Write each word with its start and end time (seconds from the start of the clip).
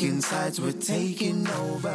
taking 0.00 0.20
sides, 0.22 0.58
we're 0.58 0.72
taking 0.72 1.46
over. 1.46 1.94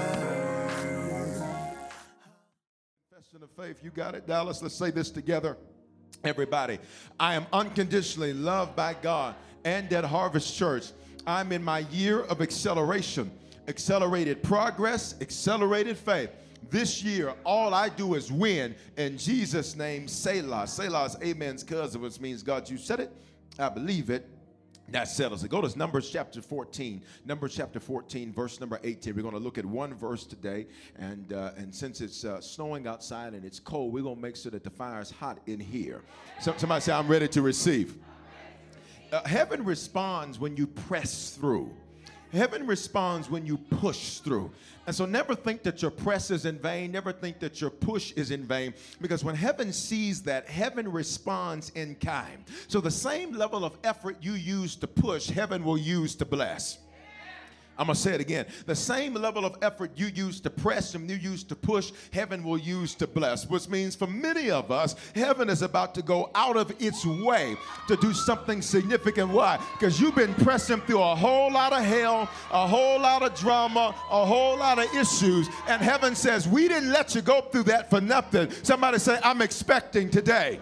Confession 3.10 3.42
of 3.42 3.50
faith, 3.58 3.84
you 3.84 3.90
got 3.90 4.14
it, 4.14 4.28
Dallas. 4.28 4.62
Let's 4.62 4.76
say 4.76 4.92
this 4.92 5.10
together. 5.10 5.58
Everybody, 6.24 6.78
I 7.20 7.34
am 7.34 7.48
unconditionally 7.52 8.34
loved 8.34 8.76
by 8.76 8.94
God 9.02 9.34
and 9.64 9.92
at 9.92 10.04
Harvest 10.04 10.56
Church. 10.56 10.92
I'm 11.26 11.52
in 11.52 11.64
my 11.64 11.80
year 11.90 12.22
of 12.22 12.44
acceleration, 12.44 13.32
accelerated 13.68 14.44
progress, 14.44 15.16
accelerated 15.20 15.98
faith. 15.98 16.30
This 16.70 17.04
year, 17.04 17.34
all 17.44 17.74
I 17.74 17.90
do 17.90 18.14
is 18.14 18.32
win. 18.32 18.76
In 18.98 19.18
Jesus' 19.18 19.76
name, 19.76 20.08
Selah. 20.08 20.68
Selah 20.68 21.10
amen's 21.24 21.64
cousin, 21.64 22.02
which 22.02 22.20
means, 22.20 22.44
God, 22.44 22.70
you 22.70 22.78
said 22.78 23.00
it, 23.00 23.12
I 23.58 23.70
believe 23.70 24.12
it, 24.12 24.30
that 24.90 25.08
settles 25.08 25.44
it. 25.44 25.50
Go 25.50 25.62
to 25.62 25.78
Numbers 25.78 26.10
chapter 26.12 26.42
14. 26.42 27.02
Numbers 27.26 27.56
chapter 27.56 27.80
14, 27.80 28.32
verse 28.32 28.60
number 28.60 28.80
18. 28.84 29.16
We're 29.16 29.24
going 29.24 29.34
to 29.34 29.40
look 29.40 29.58
at 29.58 29.66
one 29.66 29.94
verse 29.96 30.26
today. 30.26 30.68
And, 30.98 31.34
uh, 31.34 31.52
and 31.58 31.74
since 31.74 32.02
it's 32.02 32.24
uh, 32.24 32.40
snowing 32.40 32.86
outside 32.86 33.34
and 33.34 33.44
it's 33.44 33.60
cold, 33.60 33.94
we're 33.94 34.04
going 34.04 34.18
to 34.18 34.22
make 34.22 34.36
sure 34.36 34.52
that 34.52 34.64
the 34.64 34.70
fire 34.70 35.02
is 35.02 35.10
hot 35.10 35.40
in 35.48 35.60
here. 35.60 36.02
So, 36.40 36.54
somebody 36.58 36.82
say, 36.82 36.94
I'm 36.94 37.08
ready 37.08 37.28
to 37.30 37.42
receive. 37.42 37.98
Uh, 39.12 39.28
heaven 39.28 39.64
responds 39.64 40.40
when 40.40 40.56
you 40.56 40.68
press 40.68 41.32
through. 41.32 41.72
Heaven 42.36 42.68
responds 42.68 43.30
when 43.30 43.46
you 43.46 43.58
push 43.58 44.18
through. 44.20 44.52
And 44.88 44.96
so 44.96 45.06
never 45.06 45.34
think 45.34 45.64
that 45.64 45.82
your 45.82 45.92
press 45.92 46.30
is 46.30 46.46
in 46.46 46.60
vain. 46.60 46.92
Never 46.92 47.12
think 47.12 47.40
that 47.40 47.60
your 47.60 47.70
push 47.70 48.12
is 48.14 48.32
in 48.32 48.46
vain. 48.46 48.74
Because 49.02 49.24
when 49.24 49.36
heaven 49.36 49.74
sees 49.74 50.22
that, 50.24 50.48
heaven 50.48 50.92
responds 50.92 51.72
in 51.72 51.96
kind. 51.96 52.44
So 52.68 52.82
the 52.82 52.92
same 52.92 53.34
level 53.34 53.66
of 53.66 53.78
effort 53.84 54.18
you 54.22 54.34
use 54.34 54.76
to 54.78 54.88
push, 54.88 55.28
heaven 55.28 55.64
will 55.64 55.78
use 55.78 56.16
to 56.16 56.26
bless. 56.26 56.78
I'm 57.78 57.88
going 57.88 57.96
to 57.96 58.02
say 58.02 58.14
it 58.14 58.22
again. 58.22 58.46
The 58.66 58.76
same 58.76 59.14
level 59.16 59.46
of 59.46 59.58
effort 59.62 59.92
you 59.96 60.08
use 60.08 60.40
to 60.42 60.50
press 60.50 60.96
and 60.96 61.10
you 61.10 61.18
use 61.18 61.44
to 61.46 61.56
push, 61.56 61.92
heaven 62.12 62.42
will 62.42 62.58
use 62.58 62.96
to 62.96 63.08
bless. 63.08 63.50
Which 63.50 63.68
means 63.68 63.96
for 63.96 64.08
many 64.08 64.50
of 64.50 64.72
us, 64.72 64.96
heaven 65.14 65.50
is 65.50 65.62
about 65.62 65.94
to 65.96 66.02
go 66.02 66.32
out 66.36 66.56
of 66.56 66.72
its 66.80 67.06
way 67.06 67.58
to 67.90 67.98
do 67.98 68.14
something 68.14 68.62
significant. 68.62 69.30
Why? 69.30 69.60
Because 69.74 70.00
you've 70.00 70.16
been 70.16 70.34
pressing 70.36 70.80
through 70.82 71.02
a 71.02 71.16
whole 71.16 71.52
lot 71.52 71.74
of 71.74 71.84
hell, 71.84 72.30
a 72.52 72.66
whole 72.66 73.00
lot 73.00 73.24
of 73.24 73.36
drama, 73.36 73.94
a 74.10 74.26
whole 74.26 74.58
lot 74.58 74.80
of 74.80 74.86
issues. 74.96 75.50
And 75.68 75.82
heaven 75.82 76.16
says, 76.16 76.48
We 76.48 76.70
didn't 76.70 76.92
let 76.92 77.14
you 77.14 77.22
go 77.22 77.42
through 77.42 77.64
that 77.64 77.90
for 77.90 78.00
nothing. 78.00 78.52
Somebody 78.64 79.00
say, 79.00 79.20
I'm 79.22 79.42
expecting 79.42 80.10
today. 80.10 80.62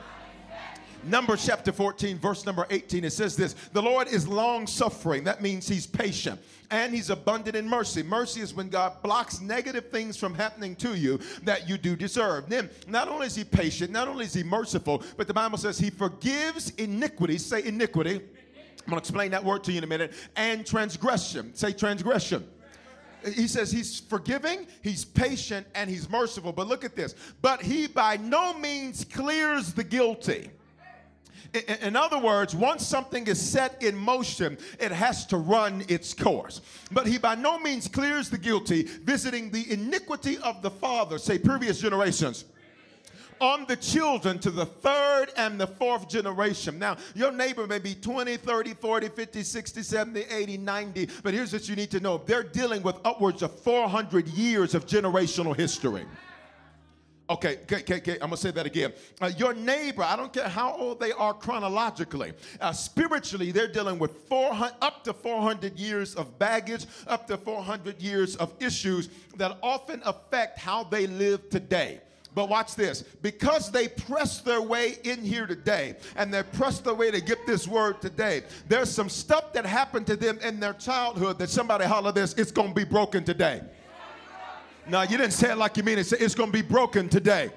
Numbers 1.06 1.46
chapter 1.46 1.74
14, 1.74 2.18
verse 2.18 2.46
number 2.46 2.66
18, 2.70 3.04
it 3.04 3.12
says 3.12 3.36
this 3.36 3.54
The 3.74 3.82
Lord 3.82 4.08
is 4.08 4.28
long 4.28 4.66
suffering. 4.66 5.26
That 5.26 5.42
means 5.42 5.68
he's 5.68 5.86
patient 5.86 6.40
and 6.74 6.92
he's 6.92 7.12
abundant 7.12 7.56
in 7.56 7.70
mercy. 7.70 8.02
Mercy 8.02 8.42
is 8.42 8.56
when 8.56 8.68
God 8.68 9.00
blocks 9.04 9.40
negative 9.40 9.92
things 9.92 10.18
from 10.18 10.34
happening 10.34 10.76
to 10.78 10.96
you 10.96 11.20
that 11.44 11.70
you 11.70 11.78
do 11.78 11.96
deserve. 11.96 12.50
Then, 12.50 12.68
not 12.88 13.08
only 13.08 13.28
is 13.28 13.36
he 13.36 13.44
patient, 13.44 13.92
not 13.92 14.08
only 14.08 14.26
is 14.26 14.34
he 14.34 14.44
merciful, 14.44 15.04
but 15.16 15.28
the 15.28 15.36
Bible 15.36 15.60
says 15.60 15.78
he 15.78 15.92
forgives 15.92 16.72
iniquity. 16.72 17.38
Say 17.38 17.64
iniquity. 17.64 18.16
I'm 18.16 18.90
going 18.90 18.94
to 18.94 18.98
explain 18.98 19.30
that 19.32 19.44
word 19.44 19.64
to 19.66 19.72
you 19.72 19.78
in 19.78 19.84
a 19.84 19.88
minute. 19.88 20.14
And 20.36 20.66
transgression. 20.66 21.54
Say 21.54 21.74
transgression 21.74 22.44
he 23.26 23.48
says 23.48 23.72
he's 23.72 24.02
forgiving, 24.02 24.68
he's 24.82 25.06
patient, 25.06 25.66
and 25.76 25.90
he's 25.90 26.10
merciful. 26.10 26.52
But 26.52 26.68
look 26.68 26.84
at 26.84 26.94
this. 26.94 27.16
But 27.42 27.62
he 27.62 27.88
by 27.88 28.18
no 28.18 28.54
means 28.54 29.06
clears 29.06 29.74
the 29.74 29.84
guilty. 29.86 30.50
In 31.82 31.96
other 31.96 32.18
words, 32.18 32.56
once 32.56 32.86
something 32.86 33.28
is 33.28 33.40
set 33.40 33.82
in 33.84 33.96
motion, 33.96 34.58
it 34.80 34.92
has 34.92 35.26
to 35.28 35.38
run 35.38 35.84
its 35.88 36.14
course. 36.14 36.62
But 36.92 37.06
he 37.06 37.18
by 37.18 37.36
no 37.36 37.60
means 37.60 37.88
clears 37.88 38.30
the 38.30 38.38
guilty, 38.38 38.84
visiting 38.84 39.52
the 39.52 39.72
iniquity 39.72 40.38
of 40.40 40.62
the 40.62 40.72
father, 40.72 41.18
say 41.18 41.38
previous 41.38 41.80
generations 41.80 42.46
on 43.44 43.66
the 43.68 43.76
children 43.76 44.40
to 44.40 44.50
the 44.50 44.66
third 44.66 45.28
and 45.36 45.60
the 45.60 45.68
fourth 45.68 46.08
generation. 46.08 46.80
Now, 46.80 46.98
your 47.14 47.32
neighbor 47.32 47.68
may 47.68 47.80
be 47.80 47.94
20, 47.94 48.38
30, 48.38 48.74
40, 48.74 49.10
50, 49.10 49.44
60, 49.44 49.84
70, 49.84 50.22
80, 50.22 50.58
90, 50.58 51.10
but 51.24 51.34
here's 51.34 51.52
what 51.52 51.68
you 51.68 51.76
need 51.76 51.92
to 51.92 52.00
know 52.00 52.20
they're 52.20 52.44
dealing 52.44 52.82
with 52.84 52.96
upwards 53.04 53.42
of 53.42 53.54
400 53.60 54.28
years 54.30 54.74
of 54.76 54.86
generational 54.86 55.56
history. 55.56 56.06
Okay, 57.30 57.60
okay, 57.64 57.78
okay, 57.78 57.96
okay, 57.96 58.14
I'm 58.16 58.28
gonna 58.28 58.38
say 58.38 58.52
that 58.52 58.66
again. 58.66 58.92
Uh, 59.22 59.32
your 59.38 59.54
neighbor, 59.54 60.04
I 60.04 60.18
don't 60.18 60.34
care 60.34 60.48
how 60.48 60.76
old 60.76 61.00
they 61.00 61.14
are 61.14 61.34
chronologically, 61.34 62.34
uh, 62.60 62.74
spiritually, 62.74 63.52
they're 63.52 63.72
dealing 63.72 63.98
with 63.98 64.28
400, 64.28 64.76
up 64.82 65.06
to 65.06 65.14
400 65.14 65.80
years 65.80 66.16
of 66.16 66.38
baggage, 66.38 66.86
up 67.08 67.26
to 67.28 67.38
400 67.38 68.02
years 68.02 68.36
of 68.36 68.54
issues 68.60 69.08
that 69.38 69.58
often 69.64 70.02
affect 70.04 70.60
how 70.60 70.84
they 70.84 71.08
live 71.08 71.50
today. 71.50 72.02
But 72.36 72.50
watch 72.50 72.76
this 72.76 73.04
because 73.04 73.72
they 73.72 73.88
pressed 73.88 74.44
their 74.44 74.62
way 74.62 74.98
in 75.04 75.22
here 75.22 75.46
today 75.46 75.96
and 76.16 76.34
they 76.34 76.44
pressed 76.44 76.84
their 76.84 76.96
way 76.96 77.12
to 77.12 77.22
get 77.22 77.46
this 77.48 77.68
word 77.68 78.02
today, 78.02 78.42
there's 78.68 78.90
some 78.90 79.08
stuff 79.08 79.54
that 79.54 79.66
happened 79.66 80.08
to 80.08 80.18
them 80.18 80.40
in 80.40 80.60
their 80.60 80.74
childhood 80.74 81.40
that 81.40 81.50
somebody 81.50 81.86
holler 81.86 82.12
this, 82.12 82.34
it's 82.34 82.52
gonna 82.52 82.74
be 82.74 82.84
broken 82.84 83.24
today. 83.24 83.62
No, 84.88 85.02
you 85.02 85.18
didn't 85.18 85.32
say 85.32 85.52
it 85.52 85.58
like 85.58 85.78
you 85.78 85.84
mean 85.84 85.98
it. 85.98 86.12
It's 86.12 86.36
going 86.36 86.52
to 86.52 86.54
be 86.54 86.62
broken 86.62 87.08
today. 87.08 87.52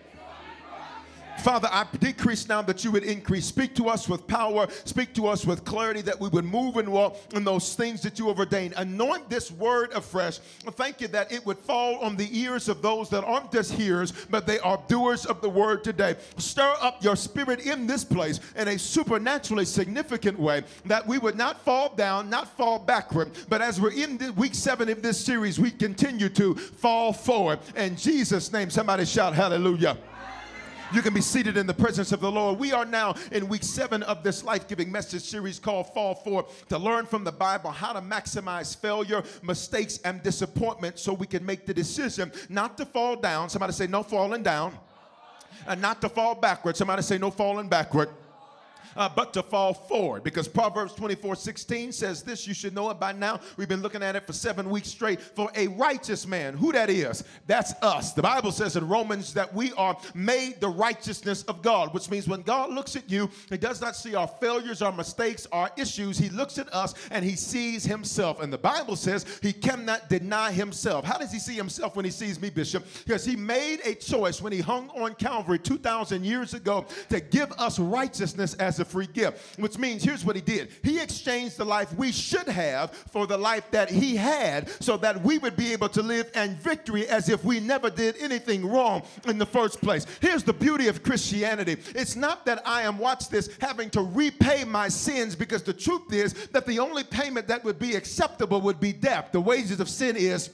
Father, 1.39 1.69
I 1.71 1.87
decrease 1.99 2.49
now 2.49 2.63
that 2.63 2.85
you 2.85 2.91
would 2.91 3.05
increase. 3.05 3.47
Speak 3.47 3.75
to 3.77 3.89
us 3.89 4.09
with 4.09 4.27
power. 4.27 4.67
Speak 4.85 5.15
to 5.15 5.29
us 5.29 5.47
with 5.47 5.65
clarity 5.65 6.03
that 6.03 6.19
we 6.19 6.29
would 6.29 6.45
move 6.45 6.77
and 6.77 6.89
walk 6.91 7.17
in 7.35 7.45
those 7.45 7.75
things 7.75 8.03
that 8.03 8.19
you 8.19 8.29
have 8.29 8.39
ordained. 8.39 8.75
Anoint 8.77 9.29
this 9.29 9.51
word 9.53 9.93
afresh. 9.93 10.39
Thank 10.39 11.01
you 11.01 11.09
that 11.09 11.31
it 11.31 11.45
would 11.47 11.59
fall 11.59 11.99
on 11.99 12.17
the 12.17 12.29
ears 12.37 12.69
of 12.69 12.83
those 12.83 13.09
that 13.11 13.25
aren't 13.25 13.53
just 13.53 13.73
hearers, 13.73 14.13
but 14.31 14.47
they 14.47 14.59
are 14.61 14.83
doers 14.89 15.25
of 15.27 15.41
the 15.41 15.49
word 15.49 15.85
today. 15.85 16.17
Stir 16.37 16.75
up 16.81 17.03
your 17.03 17.17
spirit 17.17 17.65
in 17.67 17.87
this 17.87 18.05
place 18.05 18.41
in 18.57 18.69
a 18.69 18.79
supernaturally 18.79 19.65
significant 19.65 20.39
way 20.39 20.63
that 20.85 21.07
we 21.07 21.19
would 21.19 21.37
not 21.37 21.65
fall 21.65 21.95
down, 21.95 22.29
not 22.29 22.57
fall 22.57 22.79
backward, 22.79 23.31
but 23.49 23.63
as 23.63 23.81
we're 23.81 23.93
in 23.93 24.19
the 24.19 24.33
week 24.33 24.55
seven 24.55 24.89
of 24.89 25.03
this 25.03 25.23
series, 25.23 25.59
we 25.59 25.71
continue 25.71 26.29
to 26.31 26.55
fall 26.55 27.13
forward. 27.13 27.59
In 27.77 27.97
Jesus' 27.97 28.53
name, 28.53 28.71
somebody 28.71 29.05
shout 29.05 29.35
hallelujah. 29.35 29.97
You 30.93 31.03
can 31.03 31.13
be 31.13 31.21
seated 31.21 31.57
in 31.57 31.67
the 31.67 31.75
presence 31.75 32.13
of 32.13 32.21
the 32.21 32.31
Lord. 32.31 32.61
We 32.61 32.73
are 32.73 32.85
now 32.85 33.17
in 33.33 33.49
week 33.49 33.65
seven 33.65 34.05
of 34.05 34.23
this 34.23 34.45
life 34.45 34.69
giving 34.69 34.91
message 34.91 35.23
series 35.23 35.59
called 35.59 35.93
Fall 35.93 36.15
Forward 36.15 36.47
to 36.69 36.79
learn 36.79 37.07
from 37.07 37.25
the 37.25 37.33
Bible 37.33 37.71
how 37.71 37.93
to 37.93 38.01
maximize 38.01 38.77
failure, 38.77 39.25
mistakes, 39.43 39.99
and 40.05 40.23
disappointment 40.23 40.99
so 40.99 41.13
we 41.13 41.27
can 41.27 41.45
make 41.45 41.67
the 41.67 41.75
decision 41.75 42.31
not 42.49 42.77
to 42.79 42.87
fall 42.87 43.17
down. 43.17 43.51
Somebody 43.51 43.73
say, 43.73 43.89
No 43.89 44.05
falling 44.05 44.45
down. 44.45 44.79
And 45.67 45.81
not 45.83 46.01
to 46.03 46.09
fall 46.09 46.35
backward. 46.37 46.77
Somebody 46.77 47.03
say, 47.03 47.19
No 47.19 47.31
falling 47.31 47.69
backward 47.69 48.09
uh, 48.97 49.09
but 49.09 49.33
to 49.35 49.43
fall 49.43 49.75
forward. 49.75 50.23
Because 50.23 50.49
Proverbs 50.49 50.95
24 50.95 51.37
16 51.37 51.93
says 51.93 52.23
this, 52.23 52.47
you 52.47 52.55
should 52.55 52.75
know 52.75 52.91
it 52.91 52.99
by 52.99 53.13
now. 53.13 53.41
We've 53.57 53.69
been 53.69 53.83
looking 53.83 54.03
at 54.03 54.17
it 54.17 54.27
for 54.27 54.33
seven 54.33 54.71
weeks 54.71 54.89
straight. 54.89 55.21
For 55.21 55.51
a 55.55 55.69
righteous 55.69 56.27
man, 56.27 56.55
who 56.57 56.73
that 56.73 56.91
is, 56.91 57.25
that's 57.47 57.73
us. 57.83 58.13
The 58.13 58.23
Bible 58.23 58.53
says 58.53 58.77
in 58.77 58.89
Romans 58.89 59.35
that 59.35 59.53
we 59.55 59.73
are 59.75 59.97
made 60.15 60.61
the 60.61 60.69
righteousness 60.69 61.43
of 61.45 61.63
God, 61.63 61.93
which 61.93 62.11
means 62.11 62.29
when 62.29 62.43
God 62.43 62.71
looks 62.71 62.97
at 62.97 63.11
you, 63.11 63.31
he 63.51 63.57
does 63.57 63.81
not 63.81 63.97
see 63.97 64.15
our 64.15 64.29
failures, 64.29 64.83
our 64.83 64.93
mistakes, 64.93 65.47
our 65.53 65.71
issues. 65.77 66.19
He 66.19 66.29
looks 66.31 66.59
at 66.59 66.73
us 66.73 66.95
and 67.11 67.25
he 67.25 67.37
sees 67.37 67.85
himself. 67.85 68.41
And 68.43 68.53
the 68.53 68.59
Bible 68.59 68.97
says 68.97 69.27
he 69.43 69.53
cannot 69.53 70.09
deny 70.09 70.53
himself. 70.53 71.05
How 71.05 71.19
does 71.19 71.33
he 71.33 71.39
see 71.39 71.55
himself 71.55 71.97
when 71.97 72.05
he 72.05 72.11
sees 72.11 72.41
me, 72.41 72.51
Bishop? 72.51 72.85
Because 73.05 73.25
he 73.25 73.37
made 73.37 73.81
a 73.85 73.95
choice 73.95 74.41
when 74.41 74.53
he 74.53 74.61
hung 74.61 74.89
on 74.91 75.15
Calvary 75.15 75.59
2,000 75.59 76.25
years 76.25 76.55
ago 76.55 76.87
to 77.11 77.21
give 77.21 77.53
us 77.53 77.79
righteousness 77.79 78.55
as 78.55 78.81
a 78.81 78.85
free 78.87 79.07
gift, 79.07 79.59
which 79.59 79.79
means 79.79 80.03
here's 80.03 80.25
what 80.25 80.37
he 80.37 80.43
did 80.43 80.71
He 80.83 81.01
exchanged 81.01 81.57
the 81.57 81.65
life 81.65 81.93
we 81.95 82.13
should 82.13 82.49
have 82.49 82.93
for 82.93 83.27
the 83.27 83.37
life 83.37 83.71
that 83.71 83.91
he 83.91 84.17
had 84.17 84.69
so 84.83 84.97
that 84.99 85.21
we 85.23 85.39
would 85.39 85.57
be 85.57 85.73
able 85.73 85.89
to 85.91 86.03
live 86.03 86.31
in 86.35 86.55
victory 86.57 87.09
as 87.09 87.29
if 87.29 87.45
we 87.45 87.61
never 87.61 87.91
did 87.91 88.17
anything 88.19 88.67
wrong 88.67 89.03
in 89.27 89.39
the 89.39 89.47
first 89.47 89.81
place. 89.81 90.07
Here's 90.21 90.43
the 90.43 90.53
beauty 90.53 90.89
of 90.89 91.03
Christianity 91.03 91.77
it's 91.95 92.17
not 92.17 92.47
that 92.47 92.67
I 92.67 92.83
am, 92.83 92.99
watch 92.99 93.29
this, 93.29 93.51
having 93.61 93.91
to 93.91 94.03
repay 94.03 94.65
my 94.65 94.89
sins 94.89 95.35
because 95.35 95.63
the 95.63 95.73
truth 95.73 96.13
is 96.13 96.33
that 96.49 96.67
the 96.67 96.79
only 96.79 97.05
payment 97.05 97.49
that 97.49 97.65
would 97.65 97.79
be 97.79 97.95
acceptable 97.95 98.61
would 98.61 98.81
be 98.81 98.93
death. 98.93 99.31
The 99.33 99.41
wages 99.41 99.81
of 99.81 99.89
sin 99.89 100.17
is 100.17 100.51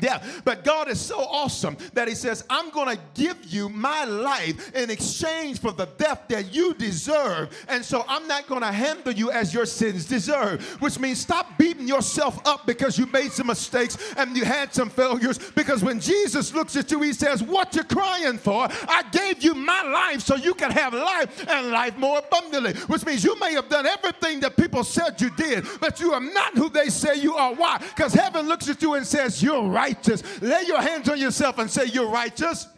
yeah, 0.00 0.22
but 0.44 0.64
God 0.64 0.88
is 0.88 1.00
so 1.00 1.18
awesome 1.20 1.76
that 1.92 2.08
He 2.08 2.14
says, 2.14 2.44
I'm 2.50 2.70
going 2.70 2.96
to 2.96 3.02
give 3.14 3.44
you 3.44 3.68
my 3.68 4.04
life 4.04 4.74
in 4.74 4.90
exchange 4.90 5.60
for 5.60 5.70
the 5.70 5.86
death 5.86 6.22
that 6.28 6.52
you 6.52 6.74
deserve. 6.74 7.50
And 7.68 7.84
so 7.84 8.04
I'm 8.08 8.26
not 8.26 8.48
going 8.48 8.62
to 8.62 8.72
handle 8.72 9.12
you 9.12 9.30
as 9.30 9.54
your 9.54 9.66
sins 9.66 10.04
deserve, 10.04 10.62
which 10.82 10.98
means 10.98 11.20
stop 11.20 11.56
beating 11.58 11.86
yourself 11.86 12.44
up 12.46 12.66
because 12.66 12.98
you 12.98 13.06
made 13.06 13.30
some 13.30 13.46
mistakes 13.46 13.96
and 14.16 14.36
you 14.36 14.44
had 14.44 14.74
some 14.74 14.90
failures. 14.90 15.38
Because 15.54 15.84
when 15.84 16.00
Jesus 16.00 16.52
looks 16.52 16.74
at 16.76 16.90
you, 16.90 17.00
He 17.02 17.12
says, 17.12 17.42
What 17.42 17.74
you're 17.74 17.84
crying 17.84 18.38
for? 18.38 18.66
I 18.88 19.04
gave 19.12 19.44
you 19.44 19.54
my 19.54 19.82
life 19.82 20.22
so 20.22 20.34
you 20.34 20.54
can 20.54 20.72
have 20.72 20.92
life 20.92 21.46
and 21.48 21.70
life 21.70 21.96
more 21.96 22.18
abundantly, 22.18 22.74
which 22.88 23.06
means 23.06 23.22
you 23.22 23.38
may 23.38 23.52
have 23.52 23.68
done 23.68 23.86
everything 23.86 24.40
that 24.40 24.56
people 24.56 24.82
said 24.82 25.20
you 25.20 25.30
did, 25.30 25.64
but 25.80 26.00
you 26.00 26.12
are 26.12 26.20
not 26.20 26.54
who 26.54 26.68
they 26.68 26.88
say 26.88 27.16
you 27.16 27.34
are. 27.36 27.54
Why? 27.54 27.78
Because 27.78 28.12
heaven 28.12 28.48
looks 28.48 28.68
at 28.68 28.82
you 28.82 28.94
and 28.94 29.06
says, 29.06 29.40
You're 29.40 29.68
right 29.68 29.83
righteous. 29.84 30.42
Lay 30.42 30.62
your 30.66 30.80
hands 30.80 31.08
on 31.08 31.18
yourself 31.18 31.58
and 31.58 31.70
say, 31.70 31.86
You're 31.86 32.10
righteous. 32.10 32.68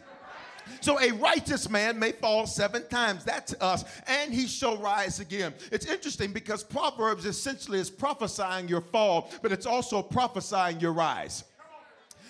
So 0.81 0.99
a 1.01 1.11
righteous 1.11 1.69
man 1.69 1.97
may 1.97 2.11
fall 2.11 2.45
seven 2.45 2.87
times. 2.87 3.23
That's 3.23 3.55
us. 3.59 3.83
And 4.05 4.33
he 4.33 4.47
shall 4.47 4.77
rise 4.77 5.19
again. 5.19 5.53
It's 5.71 5.85
interesting 5.85 6.31
because 6.31 6.63
Proverbs 6.63 7.25
essentially 7.25 7.79
is 7.79 7.89
prophesying 7.89 8.67
your 8.67 8.81
fall, 8.81 9.31
but 9.41 9.51
it's 9.51 9.65
also 9.65 10.03
prophesying 10.03 10.79
your 10.79 10.93
rise. 10.93 11.43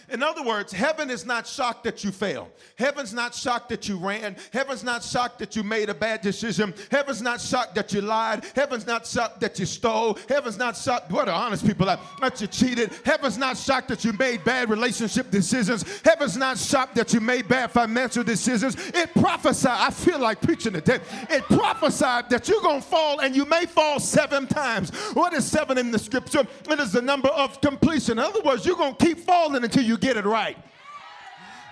In 0.09 0.23
other 0.23 0.41
words, 0.41 0.71
heaven 0.71 1.09
is 1.09 1.25
not 1.25 1.45
shocked 1.45 1.83
that 1.83 2.03
you 2.03 2.11
failed. 2.11 2.47
Heaven's 2.77 3.13
not 3.13 3.35
shocked 3.35 3.69
that 3.69 3.89
you 3.89 3.97
ran. 3.97 4.37
Heaven's 4.53 4.83
not 4.83 5.03
shocked 5.03 5.39
that 5.39 5.55
you 5.55 5.63
made 5.63 5.89
a 5.89 5.93
bad 5.93 6.21
decision. 6.21 6.73
Heaven's 6.89 7.21
not 7.21 7.41
shocked 7.41 7.75
that 7.75 7.91
you 7.91 8.01
lied. 8.01 8.45
Heaven's 8.55 8.87
not 8.87 9.05
shocked 9.05 9.41
that 9.41 9.59
you 9.59 9.65
stole. 9.65 10.17
Heaven's 10.29 10.57
not 10.57 10.77
shocked, 10.77 11.11
what 11.11 11.27
are 11.27 11.35
honest 11.35 11.65
people 11.65 11.89
are, 11.89 11.99
that 12.21 12.39
you 12.39 12.47
cheated. 12.47 12.91
Heaven's 13.03 13.37
not 13.37 13.57
shocked 13.57 13.89
that 13.89 14.05
you 14.05 14.13
made 14.13 14.45
bad 14.45 14.69
relationship 14.69 15.29
decisions. 15.29 15.83
Heaven's 16.05 16.37
not 16.37 16.57
shocked 16.57 16.95
that 16.95 17.13
you 17.13 17.19
made 17.19 17.47
bad 17.49 17.71
financial 17.71 18.23
decisions. 18.23 18.75
It 18.93 19.13
prophesied, 19.13 19.77
I 19.77 19.89
feel 19.91 20.19
like 20.19 20.41
preaching 20.41 20.73
today. 20.73 20.99
It 21.29 21.43
prophesied 21.43 22.29
that 22.29 22.47
you're 22.47 22.61
going 22.61 22.81
to 22.81 22.87
fall 22.87 23.19
and 23.19 23.35
you 23.35 23.45
may 23.45 23.65
fall 23.65 23.99
seven 23.99 24.47
times. 24.47 24.91
What 25.13 25.33
is 25.33 25.45
seven 25.45 25.77
in 25.77 25.91
the 25.91 25.99
scripture? 25.99 26.47
It 26.69 26.79
is 26.79 26.93
the 26.93 27.01
number 27.01 27.29
of 27.29 27.59
completion. 27.59 28.13
In 28.13 28.23
other 28.23 28.41
words, 28.41 28.65
you're 28.65 28.77
going 28.77 28.95
to 28.95 29.05
keep 29.05 29.19
falling 29.19 29.63
until 29.63 29.83
you 29.83 29.96
get 29.97 30.17
it 30.17 30.25
right. 30.25 30.57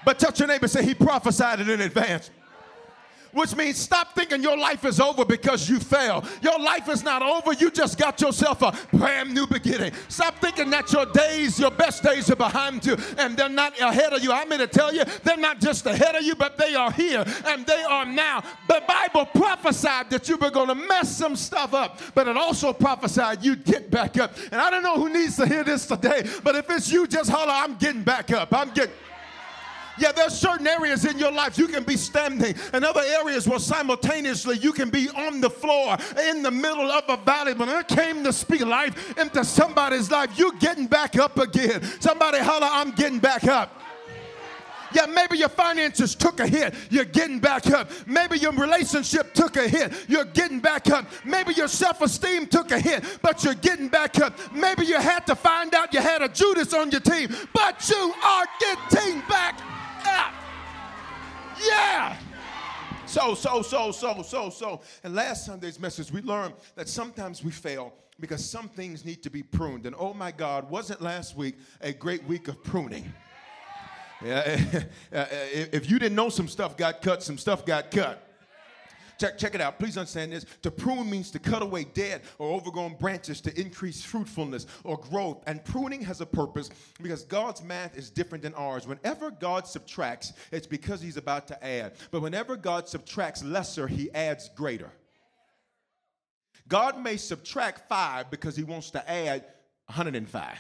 But 0.04 0.20
touch 0.20 0.40
your 0.40 0.48
neighbor 0.48 0.68
say, 0.68 0.84
He 0.84 0.94
prophesied 0.94 1.60
it 1.60 1.70
in 1.70 1.82
advance 1.82 2.30
which 3.36 3.56
means 3.56 3.78
stop 3.78 4.16
thinking 4.16 4.42
your 4.42 4.58
life 4.58 4.86
is 4.86 5.00
over 5.00 5.26
because 5.26 5.70
you 5.70 5.80
fell. 5.80 6.24
Your 6.42 6.58
life 6.58 6.88
is 6.90 7.04
not 7.04 7.22
over. 7.22 7.54
You 7.54 7.70
just 7.70 7.98
got 7.98 8.20
yourself 8.22 8.62
a 8.62 8.74
brand 8.96 9.34
new 9.34 9.46
beginning. 9.46 9.92
Stop 10.08 10.40
thinking 10.40 10.70
that 10.70 10.92
your 10.94 11.06
days, 11.08 11.60
your 11.60 11.72
best 11.72 12.02
days 12.02 12.32
are 12.32 12.38
behind 12.38 12.86
you 12.86 12.96
and 13.18 13.36
they're 13.36 13.50
not 13.50 13.80
ahead 13.80 14.14
of 14.14 14.24
you. 14.24 14.32
I'm 14.32 14.48
here 14.50 14.60
to 14.60 14.68
tell 14.68 14.94
you, 14.94 15.04
they're 15.24 15.38
not 15.38 15.60
just 15.60 15.86
ahead 15.86 16.16
of 16.16 16.24
you, 16.24 16.36
but 16.36 16.58
they 16.58 16.76
are 16.76 16.92
here 16.92 17.26
and 17.46 17.66
they 17.66 17.84
are 17.84 18.06
now. 18.06 18.42
The 18.70 18.82
Bible 18.88 19.26
prophesied 19.26 20.10
that 20.12 20.30
you 20.30 20.38
were 20.38 20.50
going 20.50 20.70
to 20.70 20.76
mess 20.76 21.16
some 21.16 21.36
stuff 21.36 21.74
up, 21.74 22.00
but 22.16 22.30
it 22.30 22.38
also 22.38 22.72
prophesied 22.72 23.44
you'd 23.44 23.66
get 23.66 23.92
back 23.92 24.18
up. 24.18 24.34
And 24.52 24.62
I 24.62 24.70
don't 24.70 24.84
know 24.84 24.96
who 24.96 25.10
needs 25.10 25.36
to 25.38 25.46
hear 25.46 25.66
this 25.66 25.86
today, 25.86 26.26
but 26.42 26.56
if 26.56 26.70
it's 26.70 26.90
you, 26.90 27.06
just 27.06 27.30
holler, 27.30 27.52
I'm 27.52 27.76
getting 27.76 28.04
back 28.04 28.32
up. 28.32 28.54
I'm 28.54 28.70
getting. 28.72 28.94
Yeah, 29.98 30.12
there's 30.12 30.38
certain 30.38 30.68
areas 30.68 31.06
in 31.06 31.18
your 31.18 31.32
life 31.32 31.58
you 31.58 31.68
can 31.68 31.84
be 31.84 31.98
standing, 31.98 32.56
and 32.74 32.84
other 32.84 33.02
areas 33.02 33.48
where 33.48 33.60
simultaneously 33.60 34.58
you 34.58 34.74
can 34.74 34.90
be 34.90 35.10
on 35.10 35.42
the 35.42 35.50
floor 35.50 35.98
in 36.30 36.44
the 36.44 36.52
middle 36.52 36.92
of 36.92 37.04
a 37.08 37.18
valley. 37.18 37.54
When 37.54 37.70
I 37.70 37.84
came 37.84 38.24
to 38.24 38.34
speak 38.34 38.66
life 38.66 39.18
into 39.18 39.44
somebody's 39.46 40.12
life, 40.12 40.38
you're 40.38 40.52
getting 40.54 40.88
back 40.88 41.18
up 41.18 41.38
again. 41.40 41.82
Somebody 42.00 42.40
holler, 42.40 42.68
I'm 42.70 42.92
getting 42.92 43.20
back 43.20 43.46
up. 43.46 43.82
Yeah, 44.94 45.08
maybe 45.08 45.38
your 45.38 45.50
finances 45.50 46.16
took 46.16 46.40
a 46.40 46.48
hit. 46.48 46.74
You're 46.90 47.04
getting 47.04 47.40
back 47.40 47.68
up. 47.68 47.90
Maybe 48.06 48.38
your 48.38 48.54
relationship 48.54 49.34
took 49.34 49.58
a 49.58 49.68
hit. 49.68 49.92
You're 50.08 50.26
getting 50.26 50.62
back 50.62 50.90
up. 50.90 51.06
Maybe 51.26 51.54
your 51.54 51.68
self 51.68 52.02
esteem 52.02 52.48
took 52.48 52.72
a 52.72 52.80
hit, 52.80 53.04
but 53.22 53.44
you're 53.44 53.56
getting 53.56 53.90
back 53.90 54.20
up. 54.20 54.38
Maybe 54.54 54.86
you 54.86 54.98
had 54.98 55.28
to 55.28 55.36
find 55.36 55.76
out 55.76 55.94
you 55.94 56.00
had 56.00 56.22
a 56.22 56.30
Judas 56.30 56.74
on 56.74 56.92
your 56.92 57.02
team, 57.02 57.36
but 57.54 57.90
you 57.90 58.14
are 58.24 58.46
getting 58.60 59.20
back 59.28 59.60
yeah. 61.68 62.18
So, 63.06 63.36
so, 63.36 63.62
so, 63.62 63.92
so, 63.92 64.22
so, 64.22 64.50
so. 64.50 64.82
And 65.04 65.16
last 65.16 65.46
Sunday's 65.46 65.80
message, 65.80 66.12
we 66.12 66.22
learned 66.22 66.56
that 66.76 66.90
sometimes 66.90 67.44
we 67.44 67.52
fail 67.52 67.94
because 68.20 68.44
some 68.44 68.68
things 68.68 69.06
need 69.06 69.22
to 69.24 69.30
be 69.30 69.44
pruned. 69.44 69.86
And 69.86 69.96
oh 69.98 70.14
my 70.14 70.32
God, 70.32 70.70
wasn't 70.70 71.02
last 71.02 71.36
week 71.36 71.56
a 71.82 71.94
great 71.94 72.24
week 72.26 72.48
of 72.48 72.64
pruning? 72.64 73.12
Yeah, 74.24 74.60
if 75.12 75.90
you 75.90 76.00
didn't 76.00 76.16
know 76.16 76.30
some 76.30 76.48
stuff 76.48 76.78
got 76.78 77.02
cut, 77.02 77.22
some 77.22 77.38
stuff 77.38 77.66
got 77.66 77.92
cut. 77.92 78.25
Check, 79.18 79.38
check 79.38 79.56
it 79.56 79.62
out. 79.62 79.80
Please 79.80 79.98
understand 79.98 80.32
this. 80.32 80.46
To 80.62 80.72
prune 80.72 81.10
means 81.10 81.32
to 81.32 81.40
cut 81.40 81.62
away 81.62 81.86
dead 81.86 82.22
or 82.38 82.52
overgrown 82.52 82.96
branches 82.96 83.42
to 83.42 83.60
increase 83.60 84.04
fruitfulness 84.04 84.68
or 84.84 84.98
growth. 84.98 85.44
And 85.48 85.64
pruning 85.64 86.02
has 86.02 86.22
a 86.22 86.26
purpose 86.26 86.70
because 87.02 87.24
God's 87.24 87.64
math 87.64 87.98
is 87.98 88.10
different 88.10 88.44
than 88.44 88.54
ours. 88.56 88.88
Whenever 88.88 89.32
God 89.32 89.68
subtracts, 89.68 90.34
it's 90.52 90.68
because 90.68 91.02
he's 91.02 91.18
about 91.18 91.48
to 91.48 91.66
add. 91.66 91.94
But 92.12 92.22
whenever 92.22 92.56
God 92.56 92.88
subtracts 92.88 93.44
lesser, 93.44 93.88
he 93.88 94.12
adds 94.12 94.50
greater. 94.56 94.92
God 96.68 97.00
may 97.00 97.18
subtract 97.18 97.88
five 97.88 98.32
because 98.32 98.56
he 98.56 98.64
wants 98.64 98.92
to 98.92 99.10
add 99.10 99.46
105. 99.88 100.58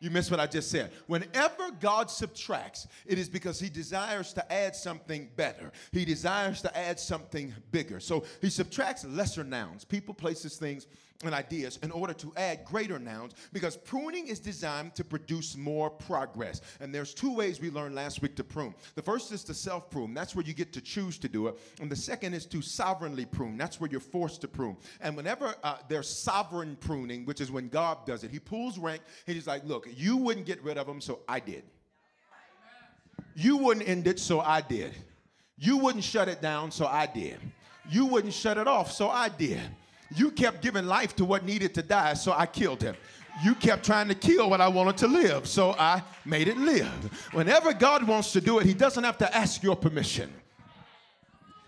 You 0.00 0.10
missed 0.10 0.30
what 0.30 0.38
I 0.38 0.46
just 0.46 0.70
said. 0.70 0.92
Whenever 1.08 1.70
God 1.80 2.10
subtracts, 2.10 2.86
it 3.04 3.18
is 3.18 3.28
because 3.28 3.58
he 3.58 3.68
desires 3.68 4.32
to 4.34 4.52
add 4.52 4.76
something 4.76 5.28
better. 5.34 5.72
He 5.90 6.04
desires 6.04 6.62
to 6.62 6.76
add 6.76 7.00
something 7.00 7.52
bigger. 7.72 7.98
So 7.98 8.24
he 8.40 8.48
subtracts 8.48 9.04
lesser 9.04 9.42
nouns, 9.42 9.84
people, 9.84 10.14
places, 10.14 10.56
things 10.56 10.86
and 11.24 11.34
ideas 11.34 11.78
in 11.82 11.90
order 11.90 12.12
to 12.12 12.32
add 12.36 12.64
greater 12.64 12.98
nouns 12.98 13.34
because 13.52 13.76
pruning 13.76 14.28
is 14.28 14.38
designed 14.38 14.94
to 14.94 15.02
produce 15.02 15.56
more 15.56 15.90
progress. 15.90 16.60
And 16.80 16.94
there's 16.94 17.12
two 17.12 17.34
ways 17.34 17.60
we 17.60 17.70
learned 17.70 17.96
last 17.96 18.22
week 18.22 18.36
to 18.36 18.44
prune. 18.44 18.74
The 18.94 19.02
first 19.02 19.32
is 19.32 19.42
to 19.44 19.54
self 19.54 19.90
prune, 19.90 20.14
that's 20.14 20.36
where 20.36 20.44
you 20.44 20.54
get 20.54 20.72
to 20.74 20.80
choose 20.80 21.18
to 21.18 21.28
do 21.28 21.48
it. 21.48 21.58
And 21.80 21.90
the 21.90 21.96
second 21.96 22.34
is 22.34 22.46
to 22.46 22.62
sovereignly 22.62 23.24
prune, 23.24 23.56
that's 23.56 23.80
where 23.80 23.90
you're 23.90 24.00
forced 24.00 24.42
to 24.42 24.48
prune. 24.48 24.76
And 25.00 25.16
whenever 25.16 25.54
uh, 25.64 25.78
there's 25.88 26.08
sovereign 26.08 26.76
pruning, 26.76 27.24
which 27.26 27.40
is 27.40 27.50
when 27.50 27.68
God 27.68 28.06
does 28.06 28.22
it, 28.22 28.30
He 28.30 28.38
pulls 28.38 28.78
rank 28.78 29.02
He's 29.26 29.46
like, 29.46 29.64
Look, 29.64 29.88
you 29.94 30.16
wouldn't 30.16 30.46
get 30.46 30.62
rid 30.62 30.78
of 30.78 30.86
them, 30.86 31.00
so 31.00 31.20
I 31.28 31.40
did. 31.40 31.64
You 33.34 33.56
wouldn't 33.56 33.88
end 33.88 34.06
it, 34.06 34.18
so 34.18 34.40
I 34.40 34.60
did. 34.60 34.92
You 35.56 35.78
wouldn't 35.78 36.04
shut 36.04 36.28
it 36.28 36.40
down, 36.40 36.70
so 36.70 36.86
I 36.86 37.06
did. 37.06 37.38
You 37.90 38.06
wouldn't 38.06 38.34
shut 38.34 38.58
it 38.58 38.68
off, 38.68 38.92
so 38.92 39.08
I 39.08 39.28
did. 39.28 39.60
You 40.14 40.30
kept 40.30 40.62
giving 40.62 40.86
life 40.86 41.14
to 41.16 41.24
what 41.24 41.44
needed 41.44 41.74
to 41.74 41.82
die, 41.82 42.14
so 42.14 42.32
I 42.32 42.46
killed 42.46 42.82
him. 42.82 42.96
You 43.44 43.54
kept 43.54 43.84
trying 43.84 44.08
to 44.08 44.14
kill 44.14 44.50
what 44.50 44.60
I 44.60 44.68
wanted 44.68 44.96
to 44.98 45.06
live, 45.06 45.46
so 45.46 45.74
I 45.78 46.02
made 46.24 46.48
it 46.48 46.56
live. 46.56 47.28
Whenever 47.32 47.72
God 47.72 48.06
wants 48.06 48.32
to 48.32 48.40
do 48.40 48.58
it, 48.58 48.66
He 48.66 48.74
doesn't 48.74 49.04
have 49.04 49.18
to 49.18 49.36
ask 49.36 49.62
your 49.62 49.76
permission. 49.76 50.32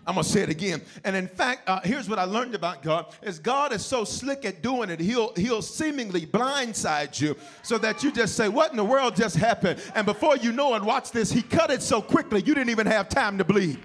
I'm 0.05 0.15
gonna 0.15 0.23
say 0.23 0.41
it 0.41 0.49
again. 0.49 0.81
And 1.03 1.15
in 1.15 1.27
fact, 1.27 1.69
uh, 1.69 1.79
here's 1.83 2.09
what 2.09 2.17
I 2.17 2.23
learned 2.23 2.55
about 2.55 2.81
God: 2.81 3.13
is 3.21 3.39
God 3.39 3.71
is 3.71 3.85
so 3.85 4.03
slick 4.03 4.43
at 4.43 4.61
doing 4.61 4.89
it, 4.89 4.99
He'll 4.99 5.33
He'll 5.35 5.61
seemingly 5.61 6.25
blindside 6.25 7.21
you 7.21 7.37
so 7.61 7.77
that 7.77 8.03
you 8.03 8.11
just 8.11 8.35
say, 8.35 8.49
"What 8.49 8.71
in 8.71 8.77
the 8.77 8.83
world 8.83 9.15
just 9.15 9.37
happened?" 9.37 9.79
And 9.95 10.05
before 10.05 10.35
you 10.37 10.51
know 10.51 10.75
it, 10.75 10.81
watch 10.81 11.11
this. 11.11 11.31
He 11.31 11.41
cut 11.41 11.69
it 11.69 11.81
so 11.81 12.01
quickly 12.01 12.41
you 12.41 12.55
didn't 12.55 12.71
even 12.71 12.87
have 12.87 13.07
time 13.07 13.37
to 13.37 13.45
bleed. 13.45 13.79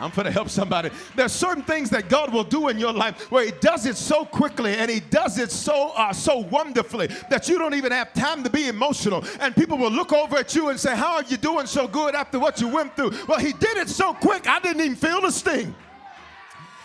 I'm 0.00 0.10
going 0.10 0.26
to 0.26 0.30
help 0.30 0.48
somebody. 0.48 0.90
There's 1.16 1.32
certain 1.32 1.62
things 1.62 1.90
that 1.90 2.08
God 2.08 2.32
will 2.32 2.44
do 2.44 2.68
in 2.68 2.78
your 2.78 2.92
life 2.92 3.30
where 3.30 3.44
He 3.44 3.52
does 3.60 3.84
it 3.84 3.96
so 3.96 4.24
quickly 4.24 4.74
and 4.74 4.90
He 4.90 5.00
does 5.00 5.38
it 5.38 5.50
so 5.50 5.92
uh, 5.96 6.12
so 6.12 6.38
wonderfully 6.38 7.08
that 7.30 7.48
you 7.48 7.58
don't 7.58 7.74
even 7.74 7.90
have 7.92 8.12
time 8.12 8.44
to 8.44 8.50
be 8.50 8.68
emotional. 8.68 9.24
And 9.40 9.54
people 9.54 9.76
will 9.76 9.90
look 9.90 10.12
over 10.12 10.36
at 10.36 10.54
you 10.54 10.68
and 10.68 10.78
say, 10.78 10.94
"How 10.94 11.16
are 11.16 11.24
you 11.24 11.36
doing 11.36 11.66
so 11.66 11.88
good 11.88 12.14
after 12.14 12.38
what 12.38 12.60
you 12.60 12.68
went 12.68 12.94
through?" 12.94 13.12
Well, 13.26 13.40
He 13.40 13.52
did 13.52 13.76
it 13.76 13.88
so 13.88 14.14
quick, 14.14 14.46
I 14.46 14.60
didn't 14.60 14.82
even 14.82 14.96
feel 14.96 15.20
the 15.20 15.32
sting. 15.32 15.74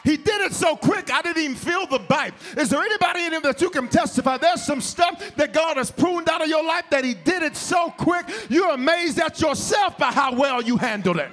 He 0.04 0.18
did 0.18 0.42
it 0.42 0.54
so 0.54 0.76
quick, 0.76 1.14
I 1.14 1.22
didn't 1.22 1.42
even 1.42 1.56
feel 1.56 1.86
the 1.86 2.00
bite. 2.00 2.34
Is 2.58 2.70
there 2.70 2.82
anybody 2.82 3.24
in 3.24 3.32
here 3.32 3.42
that 3.42 3.62
you 3.62 3.70
can 3.70 3.88
testify? 3.88 4.38
There's 4.38 4.62
some 4.62 4.82
stuff 4.82 5.36
that 5.38 5.54
God 5.54 5.78
has 5.78 5.92
pruned 5.92 6.28
out 6.28 6.42
of 6.42 6.50
your 6.50 6.64
life 6.64 6.86
that 6.90 7.06
He 7.06 7.14
did 7.14 7.42
it 7.44 7.56
so 7.56 7.90
quick, 7.92 8.26
you're 8.50 8.72
amazed 8.72 9.20
at 9.20 9.40
yourself 9.40 9.98
by 9.98 10.12
how 10.12 10.36
well 10.36 10.62
you 10.62 10.78
handled 10.78 11.18
it. 11.18 11.30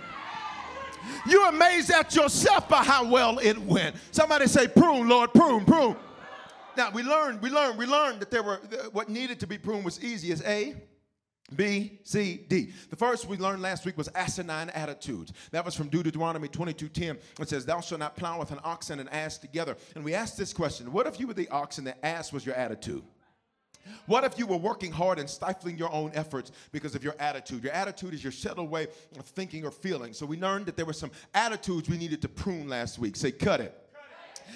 You're 1.27 1.49
amazed 1.49 1.91
at 1.91 2.15
yourself 2.15 2.69
by 2.69 2.83
how 2.83 3.11
well 3.11 3.39
it 3.39 3.59
went. 3.59 3.97
Somebody 4.11 4.47
say, 4.47 4.69
prune, 4.69 5.09
Lord, 5.09 5.33
prune, 5.33 5.65
prune. 5.65 5.97
Now 6.77 6.91
we 6.91 7.03
learned, 7.03 7.43
we 7.43 7.51
learned, 7.51 7.79
we 7.79 7.87
learned 7.87 8.21
that 8.21 8.31
there 8.31 8.43
were 8.43 8.61
what 8.93 9.09
needed 9.09 9.41
to 9.41 9.47
be 9.47 9.59
pruned 9.59 9.85
was 9.85 10.03
easy 10.03 10.33
as 10.33 10.43
A, 10.45 10.77
B, 11.55 11.99
C, 12.05 12.47
D. 12.49 12.73
The 12.91 12.97
first 12.97 13.27
we 13.27 13.37
learned 13.37 13.61
last 13.61 13.85
week 13.85 13.99
was 13.99 14.09
asinine 14.15 14.71
attitudes. 14.71 15.33
That 15.51 15.65
was 15.65 15.75
from 15.75 15.89
Deuteronomy 15.89 16.49
22:10. 16.49 17.19
It 17.41 17.49
says, 17.49 17.67
Thou 17.67 17.81
shalt 17.81 17.99
not 17.99 18.17
plow 18.17 18.39
with 18.39 18.53
an 18.53 18.61
ox 18.63 18.91
and 18.91 19.01
an 19.01 19.09
ass 19.09 19.37
together. 19.39 19.77
And 19.95 20.05
we 20.05 20.15
asked 20.15 20.39
this 20.39 20.53
question: 20.53 20.93
What 20.93 21.07
if 21.07 21.19
you 21.19 21.27
were 21.27 21.35
the 21.35 21.49
ox 21.49 21.79
and 21.79 21.87
the 21.87 22.07
ass 22.07 22.33
was 22.33 22.47
your 22.47 22.55
attitude? 22.55 23.03
What 24.07 24.25
if 24.25 24.39
you 24.39 24.47
were 24.47 24.57
working 24.57 24.93
hard 24.93 25.19
and 25.19 25.29
stifling 25.29 25.79
your 25.79 25.93
own 25.93 26.11
efforts 26.15 26.53
because 26.73 26.95
of 26.95 27.05
your 27.05 27.15
attitude? 27.19 27.63
Your 27.65 27.73
attitude 27.73 28.15
is 28.15 28.23
your 28.23 28.33
settled 28.33 28.71
way 28.71 28.89
of 29.19 29.25
thinking 29.25 29.65
or 29.65 29.71
feeling. 29.71 30.13
So 30.13 30.27
we 30.27 30.37
learned 30.37 30.67
that 30.67 30.77
there 30.77 30.87
were 30.87 30.93
some 30.93 31.11
attitudes 31.35 31.89
we 31.89 31.97
needed 31.97 32.21
to 32.23 32.29
prune 32.29 32.69
last 32.69 32.99
week. 32.99 33.17
Say, 33.17 33.33
cut 33.33 33.61
it. 33.61 33.77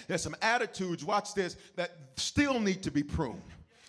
There's 0.08 0.22
some 0.22 0.36
attitudes, 0.42 1.04
watch 1.04 1.34
this, 1.34 1.56
that 1.76 1.92
still 2.16 2.58
need 2.60 2.82
to 2.82 2.90
be 2.90 3.02
pruned. 3.02 3.42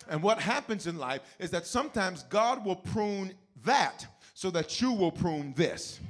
And 0.08 0.22
what 0.22 0.40
happens 0.40 0.86
in 0.86 0.98
life 0.98 1.22
is 1.38 1.50
that 1.50 1.66
sometimes 1.66 2.22
God 2.24 2.64
will 2.64 2.76
prune 2.76 3.34
that 3.64 4.06
so 4.34 4.50
that 4.50 4.80
you 4.80 4.92
will 4.92 5.10
prune 5.10 5.52
this. 5.56 6.00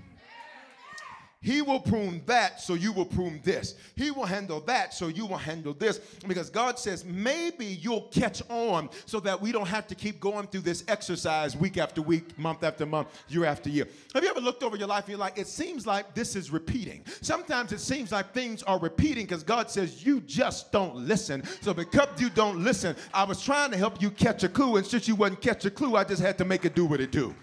He 1.43 1.63
will 1.63 1.79
prune 1.79 2.23
that, 2.27 2.61
so 2.61 2.75
you 2.75 2.93
will 2.93 3.05
prune 3.05 3.41
this. 3.45 3.75
He 3.95 4.11
will 4.11 4.25
handle 4.25 4.61
that, 4.63 4.93
so 4.95 5.09
you 5.09 5.27
will 5.27 5.37
handle 5.37 5.75
this. 5.75 5.99
Because 6.27 6.51
God 6.51 6.79
says, 6.79 7.05
maybe 7.05 7.67
you'll 7.67 8.09
catch 8.09 8.43
on 8.49 8.91
so 9.05 9.21
that 9.21 9.41
we 9.41 9.53
don't 9.53 9.69
have 9.69 9.87
to 9.89 9.95
keep 9.95 10.19
going 10.19 10.49
through 10.49 10.63
this 10.63 10.83
exercise 10.89 11.57
week 11.57 11.79
after 11.79 12.03
week, 12.03 12.37
month 12.39 12.65
after 12.65 12.85
month, 12.85 13.09
year 13.29 13.45
after 13.45 13.71
year. 13.71 13.87
Have 14.15 14.25
you 14.25 14.31
ever 14.31 14.41
looked 14.41 14.63
over 14.63 14.77
your 14.77 14.89
life 14.89 15.05
and 15.05 15.11
you're 15.11 15.19
like, 15.19 15.39
it 15.39 15.47
seems 15.47 15.87
like 15.87 16.15
this 16.15 16.35
is 16.35 16.51
repeating? 16.51 17.05
Sometimes 17.21 17.71
it 17.71 17.81
seems 17.81 18.11
like 18.11 18.33
things 18.33 18.63
are 18.65 18.81
repeating 18.81 19.27
because 19.27 19.45
God 19.45 19.71
says, 19.71 20.05
you 20.05 20.21
just 20.23 20.73
don't 20.73 20.97
listen. 20.97 21.45
So 21.61 21.73
because 21.73 22.21
you 22.21 22.31
don't 22.31 22.65
listen, 22.65 22.97
I 23.15 23.25
was 23.25 23.43
trying 23.43 23.71
to 23.71 23.77
help 23.77 24.03
you 24.03 24.11
catch 24.11 24.43
a 24.43 24.49
clue, 24.49 24.77
and 24.77 24.87
since 24.87 25.07
you 25.07 25.15
wouldn't 25.15 25.43
catch 25.43 25.65
a 25.65 25.71
clue, 25.71 25.97
I 25.97 26.05
just 26.05 26.23
had 26.23 26.39
to 26.39 26.45
make 26.45 26.65
it 26.65 26.75
do 26.75 26.87
what 26.87 27.01
it 27.01 27.13
do. 27.13 27.35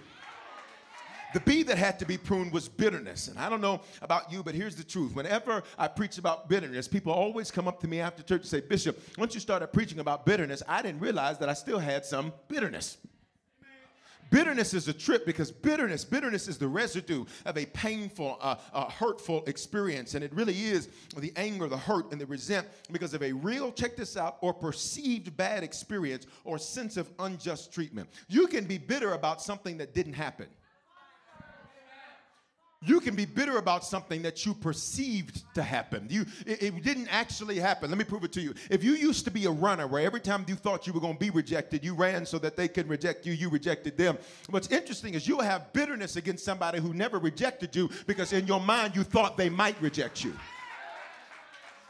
The 1.33 1.39
B 1.39 1.63
that 1.63 1.77
had 1.77 1.97
to 1.99 2.05
be 2.05 2.17
pruned 2.17 2.51
was 2.51 2.69
bitterness. 2.69 3.27
And 3.27 3.39
I 3.39 3.49
don't 3.49 3.61
know 3.61 3.81
about 4.01 4.31
you, 4.31 4.43
but 4.43 4.53
here's 4.53 4.75
the 4.75 4.83
truth. 4.83 5.15
Whenever 5.15 5.63
I 5.79 5.87
preach 5.87 6.19
about 6.19 6.47
bitterness, 6.47 6.87
people 6.87 7.11
always 7.11 7.49
come 7.49 7.67
up 7.67 7.79
to 7.81 7.87
me 7.87 7.99
after 7.99 8.21
church 8.21 8.41
and 8.41 8.49
say, 8.49 8.61
Bishop, 8.61 9.01
once 9.17 9.33
you 9.33 9.39
started 9.39 9.67
preaching 9.67 9.99
about 9.99 10.25
bitterness, 10.25 10.61
I 10.67 10.83
didn't 10.83 11.01
realize 11.01 11.39
that 11.39 11.49
I 11.49 11.53
still 11.53 11.79
had 11.79 12.05
some 12.05 12.33
bitterness. 12.47 12.97
Bitterness 14.29 14.73
is 14.73 14.87
a 14.87 14.93
trip 14.93 15.27
because 15.27 15.51
bitterness, 15.51 16.03
bitterness 16.03 16.47
is 16.47 16.57
the 16.57 16.67
residue 16.67 17.23
of 17.45 17.55
a 17.55 17.67
painful, 17.67 18.39
uh, 18.41 18.55
uh, 18.73 18.89
hurtful 18.89 19.43
experience. 19.45 20.15
And 20.15 20.23
it 20.23 20.33
really 20.33 20.65
is 20.65 20.89
the 21.15 21.31
anger, 21.35 21.67
the 21.67 21.77
hurt, 21.77 22.11
and 22.11 22.19
the 22.19 22.25
resent 22.25 22.67
because 22.91 23.13
of 23.13 23.21
a 23.21 23.31
real, 23.31 23.71
check 23.71 23.95
this 23.95 24.17
out, 24.17 24.37
or 24.41 24.51
perceived 24.51 25.37
bad 25.37 25.63
experience 25.63 26.25
or 26.45 26.57
sense 26.57 26.97
of 26.97 27.11
unjust 27.19 27.71
treatment. 27.71 28.09
You 28.27 28.47
can 28.47 28.65
be 28.65 28.79
bitter 28.79 29.13
about 29.13 29.39
something 29.39 29.77
that 29.77 29.93
didn't 29.93 30.13
happen. 30.13 30.47
You 32.85 32.99
can 32.99 33.15
be 33.15 33.25
bitter 33.25 33.57
about 33.57 33.85
something 33.85 34.21
that 34.23 34.45
you 34.45 34.53
perceived 34.53 35.43
to 35.55 35.63
happen. 35.63 36.07
You, 36.09 36.25
it, 36.45 36.63
it, 36.63 36.83
didn't 36.83 37.07
actually 37.09 37.57
happen. 37.57 37.89
Let 37.89 37.97
me 37.97 38.03
prove 38.03 38.23
it 38.25 38.33
to 38.33 38.41
you. 38.41 38.53
If 38.69 38.83
you 38.83 38.93
used 38.93 39.23
to 39.25 39.31
be 39.31 39.45
a 39.45 39.51
runner 39.51 39.87
where 39.87 40.05
every 40.05 40.19
time 40.19 40.43
you 40.47 40.55
thought 40.55 40.85
you 40.85 40.91
were 40.91 40.99
going 40.99 41.13
to 41.13 41.19
be 41.19 41.29
rejected, 41.29 41.83
you 41.83 41.95
ran 41.95 42.25
so 42.25 42.37
that 42.39 42.57
they 42.57 42.67
could 42.67 42.89
reject 42.89 43.25
you, 43.25 43.33
you 43.33 43.49
rejected 43.49 43.97
them. 43.97 44.17
What's 44.49 44.67
interesting 44.67 45.13
is 45.13 45.27
you'll 45.27 45.41
have 45.41 45.71
bitterness 45.71 46.17
against 46.17 46.43
somebody 46.43 46.79
who 46.79 46.93
never 46.93 47.19
rejected 47.19 47.73
you 47.75 47.89
because 48.05 48.33
in 48.33 48.47
your 48.47 48.59
mind 48.59 48.95
you 48.95 49.03
thought 49.03 49.37
they 49.37 49.49
might 49.49 49.79
reject 49.81 50.23
you. 50.23 50.33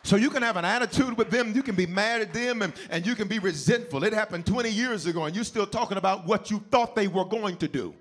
So 0.04 0.18
you 0.18 0.30
can 0.30 0.44
have 0.44 0.58
an 0.58 0.66
attitude 0.66 1.18
with 1.18 1.32
them, 1.32 1.56
you 1.56 1.64
can 1.64 1.76
be 1.76 1.86
mad 1.86 2.22
at 2.22 2.34
them, 2.34 2.62
and, 2.62 2.74
and 2.90 3.06
you 3.06 3.16
can 3.16 3.30
be 3.30 3.40
resentful. 3.40 4.04
It 4.04 4.12
happened 4.12 4.46
20 4.46 4.70
years 4.70 5.06
ago, 5.06 5.24
and 5.24 5.34
you're 5.34 5.46
still 5.46 5.66
talking 5.66 5.98
about 5.98 6.28
what 6.28 6.52
you 6.52 6.62
thought 6.70 6.94
they 6.94 7.08
were 7.08 7.24
going 7.24 7.56
to 7.58 7.70
do 7.70 7.96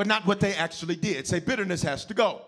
but 0.00 0.06
not 0.06 0.24
what 0.24 0.40
they 0.40 0.54
actually 0.54 0.96
did. 0.96 1.26
Say, 1.26 1.40
bitterness 1.40 1.82
has 1.82 2.06
to 2.06 2.14
go. 2.14 2.40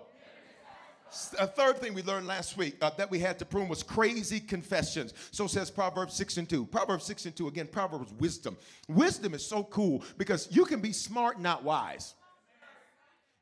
A 1.38 1.47
third 1.47 1.76
thing 1.76 1.92
we 1.92 2.02
learned 2.02 2.26
last 2.26 2.56
week 2.56 2.78
uh, 2.80 2.88
that 2.97 3.11
we 3.11 3.18
had 3.18 3.38
to 3.40 3.44
prune 3.44 3.68
was 3.68 3.82
crazy 3.82 4.40
confessions. 4.40 5.12
So 5.32 5.47
says 5.47 5.71
Proverbs 5.71 6.14
6 6.14 6.38
and 6.38 6.49
2. 6.49 6.64
Proverbs 6.64 7.04
6 7.04 7.26
and 7.26 7.37
2, 7.37 7.49
again, 7.49 7.66
Proverbs 7.66 8.11
wisdom. 8.14 8.56
Wisdom 8.88 9.35
is 9.35 9.44
so 9.44 9.64
cool 9.64 10.02
because 10.16 10.49
you 10.50 10.64
can 10.64 10.80
be 10.80 10.94
smart, 10.94 11.38
not 11.42 11.62
wise. 11.62 12.14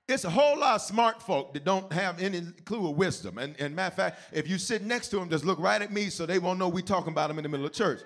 It's 0.09 0.25
a 0.25 0.31
whole 0.31 0.59
lot 0.59 0.75
of 0.75 0.83
smart 0.83 1.23
folk 1.23 1.55
that 1.55 1.65
don't 1.65 1.93
have 1.93 2.21
any 2.21 2.43
clue 2.65 2.91
of 2.91 2.97
wisdom. 2.97 3.39
And, 3.39 3.55
and 3.61 3.77
matter 3.77 3.93
of 3.93 3.95
fact, 3.95 4.23
if 4.33 4.49
you 4.49 4.59
sit 4.59 4.83
next 4.83 5.11
to 5.11 5.21
them, 5.21 5.31
just 5.31 5.45
look 5.45 5.61
right 5.61 5.81
at 5.81 5.93
me 5.93 6.11
so 6.11 6.27
they 6.27 6.41
won't 6.41 6.59
know 6.59 6.69
we 6.69 6.83
talking 6.83 7.13
about 7.13 7.29
them 7.29 7.39
in 7.39 7.45
the 7.45 7.49
middle 7.49 7.67
of 7.67 7.73
church. 7.73 8.01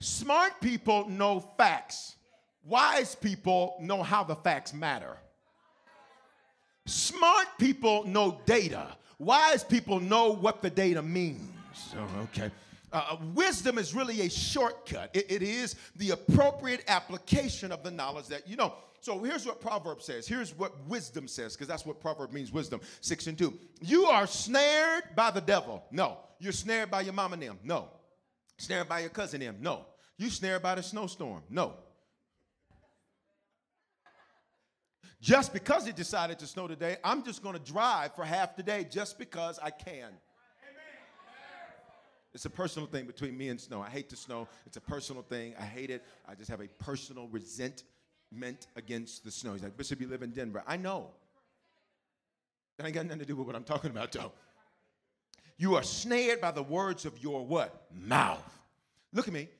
Smart 0.00 0.62
people 0.62 1.10
know 1.10 1.40
facts. 1.58 2.16
Wise 2.64 3.14
people 3.14 3.76
know 3.80 4.02
how 4.02 4.22
the 4.22 4.36
facts 4.36 4.72
matter. 4.72 5.16
Smart 6.86 7.46
people 7.58 8.04
know 8.04 8.40
data. 8.46 8.96
Wise 9.18 9.62
people 9.64 10.00
know 10.00 10.32
what 10.32 10.62
the 10.62 10.70
data 10.70 11.02
means. 11.02 11.40
Oh, 11.96 12.08
okay. 12.24 12.50
Uh, 12.92 13.04
uh, 13.12 13.16
wisdom 13.34 13.78
is 13.78 13.94
really 13.94 14.22
a 14.22 14.30
shortcut. 14.30 15.10
It, 15.14 15.30
it 15.30 15.42
is 15.42 15.76
the 15.96 16.10
appropriate 16.10 16.84
application 16.88 17.72
of 17.72 17.82
the 17.82 17.90
knowledge 17.90 18.26
that 18.26 18.46
you 18.46 18.56
know. 18.56 18.74
So 19.00 19.18
here's 19.18 19.46
what 19.46 19.60
Proverb 19.60 20.02
says. 20.02 20.28
Here's 20.28 20.56
what 20.56 20.72
wisdom 20.86 21.26
says, 21.26 21.54
because 21.54 21.66
that's 21.66 21.84
what 21.84 22.00
Proverb 22.00 22.32
means 22.32 22.52
wisdom. 22.52 22.80
Six 23.00 23.26
and 23.26 23.36
two. 23.36 23.58
You 23.80 24.04
are 24.04 24.26
snared 24.26 25.04
by 25.16 25.30
the 25.30 25.40
devil. 25.40 25.82
No. 25.90 26.18
You're 26.38 26.52
snared 26.52 26.90
by 26.90 27.00
your 27.00 27.12
mom 27.12 27.32
and 27.32 27.42
them. 27.42 27.58
No. 27.64 27.88
Snared 28.58 28.88
by 28.88 29.00
your 29.00 29.10
cousin 29.10 29.40
them. 29.40 29.56
No. 29.60 29.86
You 30.18 30.30
snared 30.30 30.62
by 30.62 30.76
the 30.76 30.82
snowstorm. 30.82 31.42
No. 31.50 31.74
Just 35.22 35.52
because 35.52 35.86
it 35.86 35.94
decided 35.94 36.40
to 36.40 36.48
snow 36.48 36.66
today, 36.66 36.96
I'm 37.04 37.22
just 37.24 37.44
going 37.44 37.54
to 37.54 37.62
drive 37.62 38.12
for 38.16 38.24
half 38.24 38.56
the 38.56 38.62
day 38.64 38.84
just 38.90 39.20
because 39.20 39.60
I 39.62 39.70
can. 39.70 40.10
It's 42.34 42.44
a 42.44 42.50
personal 42.50 42.88
thing 42.88 43.06
between 43.06 43.38
me 43.38 43.48
and 43.48 43.60
snow. 43.60 43.80
I 43.80 43.88
hate 43.88 44.10
the 44.10 44.16
snow. 44.16 44.48
It's 44.66 44.78
a 44.78 44.80
personal 44.80 45.22
thing. 45.22 45.54
I 45.60 45.64
hate 45.64 45.90
it. 45.90 46.02
I 46.28 46.34
just 46.34 46.50
have 46.50 46.60
a 46.60 46.66
personal 46.66 47.28
resentment 47.28 48.66
against 48.74 49.22
the 49.22 49.30
snow. 49.30 49.52
He's 49.52 49.62
like, 49.62 49.76
Bishop, 49.76 50.00
you 50.00 50.08
live 50.08 50.22
in 50.22 50.30
Denver. 50.30 50.64
I 50.66 50.76
know. 50.76 51.10
That 52.76 52.86
ain't 52.86 52.94
got 52.94 53.04
nothing 53.04 53.20
to 53.20 53.24
do 53.24 53.36
with 53.36 53.46
what 53.46 53.54
I'm 53.54 53.62
talking 53.62 53.90
about, 53.92 54.10
though. 54.10 54.32
You 55.56 55.76
are 55.76 55.84
snared 55.84 56.40
by 56.40 56.50
the 56.50 56.64
words 56.64 57.04
of 57.04 57.22
your 57.22 57.46
what? 57.46 57.86
Mouth. 57.94 58.42
Look 59.12 59.28
at 59.28 59.34
me. 59.34 59.50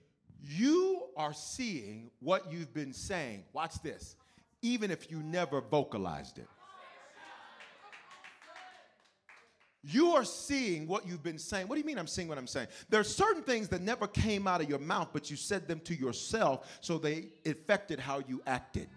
You 0.43 1.05
are 1.17 1.35
seeing 1.35 2.11
what 2.19 2.51
you've 2.51 2.75
been 2.75 2.93
saying. 2.93 3.45
Watch 3.53 3.81
this 3.81 4.17
even 4.63 4.91
if 4.91 5.11
you 5.11 5.23
never 5.23 5.61
vocalized 5.61 6.39
it. 6.39 6.49
You 9.85 10.13
are 10.13 10.25
seeing 10.25 10.87
what 10.87 11.07
you've 11.07 11.25
been 11.25 11.39
saying. 11.39 11.67
What 11.67 11.75
do 11.75 11.81
you 11.81 11.87
mean 11.87 11.99
I'm 11.99 12.07
seeing 12.07 12.29
what 12.29 12.39
I'm 12.39 12.47
saying? 12.47 12.69
There 12.89 13.01
are 13.01 13.05
certain 13.05 13.43
things 13.43 13.69
that 13.71 13.83
never 13.83 14.07
came 14.07 14.47
out 14.47 14.61
of 14.61 14.69
your 14.69 14.79
mouth, 14.79 15.09
but 15.13 15.29
you 15.29 15.37
said 15.37 15.67
them 15.67 15.81
to 15.81 15.95
yourself, 15.95 16.79
so 16.81 16.99
they 16.99 17.31
affected 17.45 17.99
how 17.99 18.23
you 18.29 18.41
acted. 18.47 18.89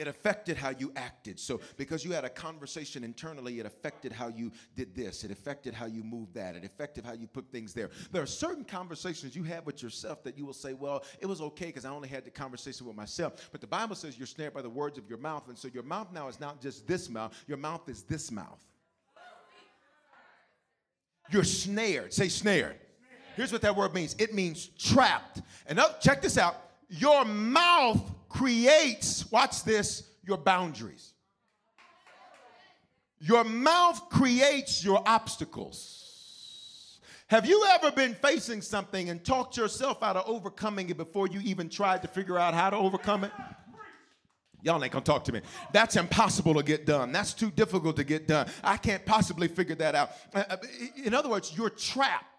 It 0.00 0.08
affected 0.08 0.56
how 0.56 0.70
you 0.70 0.90
acted. 0.96 1.38
So, 1.38 1.60
because 1.76 2.06
you 2.06 2.12
had 2.12 2.24
a 2.24 2.30
conversation 2.30 3.04
internally, 3.04 3.60
it 3.60 3.66
affected 3.66 4.12
how 4.12 4.28
you 4.28 4.50
did 4.74 4.94
this. 4.94 5.24
It 5.24 5.30
affected 5.30 5.74
how 5.74 5.84
you 5.84 6.02
moved 6.02 6.32
that. 6.34 6.56
It 6.56 6.64
affected 6.64 7.04
how 7.04 7.12
you 7.12 7.26
put 7.26 7.52
things 7.52 7.74
there. 7.74 7.90
There 8.10 8.22
are 8.22 8.26
certain 8.26 8.64
conversations 8.64 9.36
you 9.36 9.42
have 9.42 9.66
with 9.66 9.82
yourself 9.82 10.24
that 10.24 10.38
you 10.38 10.46
will 10.46 10.54
say, 10.54 10.72
Well, 10.72 11.04
it 11.20 11.26
was 11.26 11.42
okay 11.42 11.66
because 11.66 11.84
I 11.84 11.90
only 11.90 12.08
had 12.08 12.24
the 12.24 12.30
conversation 12.30 12.86
with 12.86 12.96
myself. 12.96 13.50
But 13.52 13.60
the 13.60 13.66
Bible 13.66 13.94
says 13.94 14.16
you're 14.16 14.26
snared 14.26 14.54
by 14.54 14.62
the 14.62 14.70
words 14.70 14.96
of 14.96 15.06
your 15.06 15.18
mouth. 15.18 15.48
And 15.48 15.58
so 15.58 15.68
your 15.68 15.82
mouth 15.82 16.08
now 16.12 16.28
is 16.28 16.40
not 16.40 16.62
just 16.62 16.86
this 16.86 17.10
mouth, 17.10 17.34
your 17.46 17.58
mouth 17.58 17.86
is 17.88 18.02
this 18.02 18.30
mouth. 18.30 18.64
You're 21.30 21.44
snared. 21.44 22.14
Say 22.14 22.28
snared. 22.28 22.76
Here's 23.36 23.52
what 23.52 23.60
that 23.62 23.76
word 23.76 23.92
means 23.92 24.16
it 24.18 24.32
means 24.32 24.68
trapped. 24.78 25.42
And 25.66 25.78
up, 25.78 26.00
check 26.00 26.22
this 26.22 26.38
out 26.38 26.56
your 26.88 27.24
mouth 27.24 28.02
creates, 28.30 29.30
watch 29.30 29.64
this, 29.64 30.08
your 30.22 30.38
boundaries. 30.38 31.12
Your 33.18 33.44
mouth 33.44 34.08
creates 34.08 34.82
your 34.82 35.02
obstacles. 35.06 36.98
Have 37.26 37.46
you 37.46 37.64
ever 37.70 37.92
been 37.92 38.14
facing 38.14 38.62
something 38.62 39.10
and 39.10 39.22
talked 39.22 39.56
yourself 39.56 40.02
out 40.02 40.16
of 40.16 40.24
overcoming 40.26 40.88
it 40.88 40.96
before 40.96 41.28
you 41.28 41.40
even 41.44 41.68
tried 41.68 42.02
to 42.02 42.08
figure 42.08 42.38
out 42.38 42.54
how 42.54 42.70
to 42.70 42.76
overcome 42.76 43.24
it? 43.24 43.32
Y'all 44.62 44.82
ain't 44.82 44.92
gonna 44.92 45.04
talk 45.04 45.24
to 45.24 45.32
me. 45.32 45.40
That's 45.72 45.96
impossible 45.96 46.54
to 46.54 46.62
get 46.62 46.86
done. 46.86 47.12
That's 47.12 47.32
too 47.32 47.50
difficult 47.50 47.96
to 47.96 48.04
get 48.04 48.26
done. 48.26 48.48
I 48.62 48.76
can't 48.76 49.04
possibly 49.06 49.48
figure 49.48 49.76
that 49.76 49.94
out. 49.94 50.10
Uh, 50.34 50.44
uh, 50.50 50.56
in 51.02 51.14
other 51.14 51.28
words, 51.28 51.52
you're 51.56 51.70
trapped. 51.70 52.29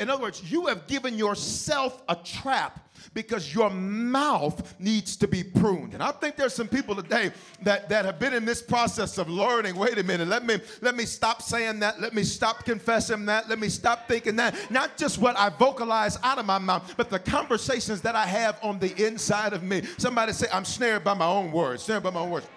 In 0.00 0.10
other 0.10 0.22
words, 0.22 0.50
you 0.50 0.66
have 0.66 0.86
given 0.86 1.16
yourself 1.16 2.02
a 2.08 2.16
trap 2.16 2.80
because 3.12 3.54
your 3.54 3.70
mouth 3.70 4.74
needs 4.80 5.16
to 5.16 5.28
be 5.28 5.44
pruned. 5.44 5.94
And 5.94 6.02
I 6.02 6.10
think 6.10 6.36
there's 6.36 6.54
some 6.54 6.68
people 6.68 6.96
today 6.96 7.30
that, 7.62 7.88
that 7.88 8.04
have 8.04 8.18
been 8.18 8.32
in 8.32 8.44
this 8.44 8.62
process 8.62 9.18
of 9.18 9.28
learning. 9.28 9.76
Wait 9.76 9.98
a 9.98 10.02
minute, 10.02 10.28
let 10.28 10.44
me 10.44 10.58
let 10.80 10.96
me 10.96 11.04
stop 11.04 11.42
saying 11.42 11.80
that. 11.80 12.00
Let 12.00 12.14
me 12.14 12.24
stop 12.24 12.64
confessing 12.64 13.26
that. 13.26 13.48
Let 13.48 13.58
me 13.58 13.68
stop 13.68 14.08
thinking 14.08 14.36
that. 14.36 14.70
Not 14.70 14.96
just 14.96 15.18
what 15.18 15.36
I 15.38 15.50
vocalize 15.50 16.18
out 16.22 16.38
of 16.38 16.46
my 16.46 16.58
mouth, 16.58 16.94
but 16.96 17.10
the 17.10 17.18
conversations 17.18 18.00
that 18.00 18.16
I 18.16 18.26
have 18.26 18.58
on 18.62 18.78
the 18.78 19.06
inside 19.06 19.52
of 19.52 19.62
me. 19.62 19.82
Somebody 19.98 20.32
say, 20.32 20.46
I'm 20.52 20.64
snared 20.64 21.04
by 21.04 21.14
my 21.14 21.26
own 21.26 21.52
words, 21.52 21.82
snared 21.82 22.02
by 22.02 22.10
my 22.10 22.20
own 22.20 22.30
words. 22.30 22.48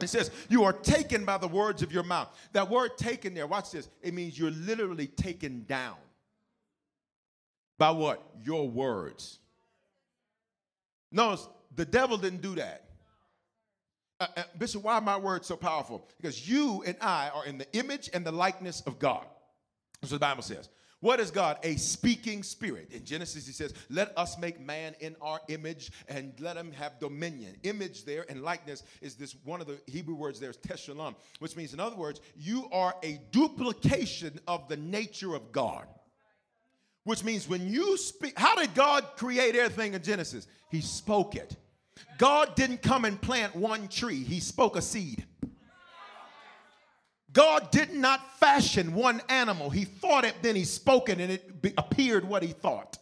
It 0.00 0.08
says, 0.08 0.30
You 0.50 0.64
are 0.64 0.72
taken 0.74 1.24
by 1.24 1.38
the 1.38 1.48
words 1.48 1.82
of 1.82 1.92
your 1.92 2.02
mouth. 2.02 2.28
That 2.52 2.68
word 2.68 2.98
taken 2.98 3.34
there, 3.34 3.46
watch 3.46 3.70
this. 3.70 3.88
It 4.02 4.12
means 4.12 4.38
you're 4.38 4.50
literally 4.50 5.06
taken 5.06 5.64
down. 5.66 5.96
By 7.78 7.90
what? 7.90 8.22
Your 8.42 8.68
words. 8.68 9.38
No, 11.12 11.38
the 11.74 11.84
devil 11.84 12.16
didn't 12.16 12.42
do 12.42 12.54
that. 12.56 12.84
Uh, 14.18 14.26
uh, 14.36 14.42
Bishop, 14.58 14.82
why 14.82 14.94
are 14.94 15.00
my 15.00 15.18
words 15.18 15.46
so 15.46 15.56
powerful? 15.56 16.08
Because 16.16 16.48
you 16.48 16.82
and 16.86 16.96
I 17.00 17.30
are 17.34 17.44
in 17.44 17.58
the 17.58 17.70
image 17.74 18.08
and 18.14 18.24
the 18.24 18.32
likeness 18.32 18.80
of 18.82 18.98
God. 18.98 19.26
That's 20.00 20.12
what 20.12 20.20
the 20.20 20.26
Bible 20.26 20.42
says. 20.42 20.68
What 21.00 21.20
is 21.20 21.30
God? 21.30 21.58
A 21.62 21.76
speaking 21.76 22.42
spirit. 22.42 22.90
In 22.90 23.04
Genesis, 23.04 23.46
he 23.46 23.52
says, 23.52 23.74
Let 23.90 24.16
us 24.16 24.38
make 24.38 24.58
man 24.58 24.94
in 25.00 25.14
our 25.20 25.40
image 25.48 25.92
and 26.08 26.32
let 26.40 26.56
him 26.56 26.72
have 26.72 26.98
dominion. 26.98 27.56
Image 27.64 28.06
there 28.06 28.24
and 28.30 28.42
likeness 28.42 28.82
is 29.02 29.14
this 29.14 29.36
one 29.44 29.60
of 29.60 29.66
the 29.66 29.78
Hebrew 29.86 30.14
words 30.14 30.40
there 30.40 30.50
is 30.50 30.56
tselem, 30.56 31.14
which 31.38 31.54
means, 31.54 31.74
in 31.74 31.80
other 31.80 31.96
words, 31.96 32.20
you 32.34 32.68
are 32.72 32.94
a 33.02 33.20
duplication 33.30 34.40
of 34.48 34.68
the 34.68 34.78
nature 34.78 35.34
of 35.34 35.52
God 35.52 35.86
which 37.06 37.22
means 37.22 37.48
when 37.48 37.72
you 37.72 37.96
speak, 37.96 38.36
how 38.36 38.56
did 38.56 38.74
God 38.74 39.04
create 39.16 39.54
everything 39.54 39.94
in 39.94 40.02
Genesis? 40.02 40.48
He 40.72 40.80
spoke 40.80 41.36
it. 41.36 41.54
God 42.18 42.56
didn't 42.56 42.82
come 42.82 43.04
and 43.04 43.20
plant 43.22 43.54
one 43.54 43.86
tree, 43.86 44.24
He 44.24 44.40
spoke 44.40 44.76
a 44.76 44.82
seed. 44.82 45.24
God 47.32 47.70
did 47.70 47.94
not 47.94 48.38
fashion 48.40 48.92
one 48.92 49.22
animal. 49.28 49.70
He 49.70 49.84
thought 49.84 50.24
it, 50.24 50.34
then 50.42 50.56
He 50.56 50.64
spoke 50.64 51.08
it, 51.08 51.20
and 51.20 51.30
it 51.30 51.74
appeared 51.78 52.24
what 52.28 52.42
He 52.42 52.48
thought 52.48 52.98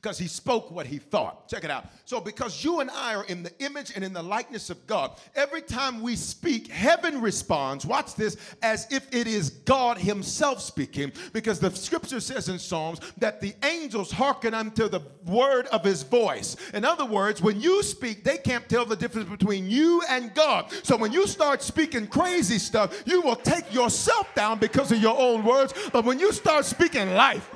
because 0.00 0.16
he 0.18 0.28
spoke 0.28 0.70
what 0.70 0.86
he 0.86 0.98
thought. 0.98 1.48
Check 1.48 1.64
it 1.64 1.70
out. 1.70 1.86
So, 2.04 2.20
because 2.20 2.62
you 2.62 2.80
and 2.80 2.90
I 2.90 3.14
are 3.16 3.24
in 3.24 3.42
the 3.42 3.52
image 3.58 3.92
and 3.94 4.04
in 4.04 4.12
the 4.12 4.22
likeness 4.22 4.70
of 4.70 4.86
God, 4.86 5.18
every 5.34 5.60
time 5.60 6.02
we 6.02 6.14
speak, 6.14 6.68
heaven 6.68 7.20
responds, 7.20 7.84
watch 7.84 8.14
this, 8.14 8.36
as 8.62 8.86
if 8.92 9.12
it 9.12 9.26
is 9.26 9.50
God 9.50 9.98
himself 9.98 10.60
speaking, 10.60 11.12
because 11.32 11.58
the 11.58 11.70
scripture 11.74 12.20
says 12.20 12.48
in 12.48 12.60
Psalms 12.60 13.00
that 13.18 13.40
the 13.40 13.54
angels 13.64 14.12
hearken 14.12 14.54
unto 14.54 14.88
the 14.88 15.00
word 15.26 15.66
of 15.66 15.84
his 15.84 16.04
voice. 16.04 16.56
In 16.72 16.84
other 16.84 17.04
words, 17.04 17.42
when 17.42 17.60
you 17.60 17.82
speak, 17.82 18.22
they 18.22 18.38
can't 18.38 18.68
tell 18.68 18.84
the 18.84 18.96
difference 18.96 19.28
between 19.28 19.68
you 19.68 20.02
and 20.08 20.32
God. 20.32 20.72
So, 20.84 20.96
when 20.96 21.12
you 21.12 21.26
start 21.26 21.60
speaking 21.60 22.06
crazy 22.06 22.58
stuff, 22.58 23.02
you 23.04 23.20
will 23.20 23.36
take 23.36 23.74
yourself 23.74 24.32
down 24.36 24.60
because 24.60 24.92
of 24.92 25.02
your 25.02 25.18
own 25.18 25.44
words. 25.44 25.74
But 25.92 26.04
when 26.04 26.20
you 26.20 26.32
start 26.32 26.64
speaking 26.64 27.14
life, 27.14 27.50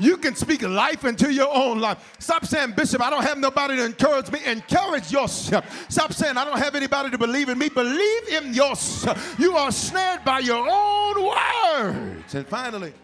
you 0.00 0.16
can 0.16 0.34
speak 0.34 0.62
life 0.62 1.04
into 1.04 1.32
your 1.32 1.54
own 1.54 1.78
life. 1.78 2.16
Stop 2.18 2.46
saying, 2.46 2.72
Bishop, 2.72 3.02
I 3.02 3.10
don't 3.10 3.22
have 3.22 3.38
nobody 3.38 3.76
to 3.76 3.84
encourage 3.84 4.30
me. 4.32 4.40
Encourage 4.46 5.12
yourself. 5.12 5.90
Stop 5.90 6.12
saying, 6.12 6.36
I 6.36 6.44
don't 6.44 6.58
have 6.58 6.74
anybody 6.74 7.10
to 7.10 7.18
believe 7.18 7.48
in 7.48 7.58
me. 7.58 7.68
Believe 7.68 8.28
in 8.28 8.54
yourself. 8.54 9.36
You 9.38 9.56
are 9.56 9.70
snared 9.70 10.24
by 10.24 10.40
your 10.40 10.66
own 10.68 11.22
words. 11.22 12.34
And 12.34 12.46
finally, 12.46 12.94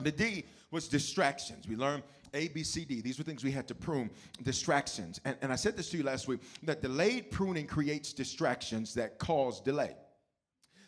the 0.00 0.10
D 0.10 0.44
was 0.70 0.88
distractions. 0.88 1.68
We 1.68 1.76
learned 1.76 2.02
a, 2.34 2.48
B, 2.48 2.64
C, 2.64 2.84
D. 2.84 3.00
These 3.00 3.16
were 3.16 3.24
things 3.24 3.44
we 3.44 3.52
had 3.52 3.68
to 3.68 3.74
prune 3.76 4.10
distractions. 4.42 5.20
And, 5.24 5.36
and 5.40 5.52
I 5.52 5.56
said 5.56 5.76
this 5.76 5.88
to 5.90 5.96
you 5.96 6.02
last 6.02 6.26
week 6.26 6.40
that 6.64 6.82
delayed 6.82 7.30
pruning 7.30 7.66
creates 7.66 8.12
distractions 8.12 8.92
that 8.94 9.18
cause 9.18 9.60
delay. 9.60 9.94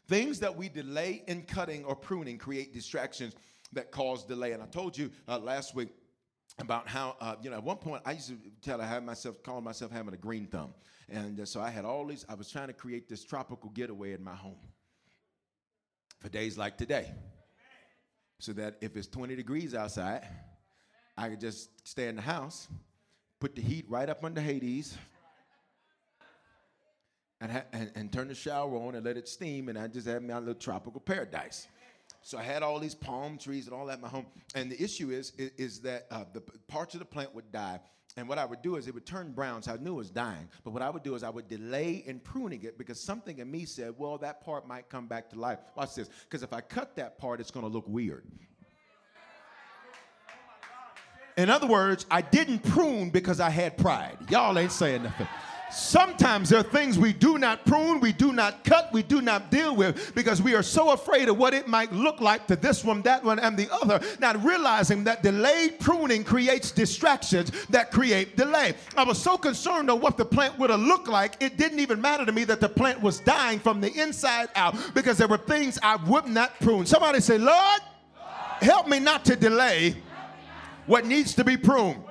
Things 0.09 0.41
that 0.41 0.57
we 0.57 0.69
delay 0.69 1.23
in 1.27 1.43
cutting 1.43 1.85
or 1.85 1.95
pruning 1.97 2.37
create 2.37 2.73
distractions 2.73 3.35
that 3.73 3.91
caused 3.91 4.29
delay. 4.29 4.53
And 4.53 4.63
I 4.63 4.67
told 4.67 4.97
you 4.97 5.11
uh, 5.29 5.39
last 5.39 5.75
week 5.75 5.89
about 6.59 6.89
how 6.89 7.17
uh, 7.21 7.37
you 7.43 7.51
know 7.51 7.57
at 7.57 7.65
one 7.65 7.77
point 7.77 8.03
I 8.05 8.13
used 8.13 8.29
to 8.29 8.37
tell 8.63 8.81
I 8.81 8.87
had 8.87 9.05
myself 9.05 9.43
calling 9.43 9.65
myself 9.65 9.91
having 9.91 10.15
a 10.15 10.19
green 10.19 10.47
thumb, 10.47 10.75
and 11.09 11.41
uh, 11.41 11.45
so 11.45 11.61
I 11.61 11.71
had 11.71 11.85
all 11.85 12.07
these. 12.07 12.25
I 12.29 12.35
was 12.35 12.51
trying 12.51 12.69
to 12.69 12.73
create 12.73 13.09
this 13.09 13.25
tropical 13.25 13.71
getaway 13.71 14.13
in 14.13 14.23
my 14.23 14.35
home 14.35 14.59
for 16.21 16.29
days 16.29 16.57
like 16.57 16.79
today, 16.79 17.13
so 18.39 18.53
that 18.55 18.77
if 18.81 18.97
it's 18.97 19.09
20 19.09 19.37
degrees 19.37 19.75
outside, 19.75 20.27
I 21.17 21.29
could 21.29 21.41
just 21.41 21.87
stay 21.87 22.09
in 22.09 22.17
the 22.17 22.23
house, 22.23 22.69
put 23.41 23.55
the 23.55 23.63
heat 23.63 23.85
right 23.89 24.09
up 24.09 24.25
under 24.25 24.41
Hades. 24.41 24.97
And, 27.39 27.53
ha- 27.53 27.65
and, 27.75 27.93
and 27.95 28.11
turn 28.11 28.29
the 28.29 28.35
shower 28.35 28.75
on 28.77 28.95
and 28.95 29.05
let 29.05 29.19
it 29.19 29.29
steam, 29.29 29.69
and 29.69 29.79
I 29.79 29.89
just 29.89 30.07
have 30.07 30.23
my 30.23 30.39
little 30.39 30.55
tropical 30.55 31.03
paradise. 31.03 31.69
So 32.27 32.39
I 32.39 32.43
had 32.43 32.65
all 32.65 32.81
these 32.81 32.97
palm 32.97 33.39
trees 33.39 33.67
and 33.67 33.73
all 33.73 33.87
that 33.87 33.99
in 33.99 34.01
my 34.01 34.09
home. 34.09 34.27
And 34.57 34.69
the 34.69 34.83
issue 34.83 35.11
is, 35.11 35.33
is, 35.39 35.53
is 35.57 35.81
that 35.83 36.09
uh, 36.11 36.25
the 36.33 36.41
parts 36.67 36.93
of 36.95 36.99
the 36.99 37.07
plant 37.07 37.33
would 37.37 37.53
die. 37.53 37.79
And 38.17 38.29
what 38.29 38.37
I 38.37 38.45
would 38.45 38.63
do 38.63 38.75
is 38.75 38.89
it 38.89 38.95
would 38.95 39.07
turn 39.07 39.31
brown, 39.31 39.63
so 39.63 39.73
I 39.73 39.77
knew 39.77 39.93
it 39.93 39.99
was 39.99 40.11
dying. 40.11 40.49
But 40.65 40.73
what 40.73 40.83
I 40.83 40.91
would 40.91 41.05
do 41.05 41.15
is 41.15 41.23
I 41.23 41.31
would 41.31 41.47
delay 41.47 42.03
in 42.05 42.19
pruning 42.19 42.65
it 42.65 42.79
because 42.79 42.99
something 42.99 43.39
in 43.39 43.49
me 43.49 43.65
said, 43.65 43.95
well, 43.97 44.19
that 44.19 44.45
part 44.45 44.67
might 44.67 44.89
come 44.89 45.07
back 45.07 45.31
to 45.31 45.39
life. 45.39 45.61
Watch 45.77 45.95
this. 45.95 46.11
Because 46.25 46.43
if 46.43 46.53
I 46.53 46.63
cut 46.63 46.97
that 46.97 47.17
part, 47.17 47.39
it's 47.39 47.53
going 47.53 47.65
to 47.65 47.71
look 47.71 47.87
weird. 47.87 48.25
In 51.37 51.49
other 51.49 51.69
words, 51.69 52.07
I 52.11 52.23
didn't 52.23 52.65
prune 52.65 53.11
because 53.11 53.39
I 53.39 53.51
had 53.51 53.79
pride. 53.79 54.19
Y'all 54.31 54.59
ain't 54.59 54.73
saying 54.73 55.05
nothing. 55.05 55.29
Sometimes 55.71 56.49
there 56.49 56.61
are 56.61 56.63
things 56.63 56.99
we 56.99 57.13
do 57.13 57.39
not 57.39 57.67
prune, 57.67 58.01
we 58.01 58.13
do 58.13 58.33
not 58.33 58.65
cut, 58.65 58.93
we 58.93 59.03
do 59.03 59.21
not 59.21 59.51
deal 59.51 59.75
with 59.75 60.15
because 60.15 60.41
we 60.41 60.55
are 60.55 60.63
so 60.63 60.93
afraid 60.93 61.29
of 61.29 61.37
what 61.39 61.55
it 61.55 61.67
might 61.67 61.93
look 61.93 62.21
like 62.21 62.47
to 62.47 62.57
this 62.57 62.85
one, 62.85 63.03
that 63.03 63.25
one, 63.25 63.39
and 63.39 63.57
the 63.57 63.69
other, 63.83 64.01
not 64.21 64.43
realizing 64.45 65.05
that 65.05 65.23
delayed 65.23 65.79
pruning 65.81 66.23
creates 66.23 66.71
distractions 66.71 67.51
that 67.69 67.91
create 67.91 68.37
delay. 68.37 68.75
I 68.97 69.03
was 69.03 69.21
so 69.21 69.37
concerned 69.37 69.91
of 69.91 70.01
what 70.01 70.17
the 70.17 70.25
plant 70.25 70.59
would 70.59 70.71
have 70.71 70.81
looked 70.81 71.09
like, 71.09 71.37
it 71.41 71.57
didn't 71.57 71.81
even 71.81 72.01
matter 72.01 72.25
to 72.25 72.33
me 72.33 72.45
that 72.45 72.61
the 72.61 72.69
plant 72.69 73.01
was 73.03 73.19
dying 73.21 73.59
from 73.59 73.81
the 73.81 73.93
inside 74.01 74.49
out 74.55 74.77
because 74.95 75.19
there 75.19 75.29
were 75.29 75.37
things 75.37 75.79
I 75.83 75.97
would 75.97 76.27
not 76.27 76.59
prune. 76.61 76.87
Somebody 76.87 77.21
say, 77.21 77.39
Lord, 77.39 77.81
help 78.61 78.87
me 78.87 79.01
not 79.01 79.25
to 79.27 79.37
delay 79.37 79.97
what 80.87 81.05
needs 81.05 81.35
to 81.35 81.45
be 81.45 81.57
pruned. 81.57 82.03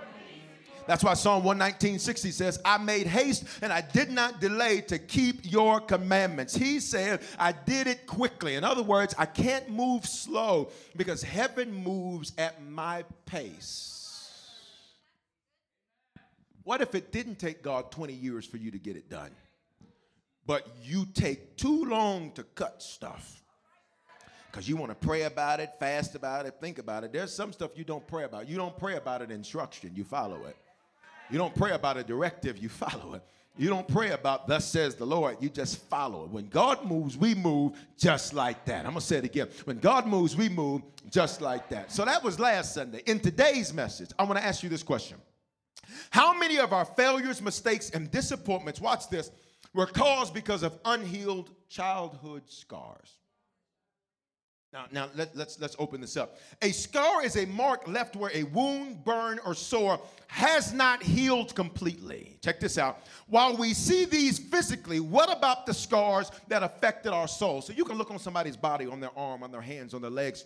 That's 0.88 1.04
why 1.04 1.15
Psalm 1.15 1.43
119, 1.43 2.00
60 2.00 2.32
says, 2.32 2.60
I 2.63 2.78
made 2.78 3.08
haste 3.08 3.45
and 3.62 3.74
I 3.74 3.82
did 3.82 4.12
not 4.12 4.39
delay 4.39 4.82
to 4.82 5.00
keep 5.00 5.39
your 5.43 5.80
commandments. 5.80 6.56
He 6.56 6.80
said, 6.80 7.21
I 7.39 7.52
did 7.52 7.88
it 7.88 8.06
quickly. 8.06 8.56
In 8.56 8.63
other 8.63 8.84
words, 8.84 9.15
I 9.17 9.26
can't 9.26 9.69
move 9.69 10.06
slow 10.06 10.69
because 10.95 11.24
heaven 11.24 11.74
moves 11.74 12.34
at 12.38 12.63
my 12.63 13.04
pace. 13.26 13.91
What 16.63 16.82
if 16.82 16.95
it 16.95 17.12
didn't 17.12 17.39
take 17.39 17.62
God 17.62 17.91
20 17.91 18.13
years 18.13 18.45
for 18.45 18.58
you 18.58 18.71
to 18.71 18.80
get 18.80 18.95
it 18.95 19.10
done? 19.10 19.32
But 20.48 20.67
you 20.84 21.06
take 21.13 21.58
too 21.58 21.86
long 21.86 22.32
to 22.34 22.43
cut 22.43 22.82
stuff 22.82 23.41
because 24.52 24.69
you 24.69 24.78
want 24.78 24.89
to 24.89 25.08
pray 25.08 25.24
about 25.24 25.60
it, 25.60 25.71
fast 25.80 26.15
about 26.15 26.45
it, 26.45 26.56
think 26.62 26.78
about 26.78 27.04
it. 27.04 27.12
There's 27.12 27.34
some 27.34 27.52
stuff 27.52 27.71
you 27.76 27.84
don't 27.84 28.06
pray 28.08 28.24
about. 28.24 28.48
You 28.48 28.56
don't 28.56 28.78
pray 28.78 28.95
about 28.95 29.21
an 29.21 29.32
instruction, 29.32 29.91
you 29.95 30.04
follow 30.04 30.45
it. 30.45 30.56
You 31.30 31.38
don't 31.38 31.56
pray 31.56 31.72
about 31.72 31.98
a 31.98 32.04
directive, 32.04 32.58
you 32.58 32.70
follow 32.70 33.14
it. 33.16 33.24
You 33.58 33.70
don't 33.70 33.88
pray 33.88 34.12
about 34.12 34.48
thus 34.48 34.66
says 34.66 34.96
the 34.96 35.06
Lord. 35.06 35.38
You 35.40 35.48
just 35.48 35.78
follow 35.86 36.26
it. 36.26 36.30
When 36.30 36.48
God 36.48 36.86
moves, 36.86 37.16
we 37.18 37.34
move 37.34 37.74
just 37.98 38.34
like 38.34 38.66
that. 38.66 38.80
I'm 38.80 38.92
going 38.92 38.96
to 38.96 39.02
say 39.02 39.18
it 39.18 39.24
again. 39.24 39.48
When 39.64 39.80
God 39.80 40.08
moves, 40.08 40.36
we 40.36 40.50
move 40.50 40.82
just 41.10 41.40
like 41.40 41.70
that. 41.70 41.92
So 41.92 42.04
that 42.04 42.22
was 42.22 42.38
last 42.38 42.74
Sunday. 42.74 43.02
In 43.06 43.20
today's 43.20 43.74
message, 43.74 44.10
I 44.20 44.24
want 44.24 44.38
to 44.40 44.46
ask 44.46 44.62
you 44.62 44.68
this 44.68 44.84
question 44.84 45.18
How 46.10 46.38
many 46.38 46.58
of 46.58 46.74
our 46.74 46.84
failures, 46.84 47.42
mistakes, 47.42 47.92
and 47.92 48.12
disappointments, 48.12 48.82
watch 48.82 49.10
this, 49.10 49.32
were 49.74 49.86
caused 49.86 50.34
because 50.34 50.62
of 50.62 50.78
unhealed 50.84 51.50
childhood 51.70 52.44
scars? 52.48 53.16
Now, 54.76 54.88
now 54.92 55.10
let, 55.16 55.34
let's, 55.38 55.58
let's 55.58 55.78
open 55.80 56.02
this 56.02 56.18
up. 56.18 56.38
A 56.62 56.74
scar 56.74 57.24
is 57.24 57.38
a 57.38 57.46
mark 57.46 57.88
left 57.88 58.18
where 58.18 58.32
a 58.34 58.44
wound, 58.44 59.06
burn, 59.06 59.40
or 59.46 59.56
sore 59.56 60.02
has 60.28 60.74
not 60.74 61.02
healed 61.02 61.56
completely. 61.56 62.38
Check 62.44 62.60
this 62.60 62.78
out. 62.78 63.00
While 63.28 63.56
we 63.56 63.74
see 63.74 64.04
these 64.04 64.38
physically, 64.38 65.00
what 65.00 65.32
about 65.32 65.66
the 65.66 65.74
scars 65.74 66.30
that 66.50 66.62
affected 66.62 67.14
our 67.14 67.30
soul? 67.30 67.62
So 67.62 67.72
you 67.72 67.86
can 67.86 67.98
look 67.98 68.12
on 68.12 68.20
somebody's 68.20 68.58
body, 68.58 68.86
on 68.86 69.00
their 69.00 69.18
arm, 69.18 69.44
on 69.44 69.52
their 69.52 69.62
hands, 69.62 69.94
on 69.94 70.02
their 70.02 70.12
legs 70.12 70.44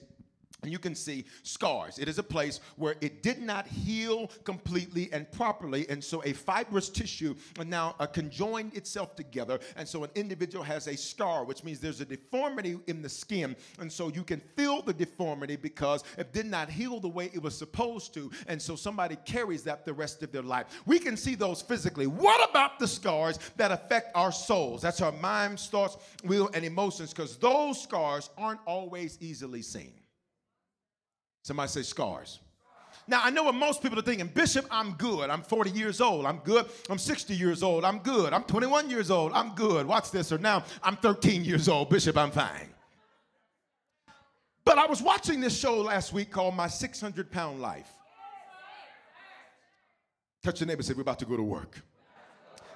and 0.64 0.72
you 0.72 0.80
can 0.80 0.96
see 0.96 1.26
scars. 1.44 2.00
It 2.00 2.10
is 2.10 2.20
a 2.20 2.24
place 2.24 2.60
where 2.76 2.96
it 3.02 3.24
did 3.24 3.42
not 3.42 3.68
heal 3.68 4.28
completely 4.44 5.10
and 5.14 5.32
properly. 5.32 5.90
And 5.90 6.04
so 6.04 6.22
a 6.26 6.34
fibrous 6.34 6.90
tissue 6.90 7.36
now 7.66 7.96
uh, 8.00 8.06
conjoined 8.06 8.76
itself 8.76 9.16
together. 9.16 9.60
And 9.78 9.88
so 9.88 10.04
an 10.04 10.10
individual 10.16 10.64
has 10.64 10.88
a 10.88 10.98
scar, 10.98 11.46
which 11.46 11.64
means 11.64 11.80
there's 11.80 12.02
a 12.02 12.06
deformity 12.06 12.78
in 12.88 13.02
the 13.02 13.10
skin. 13.10 13.56
And 13.80 13.92
so 13.92 14.10
you 14.10 14.24
can 14.24 14.42
feel 14.56 14.82
the 14.82 14.94
deformity 14.94 15.56
because 15.56 16.04
it 16.18 16.34
did 16.34 16.46
not 16.46 16.70
heal 16.70 17.00
the 17.00 17.08
way 17.08 17.32
it 17.34 17.42
was 17.42 17.58
supposed 17.58 18.14
to. 18.16 18.32
And 18.48 18.62
so 18.62 18.76
somebody 18.76 19.18
carries 19.26 19.64
that 19.64 19.86
the 19.86 19.94
rest 19.94 20.24
of 20.24 20.32
their 20.32 20.44
life. 20.44 20.68
We 20.86 21.00
can 21.00 21.16
see 21.16 21.36
those 21.36 21.62
physically. 21.62 22.08
What 22.08 22.50
about 22.50 22.80
the 22.80 22.88
scars 22.88 23.40
that 23.58 23.72
affect 23.72 24.16
our 24.16 24.32
souls? 24.32 24.82
That's 24.82 25.02
our 25.02 25.12
minds, 25.14 25.68
thoughts, 25.68 25.98
will, 26.24 26.50
and 26.54 26.66
emotions, 26.66 27.14
because 27.14 27.38
those 27.38 27.82
scars 27.82 28.30
aren't 28.38 28.60
always 28.66 29.18
easily 29.22 29.62
seen. 29.62 29.94
Somebody 31.42 31.70
say 31.70 31.82
scars. 31.84 32.40
Now, 33.08 33.22
I 33.24 33.32
know 33.32 33.44
what 33.44 33.56
most 33.56 33.82
people 33.82 33.98
are 33.98 34.04
thinking 34.04 34.28
Bishop, 34.28 34.68
I'm 34.70 34.94
good. 34.94 35.32
I'm 35.32 35.42
40 35.42 35.72
years 35.72 36.00
old. 36.00 36.26
I'm 36.26 36.38
good. 36.40 36.68
I'm 36.90 37.00
60 37.00 37.36
years 37.36 37.64
old. 37.64 37.84
I'm 37.84 38.00
good. 38.00 38.34
I'm 38.34 38.44
21 38.44 38.90
years 38.90 39.10
old. 39.10 39.32
I'm 39.34 39.56
good. 39.56 39.88
Watch 39.88 40.12
this. 40.12 40.32
Or 40.32 40.38
now 40.38 40.64
I'm 40.84 40.96
13 40.96 41.44
years 41.44 41.68
old. 41.68 41.90
Bishop, 41.90 42.18
I'm 42.18 42.30
fine. 42.30 42.70
But 44.64 44.78
I 44.78 44.86
was 44.86 45.02
watching 45.02 45.42
this 45.42 45.58
show 45.58 45.82
last 45.82 46.14
week 46.14 46.30
called 46.30 46.56
My 46.56 46.68
600 46.68 47.32
Pound 47.32 47.60
Life. 47.60 47.90
Touch 50.44 50.60
your 50.62 50.68
neighbor 50.68 50.84
say, 50.84 50.94
We're 50.94 51.02
about 51.02 51.20
to 51.20 51.26
go 51.26 51.36
to 51.36 51.44
work 51.44 51.82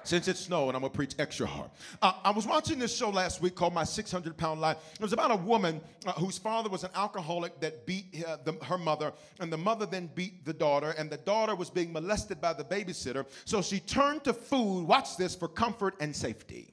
since 0.04 0.28
it's 0.28 0.40
snow 0.40 0.68
and 0.68 0.76
I'm 0.76 0.82
gonna 0.82 0.92
preach 0.92 1.14
extra 1.18 1.46
hard. 1.46 1.70
Uh, 2.00 2.12
I 2.22 2.30
was 2.30 2.46
watching 2.46 2.78
this 2.78 2.94
show 2.96 3.10
last 3.10 3.40
week 3.40 3.54
called 3.54 3.74
My 3.74 3.84
600 3.84 4.36
Pound 4.36 4.60
Life. 4.60 4.76
It 4.94 5.00
was 5.00 5.12
about 5.12 5.30
a 5.30 5.36
woman 5.36 5.80
uh, 6.06 6.12
whose 6.12 6.38
father 6.38 6.68
was 6.68 6.84
an 6.84 6.90
alcoholic 6.94 7.60
that 7.60 7.86
beat 7.86 8.24
uh, 8.26 8.38
the, 8.44 8.52
her 8.64 8.78
mother, 8.78 9.12
and 9.40 9.52
the 9.52 9.58
mother 9.58 9.86
then 9.86 10.10
beat 10.14 10.44
the 10.44 10.52
daughter, 10.52 10.94
and 10.98 11.10
the 11.10 11.16
daughter 11.18 11.54
was 11.54 11.70
being 11.70 11.92
molested 11.92 12.40
by 12.40 12.52
the 12.52 12.64
babysitter. 12.64 13.26
So 13.44 13.62
she 13.62 13.80
turned 13.80 14.24
to 14.24 14.32
food, 14.32 14.86
watch 14.86 15.16
this, 15.16 15.34
for 15.34 15.48
comfort 15.48 15.94
and 16.00 16.14
safety. 16.14 16.70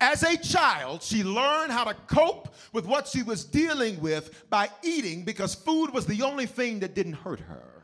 As 0.00 0.22
a 0.22 0.36
child, 0.36 1.02
she 1.02 1.22
learned 1.22 1.72
how 1.72 1.84
to 1.84 1.94
cope 2.06 2.54
with 2.72 2.86
what 2.86 3.06
she 3.06 3.22
was 3.22 3.44
dealing 3.44 4.00
with 4.00 4.48
by 4.50 4.68
eating 4.82 5.24
because 5.24 5.54
food 5.54 5.92
was 5.92 6.06
the 6.06 6.22
only 6.22 6.46
thing 6.46 6.80
that 6.80 6.94
didn't 6.94 7.14
hurt 7.14 7.40
her. 7.40 7.81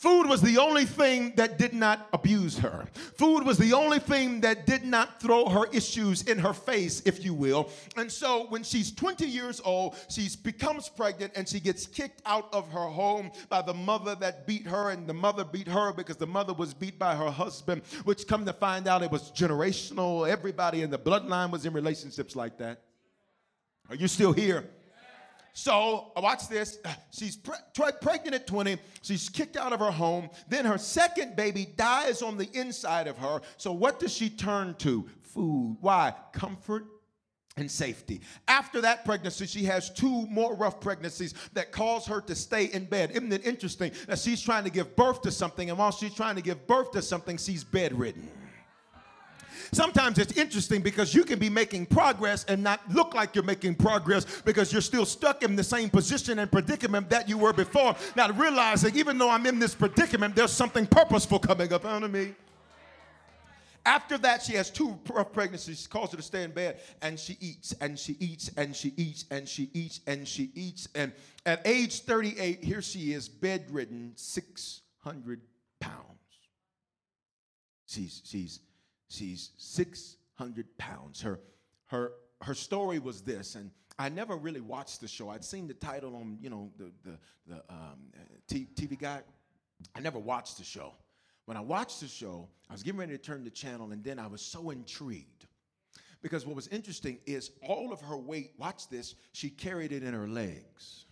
Food 0.00 0.30
was 0.30 0.40
the 0.40 0.56
only 0.56 0.86
thing 0.86 1.34
that 1.36 1.58
did 1.58 1.74
not 1.74 2.08
abuse 2.14 2.56
her. 2.56 2.88
Food 2.94 3.44
was 3.44 3.58
the 3.58 3.74
only 3.74 3.98
thing 3.98 4.40
that 4.40 4.64
did 4.64 4.82
not 4.82 5.20
throw 5.20 5.46
her 5.46 5.66
issues 5.74 6.22
in 6.22 6.38
her 6.38 6.54
face, 6.54 7.02
if 7.04 7.22
you 7.22 7.34
will. 7.34 7.68
And 7.98 8.10
so 8.10 8.46
when 8.48 8.62
she's 8.62 8.90
20 8.92 9.26
years 9.26 9.60
old, 9.62 9.94
she 10.08 10.26
becomes 10.42 10.88
pregnant 10.88 11.34
and 11.36 11.46
she 11.46 11.60
gets 11.60 11.86
kicked 11.86 12.22
out 12.24 12.48
of 12.54 12.66
her 12.70 12.86
home 12.86 13.30
by 13.50 13.60
the 13.60 13.74
mother 13.74 14.14
that 14.14 14.46
beat 14.46 14.66
her, 14.66 14.88
and 14.88 15.06
the 15.06 15.12
mother 15.12 15.44
beat 15.44 15.68
her 15.68 15.92
because 15.92 16.16
the 16.16 16.26
mother 16.26 16.54
was 16.54 16.72
beat 16.72 16.98
by 16.98 17.14
her 17.14 17.30
husband, 17.30 17.82
which 18.04 18.26
come 18.26 18.46
to 18.46 18.54
find 18.54 18.88
out 18.88 19.02
it 19.02 19.10
was 19.10 19.30
generational. 19.32 20.26
Everybody 20.26 20.80
in 20.80 20.88
the 20.88 20.98
bloodline 20.98 21.50
was 21.50 21.66
in 21.66 21.74
relationships 21.74 22.34
like 22.34 22.56
that. 22.56 22.80
Are 23.90 23.96
you 23.96 24.08
still 24.08 24.32
here? 24.32 24.66
So, 25.52 26.12
watch 26.16 26.48
this. 26.48 26.78
She's 27.10 27.36
pre- 27.36 27.92
pregnant 28.00 28.34
at 28.34 28.46
20. 28.46 28.78
She's 29.02 29.28
kicked 29.28 29.56
out 29.56 29.72
of 29.72 29.80
her 29.80 29.90
home. 29.90 30.30
Then 30.48 30.64
her 30.64 30.78
second 30.78 31.36
baby 31.36 31.66
dies 31.76 32.22
on 32.22 32.36
the 32.36 32.48
inside 32.52 33.06
of 33.06 33.18
her. 33.18 33.40
So, 33.56 33.72
what 33.72 34.00
does 34.00 34.12
she 34.12 34.30
turn 34.30 34.74
to? 34.78 35.08
Food. 35.22 35.76
Why? 35.80 36.14
Comfort 36.32 36.86
and 37.56 37.70
safety. 37.70 38.20
After 38.48 38.80
that 38.80 39.04
pregnancy, 39.04 39.46
she 39.46 39.64
has 39.64 39.90
two 39.90 40.26
more 40.26 40.54
rough 40.54 40.80
pregnancies 40.80 41.34
that 41.52 41.72
cause 41.72 42.06
her 42.06 42.20
to 42.22 42.34
stay 42.34 42.66
in 42.66 42.86
bed. 42.86 43.10
Isn't 43.10 43.32
it 43.32 43.46
interesting 43.46 43.92
that 44.06 44.18
she's 44.18 44.40
trying 44.40 44.64
to 44.64 44.70
give 44.70 44.96
birth 44.96 45.22
to 45.22 45.30
something, 45.30 45.68
and 45.68 45.78
while 45.78 45.92
she's 45.92 46.14
trying 46.14 46.36
to 46.36 46.42
give 46.42 46.66
birth 46.66 46.92
to 46.92 47.02
something, 47.02 47.36
she's 47.36 47.62
bedridden? 47.64 48.28
Sometimes 49.72 50.18
it's 50.18 50.32
interesting 50.32 50.82
because 50.82 51.14
you 51.14 51.24
can 51.24 51.38
be 51.38 51.48
making 51.48 51.86
progress 51.86 52.44
and 52.44 52.62
not 52.62 52.80
look 52.92 53.14
like 53.14 53.34
you're 53.34 53.44
making 53.44 53.76
progress 53.76 54.26
because 54.44 54.72
you're 54.72 54.82
still 54.82 55.06
stuck 55.06 55.42
in 55.42 55.54
the 55.54 55.64
same 55.64 55.88
position 55.88 56.40
and 56.40 56.50
predicament 56.50 57.08
that 57.10 57.28
you 57.28 57.38
were 57.38 57.52
before. 57.52 57.94
Not 58.16 58.36
realizing, 58.36 58.96
even 58.96 59.18
though 59.18 59.30
I'm 59.30 59.46
in 59.46 59.58
this 59.58 59.74
predicament, 59.74 60.34
there's 60.34 60.52
something 60.52 60.86
purposeful 60.86 61.38
coming 61.38 61.72
up 61.72 61.84
under 61.84 62.08
me. 62.08 62.34
After 63.86 64.18
that, 64.18 64.42
she 64.42 64.52
has 64.54 64.70
two 64.70 64.98
pregnancies. 65.32 65.82
She 65.82 65.88
calls 65.88 66.10
her 66.10 66.18
to 66.18 66.22
stay 66.22 66.42
in 66.42 66.50
bed, 66.50 66.80
and 67.00 67.18
she 67.18 67.38
eats, 67.40 67.72
and 67.80 67.98
she 67.98 68.14
eats, 68.20 68.50
and 68.56 68.76
she 68.76 68.92
eats, 68.96 69.24
and 69.30 69.48
she 69.48 69.70
eats, 69.72 70.00
and 70.06 70.28
she 70.28 70.50
eats. 70.54 70.88
And 70.94 71.12
at 71.46 71.66
age 71.66 72.00
38, 72.00 72.62
here 72.62 72.82
she 72.82 73.12
is, 73.14 73.28
bedridden, 73.28 74.12
600 74.16 75.40
pounds. 75.80 75.96
She's, 77.86 78.20
she's 78.24 78.60
She's 79.10 79.50
600 79.58 80.78
pounds. 80.78 81.20
Her, 81.20 81.40
her, 81.86 82.12
her 82.42 82.54
story 82.54 83.00
was 83.00 83.22
this, 83.22 83.56
and 83.56 83.72
I 83.98 84.08
never 84.08 84.36
really 84.36 84.60
watched 84.60 85.00
the 85.00 85.08
show. 85.08 85.28
I'd 85.28 85.44
seen 85.44 85.66
the 85.66 85.74
title 85.74 86.14
on, 86.14 86.38
you 86.40 86.48
know, 86.48 86.70
the, 86.78 86.92
the, 87.04 87.18
the 87.48 87.62
um, 87.68 87.98
TV 88.48 88.98
guide. 88.98 89.24
I 89.96 90.00
never 90.00 90.18
watched 90.18 90.58
the 90.58 90.64
show. 90.64 90.94
When 91.46 91.56
I 91.56 91.60
watched 91.60 92.00
the 92.00 92.06
show, 92.06 92.48
I 92.68 92.72
was 92.72 92.84
getting 92.84 93.00
ready 93.00 93.12
to 93.12 93.18
turn 93.18 93.42
the 93.42 93.50
channel, 93.50 93.90
and 93.90 94.04
then 94.04 94.20
I 94.20 94.28
was 94.28 94.40
so 94.40 94.70
intrigued. 94.70 95.46
Because 96.22 96.46
what 96.46 96.54
was 96.54 96.68
interesting 96.68 97.18
is 97.26 97.50
all 97.66 97.92
of 97.92 98.00
her 98.02 98.16
weight, 98.16 98.52
watch 98.58 98.88
this, 98.88 99.16
she 99.32 99.50
carried 99.50 99.90
it 99.90 100.04
in 100.04 100.14
her 100.14 100.28
legs. 100.28 101.06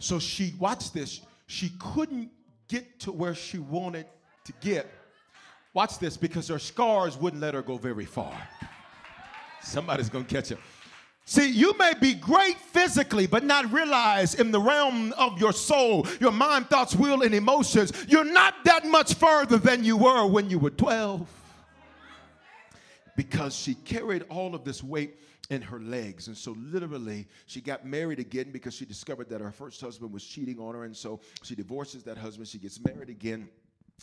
So 0.00 0.18
she, 0.18 0.54
watched 0.58 0.94
this, 0.94 1.20
she 1.46 1.70
couldn't 1.78 2.30
get 2.66 2.98
to 3.00 3.12
where 3.12 3.36
she 3.36 3.58
wanted 3.58 4.06
to 4.44 4.52
get 4.60 4.90
Watch 5.74 5.98
this 5.98 6.16
because 6.16 6.48
her 6.48 6.58
scars 6.58 7.16
wouldn't 7.16 7.40
let 7.40 7.54
her 7.54 7.62
go 7.62 7.78
very 7.78 8.04
far. 8.04 8.36
Somebody's 9.62 10.10
gonna 10.10 10.24
catch 10.24 10.50
her. 10.50 10.58
See, 11.24 11.48
you 11.50 11.76
may 11.78 11.92
be 12.00 12.14
great 12.14 12.58
physically, 12.58 13.26
but 13.26 13.44
not 13.44 13.72
realize 13.72 14.34
in 14.34 14.50
the 14.50 14.60
realm 14.60 15.12
of 15.12 15.40
your 15.40 15.52
soul, 15.52 16.06
your 16.20 16.32
mind, 16.32 16.68
thoughts, 16.68 16.96
will, 16.96 17.22
and 17.22 17.32
emotions, 17.32 17.92
you're 18.08 18.24
not 18.24 18.54
that 18.64 18.84
much 18.84 19.14
further 19.14 19.56
than 19.56 19.84
you 19.84 19.96
were 19.96 20.26
when 20.26 20.50
you 20.50 20.58
were 20.58 20.70
12. 20.70 21.28
Because 23.16 23.54
she 23.54 23.74
carried 23.74 24.24
all 24.30 24.54
of 24.54 24.64
this 24.64 24.82
weight 24.82 25.20
in 25.48 25.62
her 25.62 25.78
legs. 25.78 26.26
And 26.26 26.36
so, 26.36 26.56
literally, 26.58 27.28
she 27.46 27.60
got 27.60 27.86
married 27.86 28.18
again 28.18 28.50
because 28.50 28.74
she 28.74 28.84
discovered 28.84 29.28
that 29.28 29.40
her 29.40 29.52
first 29.52 29.80
husband 29.80 30.12
was 30.12 30.24
cheating 30.24 30.58
on 30.58 30.74
her. 30.74 30.84
And 30.84 30.96
so, 30.96 31.20
she 31.42 31.54
divorces 31.54 32.02
that 32.04 32.16
husband. 32.16 32.48
She 32.48 32.58
gets 32.58 32.82
married 32.84 33.10
again. 33.10 33.48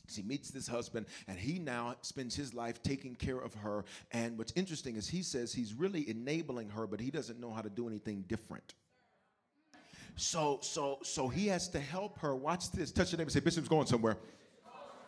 She 0.08 0.24
meets 0.24 0.50
this 0.50 0.68
husband, 0.68 1.06
and 1.28 1.38
he 1.38 1.60
now 1.60 1.96
spends 2.02 2.36
his 2.36 2.54
life 2.54 2.82
taking 2.82 3.16
care 3.16 3.38
of 3.38 3.54
her. 3.56 3.86
And 4.12 4.38
what's 4.38 4.54
interesting 4.56 4.96
is 4.96 5.08
he 5.08 5.22
says 5.22 5.54
he's 5.54 5.74
really 5.74 6.10
enabling 6.10 6.70
her, 6.70 6.88
but 6.88 7.00
he 7.00 7.12
doesn't 7.12 7.40
know 7.40 7.52
how 7.52 7.62
to 7.62 7.70
do 7.70 7.88
anything 7.88 8.24
different. 8.28 8.74
So, 10.16 10.60
so, 10.62 11.00
so 11.04 11.28
he 11.28 11.48
has 11.48 11.70
to 11.70 11.80
help 11.80 12.20
her. 12.20 12.36
Watch 12.36 12.72
this. 12.72 12.92
Touch 12.92 13.12
your 13.12 13.20
neighbor. 13.20 13.30
Say, 13.30 13.40
Bishop's 13.40 13.68
going 13.68 13.88
somewhere. 13.88 14.18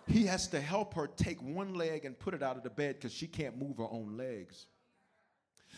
He 0.08 0.26
has 0.26 0.48
to 0.50 0.60
help 0.60 0.94
her 0.96 1.08
take 1.08 1.42
one 1.42 1.74
leg 1.74 2.06
and 2.06 2.18
put 2.18 2.34
it 2.34 2.44
out 2.44 2.58
of 2.58 2.64
the 2.64 2.70
bed 2.70 2.96
because 2.96 3.14
she 3.14 3.28
can't 3.28 3.58
move 3.58 3.78
her 3.78 3.88
own 3.90 4.18
legs. 4.18 4.68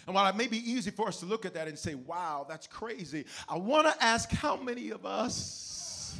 And 0.05 0.15
while 0.15 0.27
it 0.27 0.35
may 0.35 0.47
be 0.47 0.57
easy 0.57 0.91
for 0.91 1.07
us 1.07 1.19
to 1.19 1.25
look 1.25 1.45
at 1.45 1.53
that 1.53 1.67
and 1.67 1.77
say, 1.77 1.95
wow, 1.95 2.45
that's 2.47 2.67
crazy, 2.67 3.25
I 3.47 3.57
want 3.57 3.87
to 3.87 4.03
ask 4.03 4.31
how 4.31 4.57
many 4.57 4.89
of 4.89 5.05
us 5.05 6.19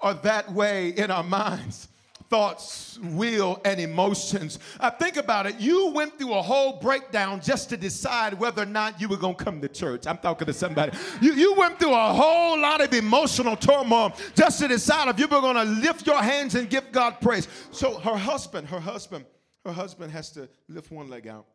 are 0.00 0.14
that 0.14 0.52
way 0.52 0.90
in 0.90 1.10
our 1.10 1.24
minds? 1.24 1.88
Thoughts, 2.34 2.98
will, 3.00 3.60
and 3.64 3.78
emotions. 3.78 4.58
I 4.80 4.90
think 4.90 5.16
about 5.16 5.46
it. 5.46 5.60
You 5.60 5.92
went 5.92 6.18
through 6.18 6.34
a 6.34 6.42
whole 6.42 6.80
breakdown 6.80 7.40
just 7.40 7.68
to 7.68 7.76
decide 7.76 8.34
whether 8.34 8.62
or 8.62 8.66
not 8.66 9.00
you 9.00 9.08
were 9.08 9.16
going 9.16 9.36
to 9.36 9.44
come 9.44 9.60
to 9.60 9.68
church. 9.68 10.04
I'm 10.08 10.18
talking 10.18 10.44
to 10.46 10.52
somebody. 10.52 10.98
You, 11.20 11.32
you 11.34 11.54
went 11.54 11.78
through 11.78 11.94
a 11.94 12.12
whole 12.12 12.58
lot 12.58 12.80
of 12.80 12.92
emotional 12.92 13.54
turmoil 13.54 14.12
just 14.34 14.58
to 14.58 14.66
decide 14.66 15.06
if 15.10 15.20
you 15.20 15.28
were 15.28 15.40
going 15.40 15.54
to 15.54 15.62
lift 15.62 16.08
your 16.08 16.20
hands 16.20 16.56
and 16.56 16.68
give 16.68 16.90
God 16.90 17.20
praise. 17.20 17.46
So 17.70 18.00
her 18.00 18.16
husband, 18.16 18.66
her 18.66 18.80
husband, 18.80 19.26
her 19.64 19.72
husband 19.72 20.10
has 20.10 20.32
to 20.32 20.48
lift 20.68 20.90
one 20.90 21.08
leg 21.08 21.28
out, 21.28 21.46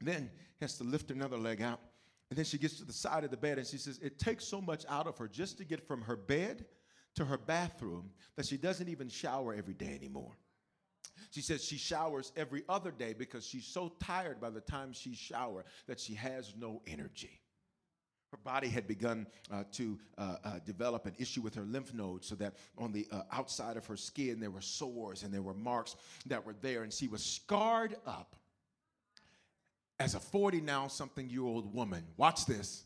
then 0.00 0.30
has 0.60 0.76
to 0.78 0.84
lift 0.84 1.12
another 1.12 1.36
leg 1.36 1.62
out. 1.62 1.78
And 2.30 2.36
then 2.36 2.44
she 2.44 2.58
gets 2.58 2.78
to 2.78 2.84
the 2.84 2.92
side 2.92 3.22
of 3.22 3.30
the 3.30 3.36
bed 3.36 3.58
and 3.58 3.66
she 3.68 3.78
says, 3.78 4.00
It 4.02 4.18
takes 4.18 4.44
so 4.44 4.60
much 4.60 4.84
out 4.88 5.06
of 5.06 5.16
her 5.18 5.28
just 5.28 5.58
to 5.58 5.64
get 5.64 5.86
from 5.86 6.02
her 6.02 6.16
bed 6.16 6.64
to 7.18 7.24
her 7.24 7.36
bathroom 7.36 8.10
that 8.36 8.46
she 8.46 8.56
doesn't 8.56 8.88
even 8.88 9.08
shower 9.08 9.52
every 9.52 9.74
day 9.74 9.92
anymore. 9.92 10.38
She 11.30 11.40
says 11.40 11.64
she 11.64 11.76
showers 11.76 12.30
every 12.36 12.62
other 12.68 12.92
day 12.92 13.12
because 13.12 13.44
she's 13.44 13.66
so 13.66 13.92
tired 14.00 14.40
by 14.40 14.50
the 14.50 14.60
time 14.60 14.92
she 14.92 15.16
showers 15.16 15.64
that 15.88 15.98
she 15.98 16.14
has 16.14 16.54
no 16.56 16.80
energy. 16.86 17.40
Her 18.30 18.38
body 18.44 18.68
had 18.68 18.86
begun 18.86 19.26
uh, 19.50 19.64
to 19.72 19.98
uh, 20.16 20.36
uh, 20.44 20.58
develop 20.64 21.06
an 21.06 21.14
issue 21.18 21.40
with 21.40 21.56
her 21.56 21.64
lymph 21.64 21.92
nodes, 21.92 22.28
so 22.28 22.36
that 22.36 22.54
on 22.76 22.92
the 22.92 23.08
uh, 23.10 23.22
outside 23.32 23.76
of 23.76 23.84
her 23.86 23.96
skin 23.96 24.38
there 24.38 24.52
were 24.52 24.60
sores 24.60 25.24
and 25.24 25.34
there 25.34 25.42
were 25.42 25.54
marks 25.54 25.96
that 26.26 26.46
were 26.46 26.54
there, 26.60 26.84
and 26.84 26.92
she 26.92 27.08
was 27.08 27.24
scarred 27.24 27.96
up 28.06 28.36
as 29.98 30.14
a 30.14 30.20
40 30.20 30.60
now 30.60 30.86
something 30.86 31.28
year 31.28 31.42
old 31.42 31.74
woman. 31.74 32.04
Watch 32.16 32.46
this. 32.46 32.84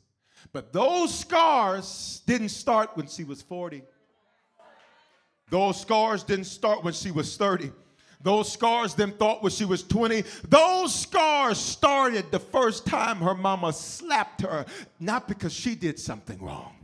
But 0.52 0.72
those 0.72 1.16
scars 1.16 2.22
didn't 2.26 2.48
start 2.48 2.96
when 2.96 3.06
she 3.06 3.24
was 3.24 3.42
40. 3.42 3.82
Those 5.52 5.78
scars 5.78 6.22
didn't 6.22 6.46
start 6.46 6.82
when 6.82 6.94
she 6.94 7.10
was 7.10 7.36
30. 7.36 7.72
Those 8.22 8.50
scars 8.50 8.94
then 8.94 9.12
thought 9.12 9.42
when 9.42 9.52
she 9.52 9.66
was 9.66 9.82
20. 9.82 10.24
Those 10.48 10.94
scars 10.94 11.58
started 11.58 12.30
the 12.30 12.38
first 12.38 12.86
time 12.86 13.18
her 13.18 13.34
mama 13.34 13.74
slapped 13.74 14.40
her, 14.40 14.64
not 14.98 15.28
because 15.28 15.52
she 15.52 15.74
did 15.74 15.98
something 15.98 16.40
wrong 16.40 16.81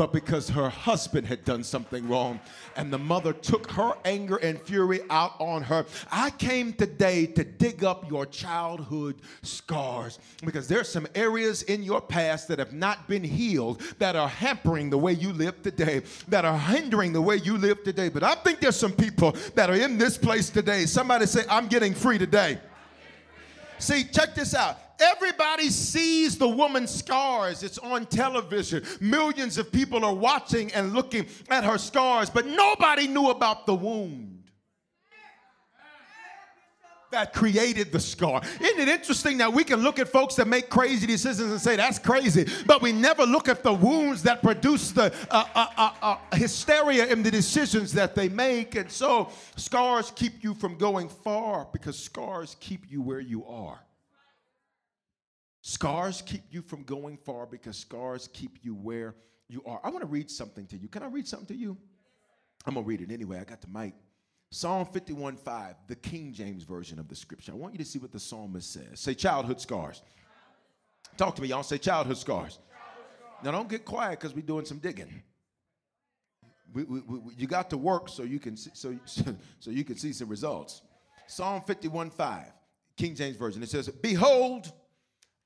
but 0.00 0.14
because 0.14 0.48
her 0.48 0.70
husband 0.70 1.26
had 1.26 1.44
done 1.44 1.62
something 1.62 2.08
wrong. 2.08 2.40
And 2.74 2.90
the 2.90 2.96
mother 2.96 3.34
took 3.34 3.70
her 3.72 3.92
anger 4.06 4.36
and 4.36 4.58
fury 4.58 5.00
out 5.10 5.38
on 5.38 5.62
her. 5.64 5.84
I 6.10 6.30
came 6.30 6.72
today 6.72 7.26
to 7.26 7.44
dig 7.44 7.84
up 7.84 8.08
your 8.08 8.24
childhood 8.24 9.16
scars 9.42 10.18
because 10.42 10.68
there's 10.68 10.88
some 10.88 11.06
areas 11.14 11.64
in 11.64 11.82
your 11.82 12.00
past 12.00 12.48
that 12.48 12.58
have 12.58 12.72
not 12.72 13.08
been 13.08 13.22
healed 13.22 13.82
that 13.98 14.16
are 14.16 14.26
hampering 14.26 14.88
the 14.88 14.96
way 14.96 15.12
you 15.12 15.34
live 15.34 15.62
today, 15.62 16.00
that 16.28 16.46
are 16.46 16.56
hindering 16.56 17.12
the 17.12 17.20
way 17.20 17.36
you 17.36 17.58
live 17.58 17.84
today. 17.84 18.08
But 18.08 18.22
I 18.22 18.36
think 18.36 18.60
there's 18.60 18.76
some 18.76 18.92
people 18.92 19.32
that 19.54 19.68
are 19.68 19.76
in 19.76 19.98
this 19.98 20.16
place 20.16 20.48
today. 20.48 20.86
Somebody 20.86 21.26
say, 21.26 21.42
I'm 21.46 21.68
getting 21.68 21.92
free 21.92 22.16
today. 22.16 22.58
See, 23.78 24.04
check 24.04 24.34
this 24.34 24.54
out. 24.54 24.89
Everybody 25.00 25.70
sees 25.70 26.36
the 26.36 26.48
woman's 26.48 26.90
scars. 26.90 27.62
It's 27.62 27.78
on 27.78 28.06
television. 28.06 28.84
Millions 29.00 29.58
of 29.58 29.72
people 29.72 30.04
are 30.04 30.14
watching 30.14 30.72
and 30.72 30.92
looking 30.92 31.26
at 31.48 31.64
her 31.64 31.78
scars, 31.78 32.30
but 32.30 32.46
nobody 32.46 33.06
knew 33.06 33.30
about 33.30 33.66
the 33.66 33.74
wound 33.74 34.40
that 37.10 37.32
created 37.32 37.92
the 37.92 38.00
scar. 38.00 38.40
Isn't 38.60 38.80
it 38.80 38.88
interesting 38.88 39.38
that 39.38 39.52
we 39.52 39.64
can 39.64 39.80
look 39.80 39.98
at 39.98 40.08
folks 40.08 40.36
that 40.36 40.46
make 40.46 40.68
crazy 40.68 41.06
decisions 41.06 41.50
and 41.50 41.60
say 41.60 41.76
that's 41.76 41.98
crazy, 41.98 42.46
but 42.66 42.82
we 42.82 42.92
never 42.92 43.24
look 43.24 43.48
at 43.48 43.62
the 43.62 43.72
wounds 43.72 44.22
that 44.22 44.42
produce 44.42 44.92
the 44.92 45.12
uh, 45.30 45.44
uh, 45.54 45.66
uh, 45.76 45.90
uh 46.02 46.36
hysteria 46.36 47.06
in 47.06 47.22
the 47.22 47.30
decisions 47.30 47.92
that 47.92 48.14
they 48.14 48.28
make. 48.28 48.76
And 48.76 48.90
so 48.90 49.30
scars 49.56 50.12
keep 50.14 50.42
you 50.42 50.54
from 50.54 50.76
going 50.76 51.08
far 51.08 51.66
because 51.72 51.98
scars 51.98 52.56
keep 52.60 52.90
you 52.90 53.02
where 53.02 53.20
you 53.20 53.44
are. 53.46 53.80
Scars 55.62 56.22
keep 56.22 56.42
you 56.50 56.62
from 56.62 56.84
going 56.84 57.16
far 57.18 57.46
because 57.46 57.76
scars 57.76 58.28
keep 58.32 58.58
you 58.62 58.74
where 58.74 59.14
you 59.48 59.62
are. 59.66 59.80
I 59.84 59.90
want 59.90 60.00
to 60.00 60.06
read 60.06 60.30
something 60.30 60.66
to 60.68 60.76
you. 60.76 60.88
Can 60.88 61.02
I 61.02 61.06
read 61.06 61.28
something 61.28 61.48
to 61.48 61.56
you? 61.56 61.76
I'm 62.66 62.74
going 62.74 62.84
to 62.84 62.88
read 62.88 63.00
it 63.00 63.12
anyway. 63.12 63.38
I 63.40 63.44
got 63.44 63.60
the 63.60 63.68
mic. 63.68 63.94
Psalm 64.50 64.86
51 64.86 65.36
5, 65.36 65.74
the 65.86 65.94
King 65.96 66.32
James 66.32 66.64
Version 66.64 66.98
of 66.98 67.08
the 67.08 67.14
scripture. 67.14 67.52
I 67.52 67.54
want 67.54 67.74
you 67.74 67.78
to 67.78 67.84
see 67.84 67.98
what 67.98 68.10
the 68.10 68.18
psalmist 68.18 68.72
says. 68.72 68.98
Say 68.98 69.14
childhood 69.14 69.60
scars. 69.60 70.02
Talk 71.16 71.36
to 71.36 71.42
me, 71.42 71.48
y'all. 71.48 71.62
Say 71.62 71.78
childhood 71.78 72.16
scars. 72.16 72.58
Now, 73.42 73.52
don't 73.52 73.68
get 73.68 73.84
quiet 73.84 74.18
because 74.18 74.34
we're 74.34 74.42
doing 74.42 74.64
some 74.64 74.78
digging. 74.78 75.22
We, 76.72 76.84
we, 76.84 77.00
we, 77.00 77.34
you 77.36 77.46
got 77.46 77.70
to 77.70 77.78
work 77.78 78.08
so 78.08 78.22
you 78.22 78.38
can 78.38 78.56
see, 78.56 78.70
so, 78.74 78.96
so 79.60 79.70
you 79.70 79.84
can 79.84 79.96
see 79.96 80.12
some 80.12 80.28
results. 80.28 80.82
Psalm 81.26 81.62
51 81.62 82.10
5, 82.10 82.46
King 82.96 83.14
James 83.14 83.36
Version. 83.36 83.62
It 83.62 83.68
says, 83.68 83.88
Behold, 83.88 84.72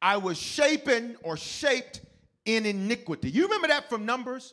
I 0.04 0.18
was 0.18 0.36
shapen 0.36 1.16
or 1.22 1.38
shaped 1.38 2.02
in 2.44 2.66
iniquity. 2.66 3.30
You 3.30 3.44
remember 3.44 3.68
that 3.68 3.88
from 3.88 4.04
Numbers? 4.04 4.52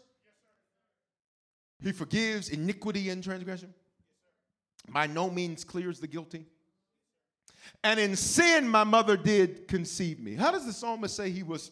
He 1.83 1.91
forgives 1.91 2.47
iniquity 2.47 3.09
and 3.09 3.21
transgression. 3.21 3.73
By 4.87 5.07
no 5.07 5.29
means 5.29 5.65
clears 5.65 5.99
the 5.99 6.07
guilty. 6.07 6.45
And 7.83 7.99
in 7.99 8.15
sin, 8.15 8.65
my 8.65 8.85
mother 8.85 9.17
did 9.17 9.67
conceive 9.67 10.21
me. 10.21 10.35
How 10.35 10.51
does 10.51 10.65
the 10.65 10.71
psalmist 10.71 11.17
say 11.17 11.29
he 11.29 11.43
was 11.43 11.71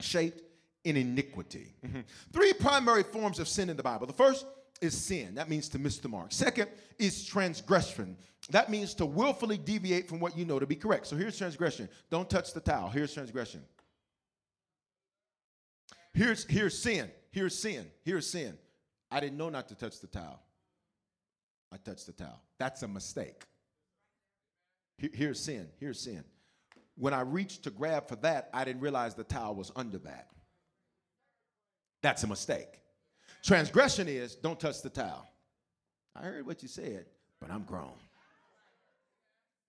shaped 0.00 0.40
in 0.82 0.96
iniquity? 0.96 1.66
Mm-hmm. 1.86 2.00
Three 2.32 2.54
primary 2.54 3.02
forms 3.02 3.38
of 3.38 3.46
sin 3.46 3.68
in 3.68 3.76
the 3.76 3.82
Bible. 3.82 4.06
The 4.06 4.14
first 4.14 4.46
is 4.82 4.96
sin. 4.96 5.36
That 5.36 5.48
means 5.48 5.68
to 5.70 5.78
miss 5.78 5.98
the 5.98 6.08
mark. 6.08 6.32
Second 6.32 6.68
is 6.98 7.24
transgression. 7.24 8.16
That 8.50 8.70
means 8.70 8.94
to 8.94 9.06
willfully 9.06 9.56
deviate 9.56 10.08
from 10.08 10.20
what 10.20 10.36
you 10.36 10.44
know 10.44 10.58
to 10.58 10.66
be 10.66 10.74
correct. 10.74 11.06
So 11.06 11.16
here's 11.16 11.38
transgression. 11.38 11.88
Don't 12.10 12.28
touch 12.28 12.52
the 12.52 12.60
towel. 12.60 12.90
Here's 12.90 13.14
transgression. 13.14 13.62
Here's, 16.12 16.44
here's 16.44 16.78
sin. 16.78 17.10
Here's 17.30 17.58
sin. 17.58 17.86
Here's 18.04 18.28
sin. 18.28 18.58
I 19.10 19.20
didn't 19.20 19.38
know 19.38 19.48
not 19.48 19.68
to 19.68 19.74
touch 19.74 20.00
the 20.00 20.08
towel. 20.08 20.42
I 21.72 21.76
touched 21.76 22.06
the 22.06 22.12
towel. 22.12 22.42
That's 22.58 22.82
a 22.82 22.88
mistake. 22.88 23.44
here's 24.98 25.40
sin. 25.40 25.68
Here's 25.78 26.00
sin. 26.00 26.24
When 26.96 27.14
I 27.14 27.22
reached 27.22 27.62
to 27.64 27.70
grab 27.70 28.08
for 28.08 28.16
that, 28.16 28.50
I 28.52 28.64
didn't 28.64 28.82
realize 28.82 29.14
the 29.14 29.24
towel 29.24 29.54
was 29.54 29.72
under 29.74 29.98
that. 29.98 30.28
That's 32.02 32.24
a 32.24 32.26
mistake. 32.26 32.81
Transgression 33.42 34.08
is 34.08 34.34
don't 34.36 34.58
touch 34.58 34.82
the 34.82 34.90
towel. 34.90 35.28
I 36.14 36.22
heard 36.22 36.46
what 36.46 36.62
you 36.62 36.68
said, 36.68 37.06
but 37.40 37.50
I'm 37.50 37.64
grown. 37.64 37.92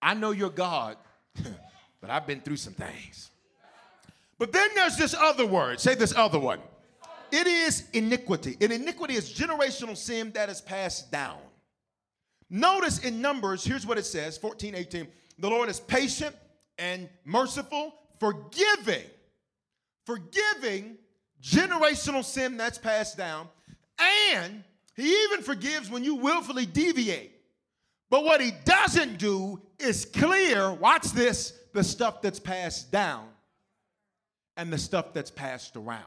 I 0.00 0.14
know 0.14 0.30
you're 0.30 0.50
God, 0.50 0.96
but 2.00 2.10
I've 2.10 2.26
been 2.26 2.40
through 2.40 2.56
some 2.56 2.74
things. 2.74 3.30
But 4.38 4.52
then 4.52 4.68
there's 4.74 4.96
this 4.96 5.14
other 5.14 5.46
word. 5.46 5.80
Say 5.80 5.94
this 5.94 6.14
other 6.14 6.38
one. 6.38 6.60
It 7.32 7.46
is 7.46 7.88
iniquity. 7.92 8.56
And 8.60 8.72
iniquity 8.72 9.14
is 9.14 9.32
generational 9.32 9.96
sin 9.96 10.30
that 10.34 10.48
is 10.48 10.60
passed 10.60 11.10
down. 11.10 11.38
Notice 12.50 12.98
in 13.00 13.20
Numbers, 13.20 13.64
here's 13.64 13.86
what 13.86 13.98
it 13.98 14.04
says 14.04 14.36
14, 14.38 14.74
18. 14.74 15.08
The 15.38 15.48
Lord 15.48 15.68
is 15.68 15.80
patient 15.80 16.36
and 16.78 17.08
merciful, 17.24 17.94
forgiving, 18.20 19.04
forgiving 20.04 20.98
generational 21.42 22.24
sin 22.24 22.56
that's 22.56 22.78
passed 22.78 23.16
down, 23.16 23.48
and 23.98 24.64
He 24.96 25.24
even 25.24 25.42
forgives 25.42 25.90
when 25.90 26.04
you 26.04 26.16
willfully 26.16 26.66
deviate. 26.66 27.32
But 28.10 28.24
what 28.24 28.40
He 28.40 28.52
doesn't 28.64 29.18
do 29.18 29.60
is 29.78 30.04
clear, 30.04 30.72
watch 30.72 31.10
this, 31.12 31.52
the 31.72 31.84
stuff 31.84 32.22
that's 32.22 32.40
passed 32.40 32.90
down 32.90 33.28
and 34.56 34.72
the 34.72 34.78
stuff 34.78 35.12
that's 35.12 35.30
passed 35.30 35.76
around. 35.76 36.04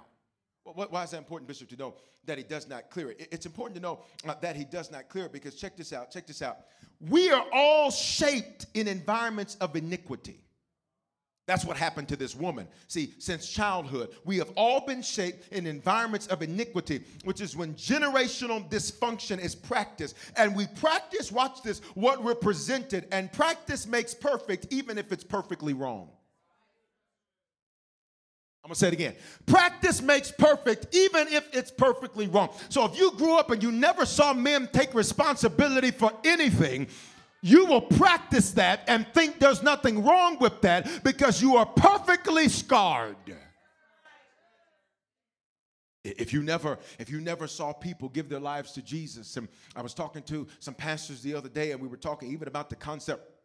Why 0.64 1.04
is 1.04 1.12
that 1.12 1.18
important, 1.18 1.48
Bishop, 1.48 1.70
to 1.70 1.78
know 1.78 1.96
that 2.26 2.38
he 2.38 2.44
does 2.44 2.68
not 2.68 2.90
clear 2.90 3.12
it? 3.12 3.28
It's 3.32 3.46
important 3.46 3.76
to 3.76 3.82
know 3.82 4.00
uh, 4.28 4.36
that 4.42 4.56
he 4.56 4.66
does 4.66 4.92
not 4.92 5.08
clear 5.08 5.26
it 5.26 5.32
because 5.32 5.56
check 5.56 5.78
this 5.78 5.94
out, 5.94 6.12
check 6.12 6.28
this 6.28 6.42
out. 6.42 6.58
We 7.00 7.32
are 7.32 7.46
all 7.54 7.90
shaped 7.90 8.66
in 8.74 8.88
environments 8.88 9.56
of 9.56 9.76
iniquity. 9.76 10.42
That's 11.48 11.64
what 11.64 11.78
happened 11.78 12.10
to 12.10 12.18
this 12.18 12.36
woman. 12.36 12.68
See, 12.88 13.14
since 13.20 13.50
childhood, 13.50 14.10
we 14.26 14.38
have 14.38 14.52
all 14.58 14.86
been 14.86 15.02
shaped 15.02 15.54
in 15.54 15.66
environments 15.66 16.28
of 16.28 16.42
iniquity, 16.42 17.06
which 17.24 17.40
is 17.40 17.56
when 17.56 17.74
generational 17.76 18.70
dysfunction 18.70 19.40
is 19.40 19.56
practiced. 19.56 20.18
And 20.36 20.54
we 20.54 20.68
practice, 20.68 21.32
watch 21.32 21.64
this, 21.64 21.80
what 21.96 22.22
we're 22.22 22.36
presented. 22.36 23.08
And 23.14 23.32
practice 23.32 23.88
makes 23.88 24.14
perfect, 24.14 24.68
even 24.72 24.98
if 24.98 25.14
it's 25.14 25.24
perfectly 25.24 25.74
wrong. 25.74 26.10
I'm 28.62 28.70
gonna 28.70 28.76
say 28.76 28.90
it 28.90 28.94
again. 28.94 29.16
Practice 29.46 30.02
makes 30.02 30.30
perfect, 30.30 30.94
even 30.94 31.30
if 31.30 31.48
it's 31.56 31.72
perfectly 31.72 32.28
wrong. 32.28 32.50
So 32.68 32.84
if 32.84 33.00
you 33.00 33.12
grew 33.12 33.38
up 33.38 33.52
and 33.52 33.64
you 33.64 33.72
never 33.72 34.06
saw 34.06 34.34
men 34.34 34.68
take 34.74 34.94
responsibility 34.94 35.92
for 35.92 36.12
anything, 36.26 36.88
you 37.42 37.66
will 37.66 37.82
practice 37.82 38.52
that 38.52 38.82
and 38.88 39.06
think 39.14 39.40
there's 39.40 39.62
nothing 39.64 40.04
wrong 40.04 40.38
with 40.40 40.62
that 40.62 41.04
because 41.04 41.42
you 41.42 41.56
are 41.58 41.66
perfectly 41.66 42.50
scarred. 42.50 43.16
If 46.04 46.32
you 46.32 46.42
never, 46.42 46.80
if 47.00 47.10
you 47.10 47.20
never 47.20 47.48
saw 47.48 47.74
people 47.74 48.08
give 48.10 48.30
their 48.30 48.40
lives 48.40 48.72
to 48.74 48.82
Jesus, 48.82 49.36
and 49.36 49.48
I 49.76 49.82
was 49.82 49.94
talking 49.94 50.24
to 50.24 50.48
some 50.60 50.74
pastors 50.74 51.22
the 51.22 51.34
other 51.34 51.50
day, 51.50 51.72
and 51.72 51.82
we 51.82 51.88
were 51.88 51.98
talking 51.98 52.32
even 52.32 52.48
about 52.48 52.70
the 52.70 52.78
concept 52.78 53.37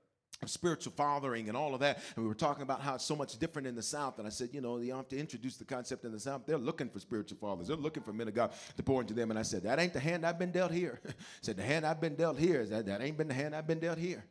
spiritual 0.46 0.92
fathering 0.96 1.48
and 1.48 1.57
all 1.57 1.74
of 1.74 1.81
that. 1.81 2.00
And 2.16 2.24
we 2.24 2.28
were 2.28 2.35
talking 2.35 2.62
about 2.62 2.81
how 2.81 2.94
it's 2.94 3.05
so 3.05 3.16
much 3.16 3.38
different 3.38 3.66
in 3.68 3.74
the 3.74 3.83
South. 3.83 4.18
And 4.18 4.26
I 4.26 4.31
said, 4.31 4.50
you 4.52 4.61
know, 4.61 4.78
you 4.78 4.94
have 4.94 5.09
to 5.09 5.18
introduce 5.18 5.57
the 5.57 5.64
concept 5.64 6.05
in 6.05 6.12
the 6.12 6.20
South. 6.20 6.42
They're 6.46 6.59
looking 6.59 6.88
for 6.88 7.00
spiritual 7.00 7.38
fathers. 7.38 7.68
They're 7.68 7.76
looking 7.76 8.02
for 8.02 8.12
men 8.12 8.28
of 8.28 8.35
God 8.35 8.52
to 8.76 8.83
pour 8.83 9.00
into 9.00 9.14
them. 9.14 9.31
And 9.31 9.38
I 9.38 9.42
said, 9.42 9.62
that 9.64 9.78
ain't 9.78 9.92
the 9.92 10.00
hand 10.00 10.26
I've 10.26 10.38
been 10.38 10.52
dealt 10.52 10.72
here. 10.72 11.00
I 11.07 11.12
said, 11.42 11.57
the 11.57 11.62
hand 11.62 11.87
I've 11.87 12.00
been 12.00 12.14
dealt 12.14 12.38
here 12.38 12.61
is 12.61 12.70
that 12.70 12.87
that 12.87 13.02
ain't 13.02 13.16
been 13.16 13.28
the 13.28 13.35
hand 13.35 13.55
I've 13.55 13.66
been 13.66 13.81
dealt 13.81 13.98
here. 13.98 14.24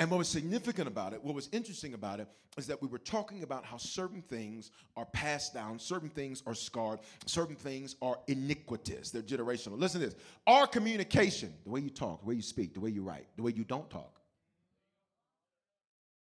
And 0.00 0.10
what 0.10 0.18
was 0.18 0.28
significant 0.28 0.86
about 0.86 1.12
it, 1.12 1.22
what 1.24 1.34
was 1.34 1.48
interesting 1.50 1.94
about 1.94 2.20
it, 2.20 2.28
is 2.56 2.68
that 2.68 2.80
we 2.80 2.86
were 2.86 2.98
talking 2.98 3.42
about 3.42 3.64
how 3.64 3.78
certain 3.78 4.22
things 4.22 4.70
are 4.96 5.06
passed 5.06 5.54
down, 5.54 5.78
certain 5.78 6.08
things 6.08 6.42
are 6.46 6.54
scarred, 6.54 7.00
certain 7.26 7.56
things 7.56 7.96
are 8.00 8.18
iniquitous, 8.28 9.10
they're 9.10 9.22
generational. 9.22 9.78
Listen 9.78 10.00
to 10.00 10.06
this 10.06 10.16
our 10.46 10.68
communication, 10.68 11.52
the 11.64 11.70
way 11.70 11.80
you 11.80 11.90
talk, 11.90 12.20
the 12.20 12.28
way 12.28 12.34
you 12.36 12.42
speak, 12.42 12.74
the 12.74 12.80
way 12.80 12.90
you 12.90 13.02
write, 13.02 13.26
the 13.36 13.42
way 13.42 13.52
you 13.56 13.64
don't 13.64 13.90
talk, 13.90 14.17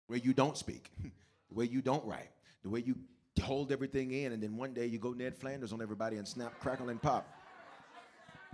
way 0.08 0.20
you 0.22 0.32
don't 0.32 0.56
speak, 0.56 0.90
the 1.02 1.54
way 1.54 1.64
you 1.64 1.82
don't 1.82 2.04
write, 2.04 2.30
the 2.62 2.68
way 2.70 2.80
you 2.84 2.96
hold 3.42 3.70
everything 3.70 4.12
in, 4.12 4.32
and 4.32 4.42
then 4.42 4.56
one 4.56 4.72
day 4.72 4.86
you 4.86 4.98
go 4.98 5.12
Ned 5.12 5.36
Flanders 5.36 5.72
on 5.72 5.82
everybody 5.82 6.16
and 6.16 6.26
snap, 6.26 6.58
crackle, 6.60 6.88
and 6.88 7.00
pop. 7.00 7.28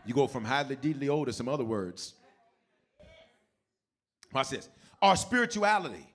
You 0.05 0.15
go 0.15 0.27
from 0.27 0.45
highly 0.45 0.77
deedly 0.77 1.09
old 1.09 1.29
to 1.29 1.33
some 1.33 1.49
other 1.49 1.65
words. 1.65 2.15
Watch 4.33 4.51
this 4.51 4.69
our 5.01 5.17
spirituality. 5.17 6.07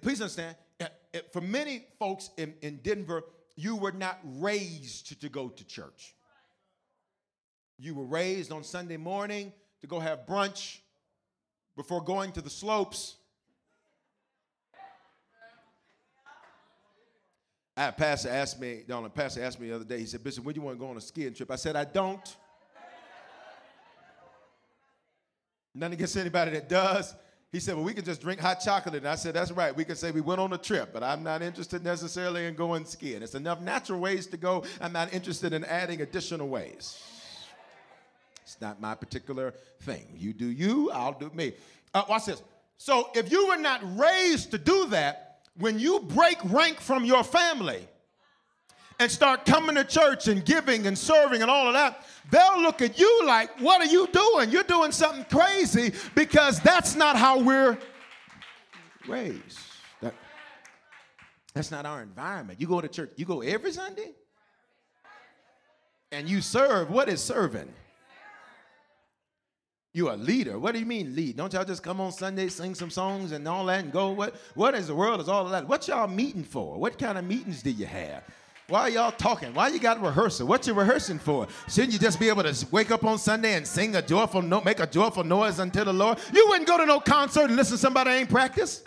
Please 0.00 0.20
understand, 0.20 0.56
eh, 0.80 0.88
eh, 1.14 1.20
for 1.32 1.40
many 1.40 1.86
folks 1.98 2.30
in, 2.36 2.54
in 2.62 2.78
Denver, 2.78 3.22
you 3.56 3.76
were 3.76 3.92
not 3.92 4.18
raised 4.24 5.20
to 5.20 5.28
go 5.28 5.48
to 5.48 5.64
church. 5.64 6.14
You 7.78 7.94
were 7.94 8.04
raised 8.04 8.50
on 8.52 8.64
Sunday 8.64 8.96
morning 8.96 9.52
to 9.80 9.86
go 9.86 10.00
have 10.00 10.26
brunch 10.26 10.78
before 11.76 12.02
going 12.02 12.32
to 12.32 12.40
the 12.40 12.50
slopes. 12.50 13.16
I 17.76 17.90
pastor 17.90 18.28
asked 18.28 18.60
me, 18.60 18.82
a 18.88 19.08
pastor 19.08 19.42
asked 19.42 19.58
me 19.60 19.68
the 19.68 19.74
other 19.74 19.84
day, 19.84 19.98
he 19.98 20.06
said, 20.06 20.22
Bishop, 20.22 20.44
when 20.44 20.54
do 20.54 20.60
you 20.60 20.64
want 20.64 20.78
to 20.78 20.80
go 20.80 20.90
on 20.90 20.96
a 20.96 21.00
skiing 21.00 21.34
trip? 21.34 21.50
I 21.50 21.56
said, 21.56 21.74
I 21.74 21.84
don't. 21.84 22.36
Nothing 25.74 25.94
against 25.94 26.16
anybody 26.16 26.52
that 26.52 26.68
does. 26.68 27.14
He 27.50 27.58
said, 27.58 27.74
Well, 27.74 27.84
we 27.84 27.94
can 27.94 28.04
just 28.04 28.20
drink 28.20 28.40
hot 28.40 28.60
chocolate. 28.60 28.94
And 28.94 29.08
I 29.08 29.16
said, 29.16 29.34
That's 29.34 29.50
right. 29.50 29.74
We 29.74 29.84
can 29.84 29.96
say 29.96 30.12
we 30.12 30.20
went 30.20 30.40
on 30.40 30.52
a 30.52 30.58
trip, 30.58 30.90
but 30.92 31.02
I'm 31.02 31.24
not 31.24 31.42
interested 31.42 31.82
necessarily 31.82 32.46
in 32.46 32.54
going 32.54 32.84
skiing. 32.84 33.22
It's 33.22 33.34
enough 33.34 33.60
natural 33.60 33.98
ways 33.98 34.26
to 34.28 34.36
go. 34.36 34.64
I'm 34.80 34.92
not 34.92 35.12
interested 35.12 35.52
in 35.52 35.64
adding 35.64 36.00
additional 36.00 36.48
ways. 36.48 37.00
It's 38.42 38.60
not 38.60 38.80
my 38.80 38.94
particular 38.94 39.54
thing. 39.82 40.06
You 40.16 40.32
do 40.32 40.46
you, 40.46 40.90
I'll 40.92 41.12
do 41.12 41.30
me. 41.34 41.54
Uh, 41.92 42.02
watch 42.08 42.26
this. 42.26 42.42
So 42.76 43.10
if 43.14 43.32
you 43.32 43.48
were 43.48 43.56
not 43.56 43.80
raised 43.98 44.50
to 44.50 44.58
do 44.58 44.86
that, 44.86 45.23
when 45.58 45.78
you 45.78 46.00
break 46.00 46.38
rank 46.44 46.80
from 46.80 47.04
your 47.04 47.24
family, 47.24 47.88
and 49.00 49.10
start 49.10 49.44
coming 49.44 49.74
to 49.74 49.84
church 49.84 50.28
and 50.28 50.44
giving 50.44 50.86
and 50.86 50.96
serving 50.96 51.42
and 51.42 51.50
all 51.50 51.66
of 51.66 51.74
that, 51.74 52.06
they'll 52.30 52.62
look 52.62 52.80
at 52.82 52.98
you 52.98 53.26
like, 53.26 53.50
What 53.60 53.80
are 53.80 53.90
you 53.90 54.06
doing? 54.08 54.50
You're 54.50 54.62
doing 54.62 54.92
something 54.92 55.24
crazy 55.24 55.92
because 56.14 56.60
that's 56.60 56.94
not 56.94 57.16
how 57.16 57.40
we're 57.40 57.78
raised. 59.08 59.58
That, 60.00 60.14
that's 61.52 61.70
not 61.70 61.86
our 61.86 62.02
environment. 62.02 62.60
You 62.60 62.66
go 62.66 62.80
to 62.80 62.88
church, 62.88 63.12
you 63.16 63.24
go 63.24 63.40
every 63.40 63.72
Sunday 63.72 64.12
and 66.12 66.28
you 66.28 66.40
serve. 66.40 66.90
What 66.90 67.08
is 67.08 67.22
serving? 67.22 67.72
You're 69.94 70.10
a 70.10 70.16
leader. 70.16 70.58
What 70.58 70.72
do 70.72 70.80
you 70.80 70.86
mean 70.86 71.14
lead? 71.14 71.36
Don't 71.36 71.52
y'all 71.52 71.64
just 71.64 71.84
come 71.84 72.00
on 72.00 72.10
Sunday, 72.10 72.48
sing 72.48 72.74
some 72.74 72.90
songs 72.90 73.30
and 73.30 73.46
all 73.46 73.64
that 73.66 73.84
and 73.84 73.92
go? 73.92 74.10
What, 74.10 74.34
what 74.56 74.74
is 74.74 74.88
the 74.88 74.94
world 74.94 75.20
is 75.20 75.28
all 75.28 75.44
of 75.44 75.52
that? 75.52 75.68
What 75.68 75.86
y'all 75.86 76.08
meeting 76.08 76.42
for? 76.42 76.76
What 76.76 76.98
kind 76.98 77.16
of 77.16 77.24
meetings 77.24 77.62
do 77.62 77.70
you 77.70 77.86
have? 77.86 78.24
Why 78.66 78.88
y'all 78.88 79.12
talking? 79.12 79.54
Why 79.54 79.68
you 79.68 79.78
got 79.78 80.02
rehearsal? 80.02 80.48
What 80.48 80.66
you 80.66 80.74
rehearsing 80.74 81.20
for? 81.20 81.46
Shouldn't 81.68 81.92
you 81.92 82.00
just 82.00 82.18
be 82.18 82.28
able 82.28 82.42
to 82.42 82.66
wake 82.72 82.90
up 82.90 83.04
on 83.04 83.18
Sunday 83.18 83.54
and 83.54 83.64
sing 83.64 83.94
a 83.94 84.02
joyful 84.02 84.42
make 84.42 84.80
a 84.80 84.86
joyful 84.88 85.22
noise 85.22 85.60
unto 85.60 85.84
the 85.84 85.92
Lord? 85.92 86.18
You 86.32 86.44
wouldn't 86.48 86.66
go 86.66 86.76
to 86.76 86.86
no 86.86 86.98
concert 86.98 87.44
and 87.44 87.54
listen 87.54 87.76
to 87.76 87.80
somebody 87.80 88.10
ain't 88.10 88.28
practice. 88.28 88.82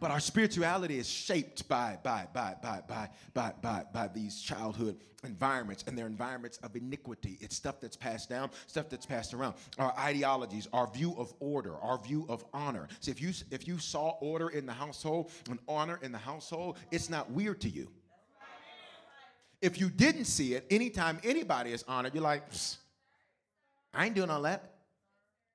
But 0.00 0.10
our 0.10 0.20
spirituality 0.20 0.98
is 0.98 1.08
shaped 1.08 1.68
by, 1.68 1.98
by, 2.02 2.26
by, 2.32 2.56
by, 2.60 2.82
by, 2.86 3.08
by, 3.32 3.52
by, 3.62 3.84
by 3.92 4.08
these 4.08 4.40
childhood 4.40 4.96
environments 5.22 5.84
and 5.86 5.96
their 5.96 6.06
environments 6.06 6.58
of 6.58 6.74
iniquity. 6.76 7.38
It's 7.40 7.56
stuff 7.56 7.80
that's 7.80 7.96
passed 7.96 8.28
down, 8.28 8.50
stuff 8.66 8.88
that's 8.88 9.06
passed 9.06 9.34
around. 9.34 9.54
Our 9.78 9.94
ideologies, 9.98 10.68
our 10.72 10.86
view 10.88 11.14
of 11.16 11.32
order, 11.40 11.76
our 11.78 11.98
view 11.98 12.26
of 12.28 12.44
honor. 12.52 12.88
See, 13.00 13.10
if 13.10 13.20
you 13.22 13.32
if 13.50 13.66
you 13.66 13.78
saw 13.78 14.16
order 14.20 14.48
in 14.50 14.66
the 14.66 14.72
household 14.72 15.30
and 15.48 15.58
honor 15.68 15.98
in 16.02 16.12
the 16.12 16.18
household, 16.18 16.78
it's 16.90 17.08
not 17.08 17.30
weird 17.30 17.60
to 17.62 17.68
you. 17.68 17.88
If 19.62 19.80
you 19.80 19.88
didn't 19.88 20.26
see 20.26 20.54
it, 20.54 20.66
anytime 20.70 21.18
anybody 21.24 21.72
is 21.72 21.84
honored, 21.88 22.14
you're 22.14 22.22
like, 22.22 22.42
I 23.94 24.04
ain't 24.04 24.14
doing 24.14 24.28
all 24.28 24.42
that. 24.42 24.74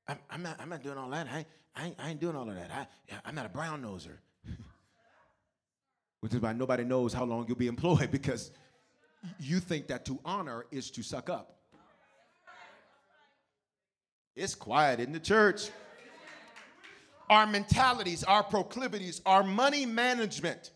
I'm, 0.08 0.17
I'm, 0.32 0.41
not, 0.41 0.60
I'm 0.60 0.69
not 0.69 0.82
doing 0.82 0.97
all 0.97 1.10
that. 1.12 1.28
I, 1.28 1.45
I, 1.75 1.86
ain't, 1.88 1.95
I 1.99 2.10
ain't 2.10 2.19
doing 2.19 2.36
all 2.36 2.49
of 2.49 2.56
that. 2.56 2.71
I, 2.71 2.88
I'm 3.23 3.36
not 3.36 3.45
a 3.45 3.49
brown 3.49 3.84
noser 3.84 4.17
which 6.21 6.34
is 6.34 6.39
why 6.39 6.53
nobody 6.53 6.84
knows 6.84 7.13
how 7.13 7.23
long 7.23 7.45
you'll 7.47 7.58
be 7.58 7.67
employed 7.67 8.12
because 8.12 8.51
you 9.39 9.60
think 9.60 9.88
that 9.88 10.05
to 10.05 10.19
honor 10.25 10.65
is 10.71 10.91
to 10.91 11.03
suck 11.03 11.29
up. 11.29 11.55
It's 14.36 14.55
quiet 14.55 14.99
in 14.99 15.12
the 15.12 15.19
church. 15.19 15.69
Our 17.29 17.45
mentalities, 17.45 18.23
our 18.23 18.41
proclivities, 18.41 19.21
our 19.25 19.43
money 19.43 19.86
management, 19.86 20.71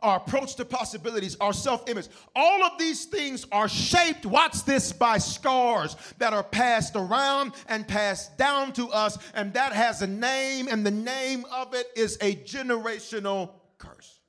our 0.00 0.16
approach 0.16 0.54
to 0.54 0.64
possibilities, 0.64 1.36
our 1.40 1.52
self 1.52 1.88
image, 1.90 2.08
all 2.34 2.64
of 2.64 2.78
these 2.78 3.04
things 3.04 3.44
are 3.52 3.68
shaped, 3.68 4.24
watch 4.24 4.64
this, 4.64 4.92
by 4.92 5.18
scars 5.18 5.96
that 6.18 6.32
are 6.32 6.44
passed 6.44 6.96
around 6.96 7.52
and 7.68 7.86
passed 7.86 8.38
down 8.38 8.72
to 8.74 8.88
us. 8.90 9.18
And 9.34 9.52
that 9.54 9.72
has 9.72 10.00
a 10.00 10.06
name, 10.06 10.68
and 10.68 10.86
the 10.86 10.90
name 10.90 11.44
of 11.52 11.74
it 11.74 11.88
is 11.96 12.16
a 12.22 12.36
generational 12.36 13.50
curse. 13.76 14.19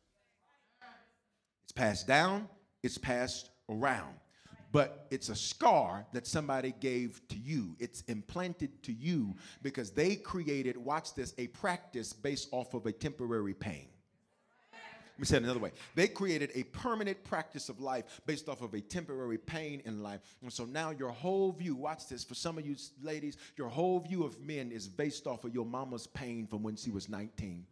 It's 1.71 1.79
passed 1.79 2.05
down, 2.05 2.49
it's 2.84 2.97
passed 2.97 3.49
around. 3.69 4.15
But 4.73 5.07
it's 5.10 5.29
a 5.29 5.36
scar 5.38 6.05
that 6.12 6.27
somebody 6.27 6.73
gave 6.81 7.25
to 7.29 7.38
you. 7.38 7.77
It's 7.79 8.01
implanted 8.10 8.84
to 8.84 8.91
you 8.91 9.36
because 9.62 9.91
they 9.91 10.17
created, 10.17 10.75
watch 10.75 11.13
this, 11.15 11.34
a 11.38 11.47
practice 11.47 12.12
based 12.12 12.49
off 12.51 12.73
of 12.73 12.88
a 12.88 12.91
temporary 12.91 13.53
pain. 13.53 13.88
Let 14.73 15.19
me 15.19 15.25
say 15.25 15.38
it 15.38 15.43
another 15.43 15.62
way. 15.62 15.71
They 15.95 16.10
created 16.10 16.51
a 16.55 16.63
permanent 16.63 17.23
practice 17.23 17.69
of 17.69 17.79
life 17.79 18.19
based 18.25 18.49
off 18.49 18.62
of 18.62 18.73
a 18.73 18.81
temporary 18.81 19.38
pain 19.38 19.81
in 19.86 20.03
life. 20.03 20.19
And 20.41 20.51
so 20.51 20.65
now 20.65 20.89
your 20.89 21.12
whole 21.12 21.53
view, 21.53 21.75
watch 21.75 22.10
this, 22.10 22.25
for 22.25 22.36
some 22.36 22.57
of 22.57 22.67
you 22.67 22.75
ladies, 23.01 23.38
your 23.55 23.69
whole 23.69 24.01
view 24.01 24.25
of 24.25 24.41
men 24.41 24.73
is 24.73 24.89
based 24.89 25.25
off 25.25 25.45
of 25.45 25.53
your 25.53 25.65
mama's 25.65 26.05
pain 26.05 26.47
from 26.47 26.63
when 26.63 26.75
she 26.75 26.91
was 26.91 27.07
19. 27.07 27.65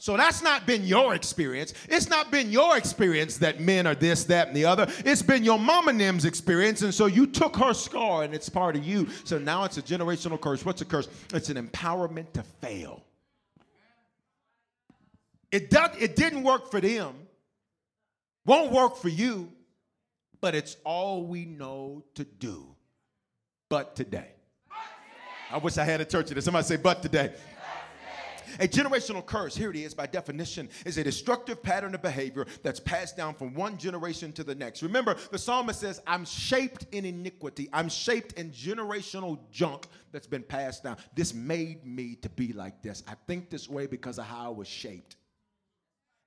So 0.00 0.16
that's 0.16 0.42
not 0.42 0.64
been 0.64 0.84
your 0.84 1.14
experience. 1.14 1.74
It's 1.88 2.08
not 2.08 2.30
been 2.30 2.52
your 2.52 2.76
experience 2.76 3.38
that 3.38 3.60
men 3.60 3.84
are 3.84 3.96
this, 3.96 4.24
that, 4.24 4.46
and 4.46 4.56
the 4.56 4.64
other. 4.64 4.86
It's 5.04 5.22
been 5.22 5.42
your 5.42 5.58
mama 5.58 5.92
Nim's 5.92 6.24
experience. 6.24 6.82
And 6.82 6.94
so 6.94 7.06
you 7.06 7.26
took 7.26 7.56
her 7.56 7.74
scar 7.74 8.22
and 8.22 8.32
it's 8.32 8.48
part 8.48 8.76
of 8.76 8.84
you. 8.84 9.08
So 9.24 9.38
now 9.38 9.64
it's 9.64 9.76
a 9.76 9.82
generational 9.82 10.40
curse. 10.40 10.64
What's 10.64 10.80
a 10.82 10.84
curse? 10.84 11.08
It's 11.34 11.50
an 11.50 11.56
empowerment 11.56 12.32
to 12.34 12.44
fail. 12.44 13.02
It, 15.50 15.68
does, 15.68 15.90
it 15.98 16.14
didn't 16.14 16.44
work 16.44 16.70
for 16.70 16.80
them, 16.80 17.14
won't 18.44 18.70
work 18.70 18.98
for 18.98 19.08
you, 19.08 19.50
but 20.40 20.54
it's 20.54 20.76
all 20.84 21.24
we 21.24 21.44
know 21.44 22.04
to 22.14 22.24
do. 22.24 22.66
But 23.68 23.96
today. 23.96 24.28
I 25.50 25.56
wish 25.56 25.78
I 25.78 25.84
had 25.84 26.00
a 26.00 26.04
church 26.04 26.28
today. 26.28 26.42
Somebody 26.42 26.66
say, 26.66 26.76
but 26.76 27.02
today. 27.02 27.32
A 28.60 28.68
generational 28.68 29.24
curse, 29.24 29.56
here 29.56 29.70
it 29.70 29.76
is 29.76 29.94
by 29.94 30.06
definition, 30.06 30.68
is 30.84 30.98
a 30.98 31.04
destructive 31.04 31.62
pattern 31.62 31.94
of 31.94 32.02
behavior 32.02 32.46
that's 32.62 32.80
passed 32.80 33.16
down 33.16 33.34
from 33.34 33.54
one 33.54 33.78
generation 33.78 34.32
to 34.32 34.44
the 34.44 34.54
next. 34.54 34.82
Remember, 34.82 35.16
the 35.30 35.38
psalmist 35.38 35.80
says, 35.80 36.00
I'm 36.06 36.24
shaped 36.24 36.86
in 36.92 37.04
iniquity, 37.04 37.68
I'm 37.72 37.88
shaped 37.88 38.32
in 38.34 38.50
generational 38.50 39.38
junk 39.50 39.86
that's 40.12 40.26
been 40.26 40.42
passed 40.42 40.84
down. 40.84 40.96
This 41.14 41.34
made 41.34 41.84
me 41.84 42.16
to 42.16 42.28
be 42.28 42.52
like 42.52 42.82
this. 42.82 43.02
I 43.06 43.14
think 43.26 43.50
this 43.50 43.68
way 43.68 43.86
because 43.86 44.18
of 44.18 44.24
how 44.24 44.46
I 44.46 44.48
was 44.48 44.68
shaped. 44.68 45.16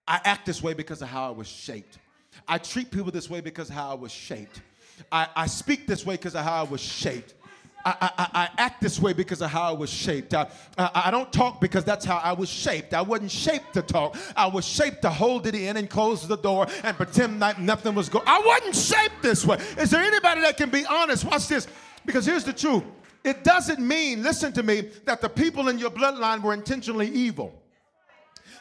I 0.07 0.19
act 0.23 0.45
this 0.45 0.61
way 0.61 0.73
because 0.73 1.01
of 1.01 1.07
how 1.07 1.27
I 1.27 1.31
was 1.31 1.47
shaped. 1.47 1.97
I 2.47 2.57
treat 2.57 2.91
people 2.91 3.11
this 3.11 3.29
way 3.29 3.41
because 3.41 3.69
of 3.69 3.75
how 3.75 3.91
I 3.91 3.95
was 3.95 4.11
shaped. 4.11 4.61
I, 5.11 5.27
I 5.35 5.47
speak 5.47 5.87
this 5.87 6.05
way 6.05 6.15
because 6.15 6.35
of 6.35 6.43
how 6.43 6.61
I 6.61 6.63
was 6.63 6.81
shaped. 6.81 7.33
I, 7.85 8.11
I, 8.17 8.27
I, 8.33 8.49
act 8.57 8.81
this 8.81 8.99
way 8.99 9.13
because 9.13 9.41
of 9.41 9.49
how 9.49 9.63
I 9.63 9.71
was 9.71 9.89
shaped. 9.89 10.33
I, 10.33 10.47
I, 10.77 11.03
I, 11.05 11.11
don't 11.11 11.31
talk 11.31 11.61
because 11.61 11.83
that's 11.83 12.05
how 12.05 12.17
I 12.17 12.33
was 12.33 12.49
shaped. 12.49 12.93
I 12.93 13.01
wasn't 13.01 13.31
shaped 13.31 13.73
to 13.73 13.81
talk. 13.81 14.17
I 14.35 14.47
was 14.47 14.65
shaped 14.65 15.01
to 15.03 15.09
hold 15.09 15.47
it 15.47 15.55
in 15.55 15.77
and 15.77 15.89
close 15.89 16.27
the 16.27 16.37
door 16.37 16.67
and 16.83 16.95
pretend 16.97 17.39
like 17.39 17.59
nothing 17.59 17.95
was 17.95 18.09
going. 18.09 18.25
I 18.27 18.39
wasn't 18.39 18.75
shaped 18.75 19.21
this 19.21 19.45
way. 19.45 19.57
Is 19.77 19.89
there 19.91 20.03
anybody 20.03 20.41
that 20.41 20.57
can 20.57 20.69
be 20.69 20.85
honest? 20.85 21.25
Watch 21.25 21.47
this. 21.47 21.67
Because 22.05 22.25
here's 22.25 22.43
the 22.43 22.53
truth. 22.53 22.83
It 23.23 23.43
doesn't 23.43 23.79
mean, 23.79 24.23
listen 24.23 24.51
to 24.53 24.63
me, 24.63 24.89
that 25.05 25.21
the 25.21 25.29
people 25.29 25.69
in 25.69 25.77
your 25.77 25.91
bloodline 25.91 26.41
were 26.41 26.53
intentionally 26.53 27.07
evil. 27.07 27.60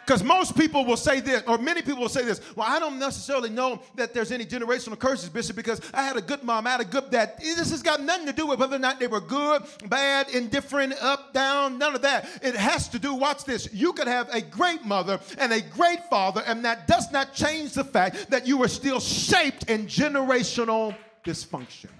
Because 0.06 0.24
most 0.24 0.56
people 0.56 0.84
will 0.84 0.96
say 0.96 1.20
this, 1.20 1.42
or 1.46 1.56
many 1.58 1.82
people 1.82 2.00
will 2.00 2.08
say 2.08 2.24
this, 2.24 2.40
well, 2.56 2.66
I 2.68 2.80
don't 2.80 2.98
necessarily 2.98 3.48
know 3.48 3.80
that 3.94 4.12
there's 4.12 4.32
any 4.32 4.44
generational 4.44 4.98
curses, 4.98 5.28
Bishop, 5.28 5.54
because 5.54 5.80
I 5.94 6.02
had 6.02 6.16
a 6.16 6.20
good 6.20 6.42
mom, 6.42 6.66
I 6.66 6.70
had 6.70 6.80
a 6.80 6.84
good 6.84 7.10
dad. 7.10 7.34
This 7.38 7.70
has 7.70 7.80
got 7.80 8.02
nothing 8.02 8.26
to 8.26 8.32
do 8.32 8.46
with 8.46 8.58
whether 8.58 8.74
or 8.74 8.80
not 8.80 8.98
they 8.98 9.06
were 9.06 9.20
good, 9.20 9.62
bad, 9.88 10.28
indifferent, 10.30 10.94
up, 11.00 11.32
down, 11.32 11.78
none 11.78 11.94
of 11.94 12.02
that. 12.02 12.28
It 12.42 12.56
has 12.56 12.88
to 12.88 12.98
do, 12.98 13.14
watch 13.14 13.44
this, 13.44 13.72
you 13.72 13.92
could 13.92 14.08
have 14.08 14.28
a 14.34 14.40
great 14.40 14.84
mother 14.84 15.20
and 15.38 15.52
a 15.52 15.60
great 15.60 16.02
father, 16.10 16.42
and 16.44 16.64
that 16.64 16.88
does 16.88 17.12
not 17.12 17.32
change 17.32 17.74
the 17.74 17.84
fact 17.84 18.30
that 18.30 18.48
you 18.48 18.56
were 18.56 18.68
still 18.68 18.98
shaped 18.98 19.70
in 19.70 19.86
generational 19.86 20.96
dysfunction. 21.24 21.90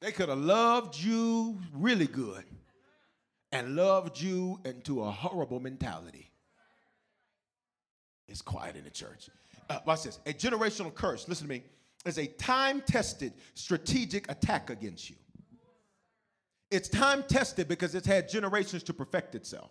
They 0.00 0.12
could 0.12 0.28
have 0.28 0.38
loved 0.38 0.96
you 0.96 1.58
really 1.74 2.06
good 2.06 2.44
and 3.52 3.76
loved 3.76 4.20
you 4.20 4.60
into 4.64 5.02
a 5.02 5.10
horrible 5.10 5.60
mentality. 5.60 6.30
It's 8.28 8.42
quiet 8.42 8.76
in 8.76 8.84
the 8.84 8.90
church. 8.90 9.28
Uh, 9.68 9.78
watch 9.86 10.04
this. 10.04 10.18
A 10.26 10.32
generational 10.32 10.94
curse, 10.94 11.28
listen 11.28 11.46
to 11.46 11.52
me, 11.52 11.62
is 12.06 12.18
a 12.18 12.26
time 12.26 12.80
tested 12.80 13.32
strategic 13.54 14.30
attack 14.30 14.70
against 14.70 15.10
you. 15.10 15.16
It's 16.70 16.88
time 16.88 17.22
tested 17.28 17.68
because 17.68 17.94
it's 17.94 18.06
had 18.06 18.28
generations 18.28 18.82
to 18.84 18.94
perfect 18.94 19.34
itself. 19.34 19.70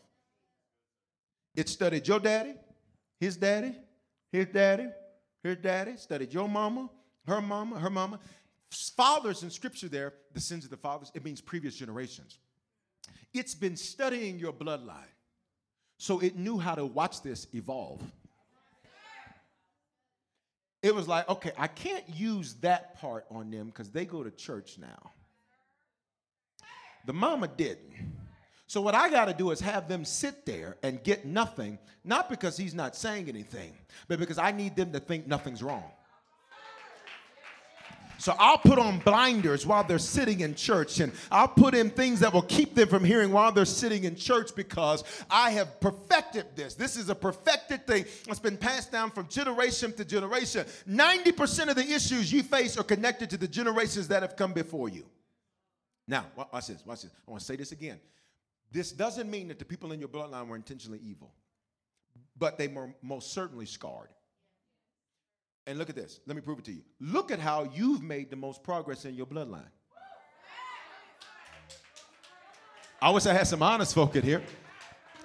It 1.55 1.67
studied 1.67 2.07
your 2.07 2.19
daddy, 2.19 2.53
his 3.19 3.36
daddy, 3.36 3.75
his 4.32 4.45
daddy, 4.47 4.88
his 5.43 5.57
daddy, 5.57 5.97
studied 5.97 6.32
your 6.32 6.47
mama, 6.47 6.89
her 7.25 7.41
mama, 7.41 7.79
her 7.79 7.89
mama. 7.89 8.19
Fathers 8.69 9.43
in 9.43 9.49
scripture 9.49 9.89
there, 9.89 10.13
the 10.34 10.39
sins 10.39 10.63
of 10.63 10.69
the 10.69 10.77
fathers, 10.77 11.11
it 11.13 11.25
means 11.25 11.41
previous 11.41 11.75
generations. 11.75 12.38
It's 13.33 13.55
been 13.55 13.77
studying 13.77 14.39
your 14.39 14.53
bloodline. 14.53 14.97
So 15.97 16.19
it 16.19 16.35
knew 16.35 16.57
how 16.57 16.75
to 16.75 16.85
watch 16.85 17.21
this 17.21 17.47
evolve. 17.53 18.01
It 20.81 20.95
was 20.95 21.07
like, 21.07 21.29
okay, 21.29 21.51
I 21.57 21.67
can't 21.67 22.03
use 22.09 22.55
that 22.55 22.99
part 22.99 23.25
on 23.29 23.51
them 23.51 23.67
because 23.67 23.91
they 23.91 24.05
go 24.05 24.23
to 24.23 24.31
church 24.31 24.77
now. 24.79 25.11
The 27.05 27.13
mama 27.13 27.47
didn't. 27.47 27.93
So 28.65 28.81
what 28.81 28.95
I 28.95 29.09
got 29.09 29.25
to 29.25 29.33
do 29.33 29.51
is 29.51 29.59
have 29.59 29.87
them 29.87 30.05
sit 30.05 30.45
there 30.45 30.77
and 30.81 31.03
get 31.03 31.25
nothing, 31.25 31.77
not 32.03 32.29
because 32.29 32.57
he's 32.57 32.73
not 32.73 32.95
saying 32.95 33.27
anything, 33.27 33.73
but 34.07 34.17
because 34.17 34.37
I 34.37 34.51
need 34.51 34.75
them 34.75 34.91
to 34.93 34.99
think 34.99 35.27
nothing's 35.27 35.61
wrong. 35.61 35.91
So 38.22 38.36
I'll 38.38 38.59
put 38.59 38.78
on 38.78 38.99
blinders 38.99 39.65
while 39.65 39.84
they're 39.84 39.97
sitting 39.97 40.41
in 40.41 40.53
church, 40.53 40.99
and 40.99 41.11
I'll 41.32 41.47
put 41.47 41.74
in 41.74 41.89
things 41.89 42.19
that 42.19 42.32
will 42.32 42.43
keep 42.43 42.76
them 42.76 42.88
from 42.88 43.03
hearing 43.03 43.32
while 43.32 43.51
they're 43.51 43.65
sitting 43.65 44.03
in 44.03 44.15
church 44.15 44.55
because 44.55 45.03
I 45.28 45.49
have 45.49 45.80
perfected 45.80 46.45
this. 46.55 46.76
This 46.76 46.97
is 46.97 47.09
a 47.09 47.15
perfected 47.15 47.88
thing 47.88 48.05
that's 48.28 48.39
been 48.39 48.57
passed 48.57 48.91
down 48.91 49.09
from 49.09 49.28
generation 49.28 49.91
to 49.93 50.05
generation. 50.05 50.67
90% 50.88 51.69
of 51.69 51.76
the 51.76 51.91
issues 51.91 52.32
you 52.32 52.43
face 52.43 52.78
are 52.78 52.84
connected 52.84 53.28
to 53.32 53.38
the 53.38 53.47
generations 53.47 54.07
that 54.09 54.22
have 54.22 54.36
come 54.36 54.53
before 54.53 54.88
you. 54.88 55.03
Now, 56.07 56.28
watch 56.36 56.67
this, 56.67 56.86
watch 56.86 57.01
this. 57.01 57.11
I 57.28 57.32
want 57.32 57.39
to 57.39 57.45
say 57.47 57.55
this 57.55 57.72
again. 57.72 57.99
This 58.72 58.91
doesn't 58.91 59.32
mean 59.32 59.47
that 59.47 59.57
the 59.57 59.65
people 59.65 59.93
in 59.93 59.99
your 59.99 60.09
bloodline 60.09 60.47
were 60.47 60.55
intentionally 60.55 60.99
evil, 61.03 61.34
but 62.38 62.59
they 62.59 62.67
were 62.67 62.93
most 63.01 63.34
certainly 63.34 63.65
scarred. 63.65 64.09
And 65.68 65.78
look 65.78 65.89
at 65.89 65.95
this. 65.95 66.20
Let 66.26 66.36
me 66.36 66.41
prove 66.41 66.59
it 66.59 66.66
to 66.66 66.72
you. 66.72 66.82
Look 66.99 67.32
at 67.32 67.39
how 67.39 67.70
you've 67.74 68.01
made 68.01 68.30
the 68.30 68.36
most 68.36 68.64
progress 68.64 69.05
in 69.05 69.14
your 69.14 69.28
bloodline. 69.28 69.70
I 73.01 73.09
wish 73.09 73.26
I 73.26 73.34
had 73.34 73.47
some 73.47 73.64
honest 73.64 73.95
folk 73.95 74.16
in 74.16 74.24
here. 74.24 74.43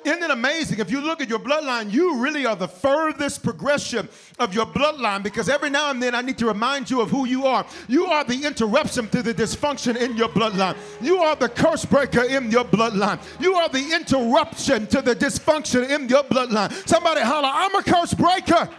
Isn't 0.06 0.22
it 0.22 0.30
amazing? 0.30 0.78
If 0.78 0.88
you 0.88 1.00
look 1.00 1.20
at 1.20 1.28
your 1.28 1.40
bloodline, 1.40 1.92
you 1.92 2.18
really 2.18 2.46
are 2.46 2.54
the 2.54 2.68
furthest 2.68 3.42
progression 3.42 4.08
of 4.38 4.54
your 4.54 4.64
bloodline 4.64 5.24
because 5.24 5.48
every 5.48 5.68
now 5.68 5.90
and 5.90 6.00
then 6.00 6.14
I 6.14 6.22
need 6.22 6.38
to 6.38 6.46
remind 6.46 6.88
you 6.88 7.00
of 7.00 7.10
who 7.10 7.26
you 7.26 7.44
are. 7.44 7.66
You 7.88 8.06
are 8.06 8.22
the 8.22 8.44
interruption 8.46 9.08
to 9.08 9.20
the 9.20 9.34
dysfunction 9.34 9.96
in 9.96 10.16
your 10.16 10.28
bloodline. 10.28 10.76
You 11.00 11.18
are 11.18 11.34
the 11.34 11.48
curse 11.48 11.84
breaker 11.84 12.22
in 12.22 12.52
your 12.52 12.64
bloodline. 12.64 13.20
You 13.40 13.54
are 13.56 13.68
the 13.68 13.94
interruption 13.94 14.86
to 14.88 15.02
the 15.02 15.16
dysfunction 15.16 15.90
in 15.90 16.08
your 16.08 16.22
bloodline. 16.22 16.70
Somebody 16.88 17.22
holler, 17.22 17.50
I'm 17.52 17.74
a 17.74 17.82
curse 17.82 18.14
breaker. 18.14 18.70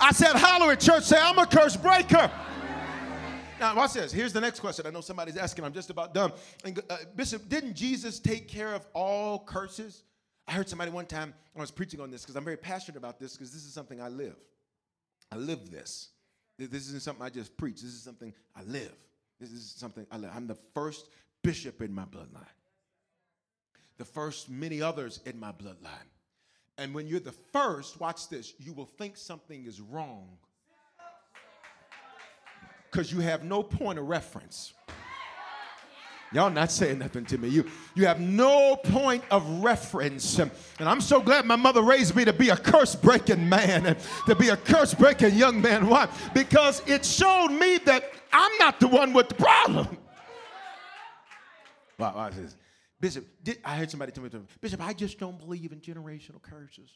I 0.00 0.12
said, 0.12 0.36
holler 0.36 0.72
at 0.72 0.80
church, 0.80 1.04
say, 1.04 1.18
I'm 1.20 1.38
a 1.38 1.46
curse 1.46 1.76
breaker. 1.76 2.30
Now, 3.60 3.74
watch 3.74 3.94
this. 3.94 4.12
Here's 4.12 4.32
the 4.32 4.40
next 4.40 4.60
question. 4.60 4.86
I 4.86 4.90
know 4.90 5.00
somebody's 5.00 5.36
asking. 5.36 5.64
I'm 5.64 5.72
just 5.72 5.90
about 5.90 6.14
done. 6.14 6.32
And, 6.64 6.80
uh, 6.88 6.96
Bishop, 7.16 7.48
didn't 7.48 7.74
Jesus 7.74 8.20
take 8.20 8.46
care 8.46 8.72
of 8.72 8.86
all 8.94 9.40
curses? 9.40 10.04
I 10.46 10.52
heard 10.52 10.68
somebody 10.68 10.90
one 10.90 11.06
time, 11.06 11.34
I 11.56 11.60
was 11.60 11.70
preaching 11.70 12.00
on 12.00 12.10
this 12.10 12.22
because 12.22 12.36
I'm 12.36 12.44
very 12.44 12.56
passionate 12.56 12.96
about 12.96 13.18
this 13.18 13.32
because 13.32 13.52
this 13.52 13.64
is 13.64 13.72
something 13.72 14.00
I 14.00 14.08
live. 14.08 14.36
I 15.32 15.36
live 15.36 15.70
this. 15.70 16.10
This 16.58 16.88
isn't 16.88 17.02
something 17.02 17.24
I 17.24 17.30
just 17.30 17.56
preach. 17.56 17.82
This 17.82 17.92
is 17.92 18.02
something 18.02 18.32
I 18.56 18.62
live. 18.62 18.94
This 19.40 19.50
is 19.50 19.74
something 19.76 20.06
I 20.10 20.16
live. 20.16 20.30
I'm 20.34 20.46
the 20.46 20.58
first 20.74 21.08
bishop 21.42 21.82
in 21.82 21.92
my 21.92 22.04
bloodline. 22.04 22.46
The 23.98 24.04
first 24.04 24.48
many 24.48 24.80
others 24.80 25.20
in 25.26 25.38
my 25.38 25.52
bloodline. 25.52 26.08
And 26.78 26.94
when 26.94 27.08
you're 27.08 27.20
the 27.20 27.34
first, 27.52 28.00
watch 28.00 28.28
this, 28.28 28.54
you 28.60 28.72
will 28.72 28.86
think 28.86 29.16
something 29.16 29.66
is 29.66 29.80
wrong 29.80 30.28
because 32.90 33.12
you 33.12 33.18
have 33.20 33.42
no 33.44 33.64
point 33.64 33.98
of 33.98 34.06
reference. 34.06 34.72
Y'all 36.32 36.50
not 36.50 36.70
saying 36.70 36.98
nothing 36.98 37.24
to 37.24 37.38
me. 37.38 37.48
You, 37.48 37.64
you 37.94 38.06
have 38.06 38.20
no 38.20 38.76
point 38.76 39.24
of 39.30 39.62
reference. 39.62 40.38
And 40.38 40.50
I'm 40.80 41.00
so 41.00 41.20
glad 41.20 41.46
my 41.46 41.56
mother 41.56 41.82
raised 41.82 42.14
me 42.14 42.24
to 42.26 42.34
be 42.34 42.50
a 42.50 42.56
curse 42.56 42.94
breaking 42.94 43.48
man 43.48 43.86
and 43.86 43.96
to 44.26 44.34
be 44.34 44.50
a 44.50 44.56
curse 44.56 44.94
breaking 44.94 45.34
young 45.34 45.60
man. 45.60 45.88
Why? 45.88 46.06
Because 46.34 46.82
it 46.86 47.04
showed 47.04 47.48
me 47.48 47.78
that 47.86 48.12
I'm 48.32 48.52
not 48.58 48.78
the 48.78 48.88
one 48.88 49.14
with 49.14 49.30
the 49.30 49.34
problem. 49.36 49.96
Wow, 51.98 52.12
watch 52.14 52.34
this. 52.34 52.54
Bishop, 53.00 53.26
did, 53.42 53.58
I 53.64 53.76
heard 53.76 53.90
somebody 53.90 54.12
tell 54.12 54.24
me, 54.24 54.30
Bishop, 54.60 54.84
I 54.84 54.92
just 54.92 55.18
don't 55.18 55.38
believe 55.38 55.72
in 55.72 55.80
generational 55.80 56.42
curses. 56.42 56.90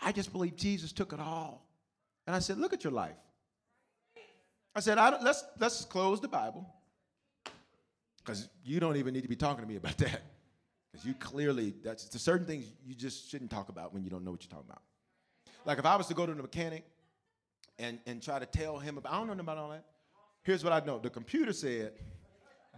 I 0.00 0.10
just 0.12 0.32
believe 0.32 0.56
Jesus 0.56 0.92
took 0.92 1.12
it 1.12 1.20
all. 1.20 1.66
And 2.26 2.34
I 2.34 2.40
said, 2.40 2.58
look 2.58 2.72
at 2.72 2.82
your 2.82 2.92
life. 2.92 3.16
I 4.74 4.80
said, 4.80 4.98
I 4.98 5.20
let's, 5.22 5.44
let's 5.60 5.84
close 5.84 6.20
the 6.20 6.28
Bible. 6.28 6.66
Because 8.18 8.48
you 8.64 8.80
don't 8.80 8.96
even 8.96 9.12
need 9.14 9.22
to 9.22 9.28
be 9.28 9.36
talking 9.36 9.62
to 9.62 9.68
me 9.68 9.76
about 9.76 9.96
that. 9.98 10.22
Because 10.90 11.06
you 11.06 11.14
clearly, 11.14 11.74
that's 11.82 12.04
there's 12.08 12.22
certain 12.22 12.46
things 12.46 12.66
you 12.84 12.94
just 12.94 13.30
shouldn't 13.30 13.50
talk 13.50 13.68
about 13.68 13.94
when 13.94 14.02
you 14.02 14.10
don't 14.10 14.24
know 14.24 14.30
what 14.30 14.42
you're 14.42 14.50
talking 14.50 14.68
about. 14.68 14.82
Like 15.64 15.78
if 15.78 15.86
I 15.86 15.96
was 15.96 16.06
to 16.08 16.14
go 16.14 16.26
to 16.26 16.34
the 16.34 16.42
mechanic 16.42 16.84
and, 17.78 17.98
and 18.06 18.20
try 18.22 18.38
to 18.38 18.46
tell 18.46 18.78
him 18.78 18.98
about, 18.98 19.12
I 19.12 19.18
don't 19.18 19.28
know 19.28 19.40
about 19.40 19.58
all 19.58 19.70
that. 19.70 19.84
Here's 20.42 20.64
what 20.64 20.72
I 20.72 20.84
know. 20.84 20.98
The 20.98 21.10
computer 21.10 21.52
said, 21.52 21.92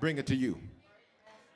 bring 0.00 0.18
it 0.18 0.26
to 0.26 0.36
you. 0.36 0.58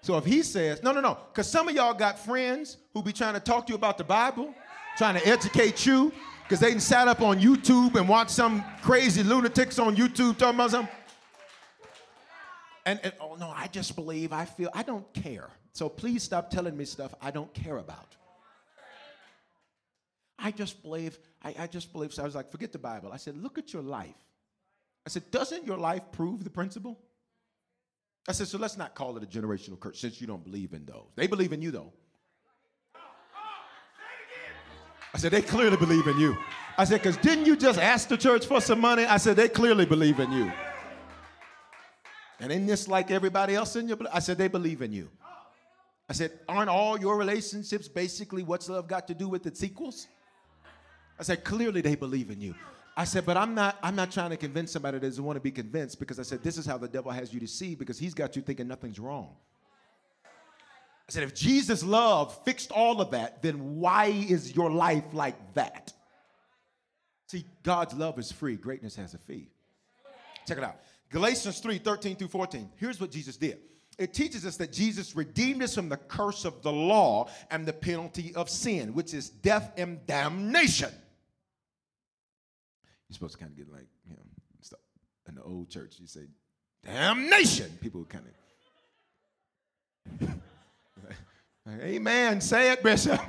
So 0.01 0.17
if 0.17 0.25
he 0.25 0.43
says, 0.43 0.83
no, 0.83 0.93
no, 0.93 1.01
no, 1.01 1.19
because 1.33 1.51
some 1.51 1.69
of 1.69 1.75
y'all 1.75 1.95
got 1.95 2.19
friends 2.19 2.77
who 2.95 3.03
be 3.03 3.13
trying 3.13 3.35
to 3.35 3.41
talk 3.41 3.67
to 3.67 3.73
you 3.73 3.77
about 3.77 3.99
the 3.99 4.05
Bible, 4.05 4.55
trying 4.97 5.21
to 5.21 5.27
educate 5.27 5.85
you, 5.85 6.13
because 6.45 6.61
they 6.61 6.79
sat 6.79 7.09
up 7.09 7.21
on 7.21 7.39
YouTube 7.39 7.95
and 7.97 8.09
watched 8.09 8.31
some 8.31 8.65
crazy 8.81 9.23
lunatics 9.23 9.79
on 9.79 9.97
YouTube 9.97 10.39
talking 10.39 10.55
about 10.55 10.71
something. 10.71 10.95
And, 12.87 13.01
and 13.03 13.13
oh 13.21 13.35
no, 13.35 13.51
I 13.51 13.67
just 13.67 13.95
believe, 13.97 14.33
I 14.33 14.47
feel, 14.47 14.71
I 14.73 14.83
don't 14.83 15.13
care. 15.13 15.51
So 15.73 15.91
please 15.91 16.23
stop 16.23 16.49
telling 16.49 16.77
me 16.77 16.87
stuff 16.87 17.15
I 17.21 17.31
don't 17.31 17.53
care 17.53 17.77
about. 17.77 18.17
I 20.39 20.53
just 20.53 20.81
believe, 20.83 21.19
I, 21.43 21.55
I 21.59 21.67
just 21.67 21.93
believe. 21.93 22.15
So 22.15 22.23
I 22.23 22.25
was 22.25 22.35
like, 22.35 22.49
forget 22.51 22.73
the 22.73 22.79
Bible. 22.79 23.11
I 23.13 23.17
said, 23.17 23.37
look 23.37 23.59
at 23.59 23.73
your 23.73 23.83
life. 23.83 24.15
I 25.05 25.11
said, 25.11 25.31
doesn't 25.31 25.67
your 25.67 25.77
life 25.77 26.03
prove 26.13 26.45
the 26.45 26.51
principle? 26.51 26.99
I 28.29 28.33
said, 28.33 28.47
so 28.47 28.59
let's 28.59 28.77
not 28.77 28.95
call 28.95 29.17
it 29.17 29.23
a 29.23 29.27
generational 29.27 29.81
curse 29.81 29.99
since 29.99 30.21
you 30.21 30.27
don't 30.27 30.45
believe 30.45 30.75
in 30.75 30.85
those. 30.85 31.07
They 31.17 31.27
believe 31.27 31.55
in 31.55 31.63
you 31.63 31.71
though. 31.71 31.93
I 35.15 35.17
said, 35.17 35.33
they 35.33 35.41
clearly 35.41 35.79
believe 35.79 36.07
in 36.07 36.19
you. 36.19 36.37
I 36.77 36.85
said, 36.85 37.03
because 37.03 37.17
didn't 37.17 37.47
you 37.47 37.57
just 37.57 37.79
ask 37.79 38.09
the 38.09 38.19
church 38.19 38.45
for 38.45 38.61
some 38.61 38.81
money? 38.81 39.07
I 39.07 39.17
said, 39.17 39.37
they 39.37 39.49
clearly 39.49 39.87
believe 39.87 40.21
in 40.21 40.31
you. 40.31 40.53
And 42.39 42.53
isn't 42.53 42.67
this 42.67 42.87
like 42.87 43.11
everybody 43.11 43.55
else 43.55 43.75
in 43.75 43.89
your 43.89 43.97
I 44.13 44.19
said, 44.19 44.37
they 44.37 44.49
believe 44.49 44.83
in 44.83 44.93
you. 44.93 45.09
I 46.11 46.13
said, 46.13 46.39
aren't 46.47 46.69
all 46.69 47.01
your 47.01 47.17
relationships 47.17 47.89
basically 47.89 48.43
what's 48.43 48.69
love 48.69 48.87
got 48.87 49.09
to 49.09 49.15
do 49.15 49.29
with 49.29 49.47
its 49.47 49.65
equals? 49.65 50.07
I 51.19 51.23
said, 51.23 51.45
clearly 51.45 51.81
they 51.81 51.95
believe 51.95 52.31
in 52.31 52.41
you. 52.43 52.55
I 52.99 53.05
said, 53.05 53.25
but 53.25 53.37
I'm 53.37 53.55
not, 53.55 53.79
I'm 53.81 53.95
not 53.95 54.11
trying 54.11 54.31
to 54.31 54.37
convince 54.37 54.73
somebody 54.73 54.99
that 54.99 55.07
doesn't 55.07 55.23
want 55.23 55.37
to 55.37 55.41
be 55.41 55.53
convinced 55.53 56.01
because 56.01 56.19
I 56.19 56.25
said, 56.25 56.43
this 56.43 56.59
is 56.59 56.67
how 56.67 56.79
the 56.79 56.89
devil 56.89 57.13
has 57.13 57.33
you 57.33 57.39
deceived 57.39 57.79
because 57.79 57.97
he's 57.97 58.13
got 58.13 58.35
you 58.35 58.43
thinking 58.43 58.67
nothing's 58.67 58.99
wrong. 58.99 59.37
I 61.09 61.13
said, 61.13 61.23
if 61.23 61.33
Jesus' 61.33 61.85
love 61.85 62.37
fixed 62.45 62.73
all 62.73 63.01
of 63.01 63.13
that, 63.13 63.41
then 63.41 63.77
why 63.77 64.07
is 64.07 64.57
your 64.57 64.69
life 64.69 65.05
like 65.13 65.37
that? 65.55 65.93
See, 67.29 67.45
God's 67.63 67.95
love 67.95 68.19
is 68.19 68.33
free, 68.33 68.57
greatness 68.57 68.97
has 68.97 69.15
a 69.15 69.19
fee. 69.19 69.49
Check 70.49 70.59
it 70.59 70.65
out. 70.65 70.81
Galatians 71.11 71.61
3 71.61 71.79
13 71.79 72.17
through 72.17 72.29
14. 72.29 72.69
Here's 72.79 73.01
what 73.01 73.13
Jesus 73.13 73.37
did 73.37 73.61
it 73.97 74.13
teaches 74.13 74.45
us 74.45 74.57
that 74.57 74.73
Jesus 74.73 75.15
redeemed 75.15 75.63
us 75.63 75.77
from 75.77 75.89
the 75.89 75.99
curse 75.99 76.45
of 76.45 76.63
the 76.63 76.73
law 76.73 77.29
and 77.53 77.65
the 77.65 77.73
penalty 77.73 78.35
of 78.35 78.51
sin, 78.51 78.93
which 78.93 79.15
is 79.15 79.31
death 79.31 79.73
and 79.77 80.05
damnation. 80.05 80.91
You're 83.09 83.15
supposed 83.15 83.35
to 83.35 83.39
kind 83.39 83.51
of 83.51 83.57
get 83.57 83.73
like, 83.73 83.87
you 84.07 84.15
know, 84.15 84.23
stuff. 84.61 84.81
in 85.29 85.35
the 85.35 85.43
old 85.43 85.71
church, 85.71 85.97
you 85.99 86.07
say, 86.07 86.27
damnation. 86.85 87.71
People 87.81 88.01
would 88.01 88.11
kind 88.11 88.25
of, 90.21 90.31
amen, 91.83 92.41
say 92.41 92.73
it, 92.73 92.83
Bishop. 92.83 93.21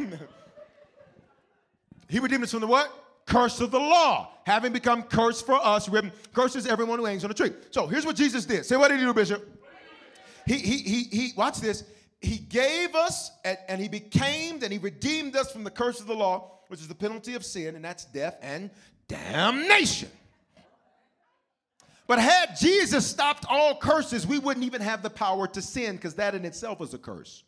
he 2.10 2.20
redeemed 2.20 2.44
us 2.44 2.52
from 2.52 2.62
the 2.62 2.68
what? 2.68 2.92
Curse 3.26 3.62
of 3.62 3.72
the 3.72 3.80
law, 3.80 4.32
having 4.46 4.74
become 4.74 5.04
cursed 5.04 5.46
for 5.46 5.56
us, 5.56 5.88
written, 5.88 6.12
curses 6.34 6.66
everyone 6.66 7.00
who 7.00 7.06
hangs 7.06 7.24
on 7.24 7.32
a 7.32 7.34
tree. 7.34 7.52
So 7.72 7.88
here's 7.88 8.06
what 8.06 8.16
Jesus 8.16 8.46
did. 8.46 8.66
Say, 8.66 8.76
what 8.76 8.90
did 8.90 9.00
he 9.00 9.06
do, 9.06 9.14
Bishop? 9.14 9.48
He, 10.46 10.56
he, 10.56 10.78
he, 10.78 11.04
he 11.04 11.34
watch 11.38 11.60
this. 11.60 11.84
He 12.22 12.38
gave 12.38 12.96
us 12.96 13.32
and, 13.46 13.58
and 13.70 13.80
he 13.80 13.88
became 13.88 14.62
and 14.64 14.74
he 14.74 14.80
redeemed 14.80 15.36
us 15.36 15.52
from 15.52 15.64
the 15.64 15.70
curse 15.70 16.02
of 16.02 16.08
the 16.08 16.16
law, 16.16 16.60
which 16.68 16.82
is 16.82 16.88
the 16.88 16.96
penalty 16.96 17.36
of 17.36 17.46
sin, 17.46 17.76
and 17.76 17.86
that's 17.86 18.06
death 18.06 18.36
and 18.42 18.72
damnation. 19.10 20.10
But 22.07 22.20
had 22.20 22.55
Jesus 22.60 23.05
stopped 23.05 23.45
all 23.47 23.76
curses, 23.76 24.26
we 24.26 24.39
wouldn't 24.39 24.66
even 24.66 24.82
have 24.82 25.03
the 25.03 25.10
power 25.10 25.47
to 25.49 25.62
sin 25.62 25.95
because 25.95 26.16
that 26.16 26.34
in 26.34 26.45
itself 26.45 26.82
is 26.82 26.93
a 26.93 26.97
curse. 26.97 27.43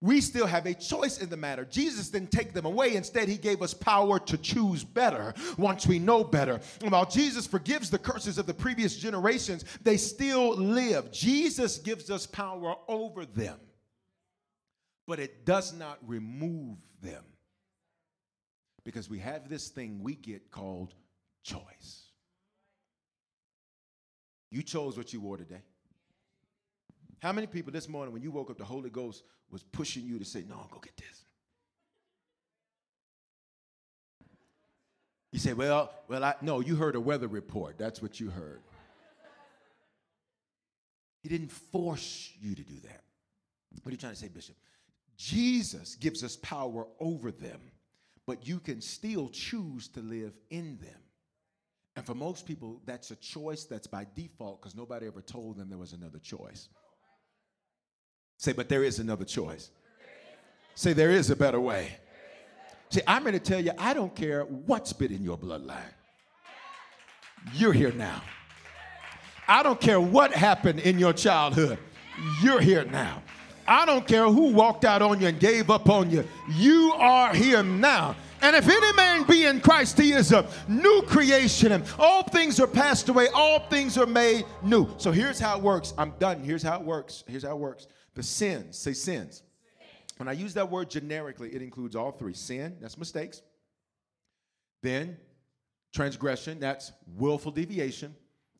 We 0.00 0.20
still 0.20 0.46
have 0.46 0.66
a 0.66 0.74
choice 0.74 1.18
in 1.18 1.28
the 1.28 1.36
matter. 1.36 1.64
Jesus 1.64 2.10
didn't 2.10 2.30
take 2.30 2.52
them 2.52 2.64
away. 2.64 2.94
Instead, 2.94 3.28
he 3.28 3.36
gave 3.36 3.60
us 3.60 3.74
power 3.74 4.18
to 4.20 4.38
choose 4.38 4.84
better 4.84 5.34
once 5.58 5.86
we 5.86 5.98
know 5.98 6.22
better. 6.22 6.60
And 6.82 6.92
while 6.92 7.06
Jesus 7.06 7.46
forgives 7.46 7.90
the 7.90 7.98
curses 7.98 8.38
of 8.38 8.46
the 8.46 8.54
previous 8.54 8.96
generations, 8.96 9.64
they 9.82 9.96
still 9.96 10.54
live. 10.54 11.12
Jesus 11.12 11.78
gives 11.78 12.10
us 12.10 12.26
power 12.26 12.76
over 12.88 13.26
them, 13.26 13.58
but 15.06 15.18
it 15.18 15.44
does 15.44 15.74
not 15.74 15.98
remove 16.06 16.78
them 17.02 17.24
because 18.86 19.10
we 19.10 19.18
have 19.18 19.48
this 19.48 19.68
thing 19.68 19.98
we 20.00 20.14
get 20.14 20.52
called 20.52 20.94
choice. 21.42 22.04
You 24.48 24.62
chose 24.62 24.96
what 24.96 25.12
you 25.12 25.20
wore 25.20 25.36
today. 25.36 25.60
How 27.18 27.32
many 27.32 27.48
people 27.48 27.72
this 27.72 27.88
morning, 27.88 28.14
when 28.14 28.22
you 28.22 28.30
woke 28.30 28.48
up, 28.48 28.58
the 28.58 28.64
Holy 28.64 28.88
Ghost 28.88 29.24
was 29.50 29.64
pushing 29.64 30.04
you 30.04 30.20
to 30.20 30.24
say, 30.24 30.44
No, 30.48 30.68
go 30.70 30.78
get 30.78 30.96
this? 30.96 31.24
You 35.32 35.40
say, 35.40 35.52
Well, 35.52 35.90
well, 36.06 36.22
I 36.22 36.36
no, 36.40 36.60
you 36.60 36.76
heard 36.76 36.94
a 36.94 37.00
weather 37.00 37.26
report. 37.26 37.78
That's 37.78 38.00
what 38.00 38.20
you 38.20 38.30
heard. 38.30 38.62
He 41.24 41.28
didn't 41.28 41.50
force 41.50 42.30
you 42.40 42.54
to 42.54 42.62
do 42.62 42.78
that. 42.84 43.02
What 43.82 43.90
are 43.90 43.90
you 43.90 43.96
trying 43.96 44.12
to 44.12 44.18
say, 44.18 44.28
Bishop? 44.28 44.54
Jesus 45.16 45.96
gives 45.96 46.22
us 46.22 46.36
power 46.36 46.86
over 47.00 47.32
them 47.32 47.60
but 48.26 48.46
you 48.46 48.58
can 48.58 48.80
still 48.80 49.28
choose 49.28 49.88
to 49.88 50.00
live 50.00 50.32
in 50.50 50.78
them. 50.78 51.00
And 51.94 52.04
for 52.04 52.14
most 52.14 52.46
people, 52.46 52.82
that's 52.84 53.10
a 53.10 53.16
choice 53.16 53.64
that's 53.64 53.86
by 53.86 54.06
default 54.14 54.60
because 54.60 54.76
nobody 54.76 55.06
ever 55.06 55.22
told 55.22 55.56
them 55.56 55.68
there 55.68 55.78
was 55.78 55.92
another 55.92 56.18
choice. 56.18 56.68
Say, 58.36 58.52
but 58.52 58.68
there 58.68 58.84
is 58.84 58.98
another 58.98 59.24
choice. 59.24 59.70
Say, 60.74 60.92
there 60.92 61.10
is 61.10 61.30
a 61.30 61.36
better 61.36 61.60
way. 61.60 61.96
See, 62.90 63.00
I'm 63.06 63.22
going 63.22 63.32
to 63.32 63.40
tell 63.40 63.60
you, 63.60 63.72
I 63.78 63.94
don't 63.94 64.14
care 64.14 64.42
what's 64.42 64.92
been 64.92 65.10
in 65.10 65.22
your 65.22 65.38
bloodline. 65.38 65.80
You're 67.54 67.72
here 67.72 67.92
now. 67.92 68.22
I 69.48 69.62
don't 69.62 69.80
care 69.80 70.00
what 70.00 70.32
happened 70.32 70.80
in 70.80 70.98
your 70.98 71.12
childhood. 71.12 71.78
You're 72.42 72.60
here 72.60 72.84
now. 72.84 73.22
I 73.68 73.84
don't 73.86 74.06
care 74.06 74.26
who 74.26 74.52
walked 74.52 74.84
out 74.84 75.02
on 75.02 75.20
you 75.20 75.26
and 75.28 75.38
gave 75.38 75.70
up 75.70 75.88
on 75.88 76.10
you. 76.10 76.26
You 76.48 76.92
are 76.96 77.34
here 77.34 77.62
now. 77.62 78.16
And 78.42 78.54
if 78.54 78.68
any 78.68 78.92
man 78.92 79.24
be 79.24 79.46
in 79.46 79.60
Christ, 79.60 79.98
he 79.98 80.12
is 80.12 80.32
a 80.32 80.46
new 80.68 81.02
creation. 81.02 81.72
And 81.72 81.84
all 81.98 82.22
things 82.22 82.60
are 82.60 82.66
passed 82.66 83.08
away, 83.08 83.28
all 83.34 83.60
things 83.68 83.96
are 83.98 84.06
made 84.06 84.44
new. 84.62 84.88
So 84.98 85.10
here's 85.10 85.38
how 85.38 85.56
it 85.56 85.62
works. 85.62 85.94
I'm 85.96 86.12
done. 86.18 86.42
Here's 86.42 86.62
how 86.62 86.78
it 86.78 86.82
works. 86.82 87.24
Here's 87.26 87.44
how 87.44 87.52
it 87.52 87.58
works. 87.58 87.86
The 88.14 88.22
sins, 88.22 88.78
say 88.78 88.92
sins. 88.92 89.42
When 90.16 90.28
I 90.28 90.32
use 90.32 90.54
that 90.54 90.70
word 90.70 90.90
generically, 90.90 91.54
it 91.54 91.60
includes 91.60 91.94
all 91.94 92.12
three 92.12 92.32
sin, 92.32 92.76
that's 92.80 92.96
mistakes. 92.96 93.42
Then 94.82 95.18
transgression, 95.94 96.58
that's 96.60 96.92
willful 97.16 97.52
deviation. 97.52 98.14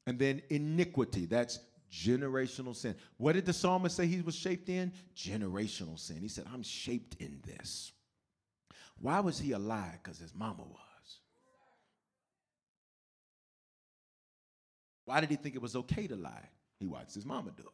And 0.07 0.19
then 0.19 0.43
iniquity, 0.51 1.27
that's 1.27 1.59
generational 1.93 2.75
sin. 2.75 2.95
What 3.17 3.35
did 3.35 3.47
the 3.47 3.53
psalmist 3.53 3.97
say 3.97 4.07
he 4.07 4.21
was 4.21 4.35
shaped 4.35 4.69
in? 4.69 4.93
Generational 5.17 5.99
sin. 5.99 6.19
He 6.21 6.29
said, 6.29 6.45
I'm 6.53 6.63
shaped 6.63 7.17
in 7.21 7.41
this. 7.45 7.93
Why 8.99 9.21
was 9.21 9.39
he 9.39 9.53
alive? 9.53 9.99
Because 10.03 10.19
his 10.19 10.35
mama 10.35 10.63
was. 10.63 10.81
Why 15.05 15.21
did 15.21 15.31
he 15.31 15.37
think 15.37 15.55
it 15.55 15.63
was 15.63 15.77
okay 15.77 16.07
to 16.07 16.17
lie? 16.17 16.49
He 16.81 16.87
watched 16.87 17.15
his 17.15 17.25
mama 17.25 17.53
do 17.57 17.63
it. 17.63 17.69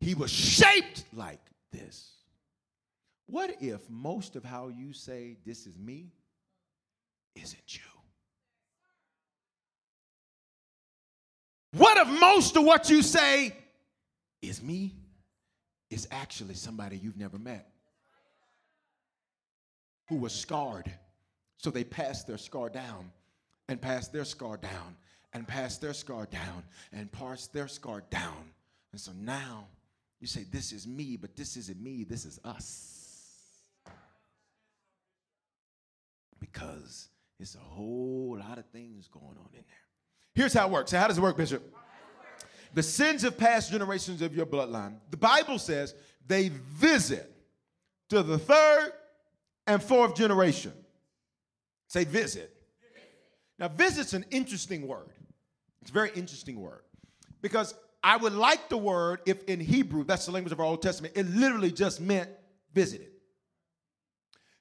He 0.00 0.14
was 0.14 0.30
shaped 0.30 1.04
like 1.12 1.40
this. 1.70 2.12
What 3.26 3.56
if 3.60 3.88
most 3.90 4.36
of 4.36 4.44
how 4.44 4.68
you 4.68 4.92
say, 4.92 5.36
This 5.44 5.66
is 5.66 5.76
me, 5.78 6.12
isn't 7.34 7.76
you? 7.76 7.97
What 11.78 11.96
if 11.96 12.20
most 12.20 12.56
of 12.56 12.64
what 12.64 12.90
you 12.90 13.02
say 13.02 13.54
is 14.42 14.60
me, 14.60 14.96
is 15.90 16.08
actually 16.10 16.54
somebody 16.54 16.98
you've 16.98 17.16
never 17.16 17.38
met 17.38 17.70
who 20.08 20.16
was 20.16 20.34
scarred? 20.34 20.92
So 21.56 21.70
they 21.70 21.84
passed 21.84 22.26
their 22.26 22.36
scar 22.36 22.68
down 22.68 23.12
and 23.68 23.80
passed 23.80 24.12
their 24.12 24.24
scar 24.24 24.56
down 24.56 24.96
and 25.32 25.46
passed 25.46 25.80
their 25.80 25.94
scar 25.94 26.26
down 26.26 26.64
and 26.92 27.12
passed 27.12 27.52
their 27.52 27.68
scar 27.68 28.02
down. 28.10 28.50
And 28.90 29.00
so 29.00 29.12
now 29.12 29.68
you 30.20 30.26
say, 30.26 30.44
This 30.50 30.72
is 30.72 30.84
me, 30.84 31.16
but 31.16 31.36
this 31.36 31.56
isn't 31.56 31.80
me, 31.80 32.02
this 32.02 32.24
is 32.24 32.40
us. 32.44 33.04
Because 36.40 37.08
it's 37.38 37.54
a 37.54 37.58
whole 37.58 38.36
lot 38.40 38.58
of 38.58 38.66
things 38.66 39.08
going 39.08 39.36
on 39.38 39.48
in 39.52 39.62
there. 39.66 39.87
Here's 40.38 40.52
how 40.52 40.68
it 40.68 40.70
works. 40.70 40.92
So 40.92 40.98
how 41.00 41.08
does 41.08 41.18
it 41.18 41.20
work, 41.20 41.36
Bishop? 41.36 41.74
The 42.72 42.82
sins 42.84 43.24
of 43.24 43.36
past 43.36 43.72
generations 43.72 44.22
of 44.22 44.36
your 44.36 44.46
bloodline, 44.46 44.94
the 45.10 45.16
Bible 45.16 45.58
says 45.58 45.96
they 46.28 46.50
visit 46.50 47.28
to 48.10 48.22
the 48.22 48.38
third 48.38 48.92
and 49.66 49.82
fourth 49.82 50.14
generation. 50.14 50.72
Say 51.88 52.04
visit. 52.04 52.54
Now, 53.58 53.66
visit's 53.66 54.12
an 54.12 54.26
interesting 54.30 54.86
word. 54.86 55.10
It's 55.80 55.90
a 55.90 55.92
very 55.92 56.12
interesting 56.14 56.60
word 56.60 56.82
because 57.42 57.74
I 58.04 58.16
would 58.16 58.32
like 58.32 58.68
the 58.68 58.78
word 58.78 59.22
if 59.26 59.42
in 59.46 59.58
Hebrew, 59.58 60.04
that's 60.04 60.26
the 60.26 60.30
language 60.30 60.52
of 60.52 60.60
our 60.60 60.66
Old 60.66 60.82
Testament, 60.82 61.14
it 61.16 61.26
literally 61.26 61.72
just 61.72 62.00
meant 62.00 62.30
visited. 62.72 63.08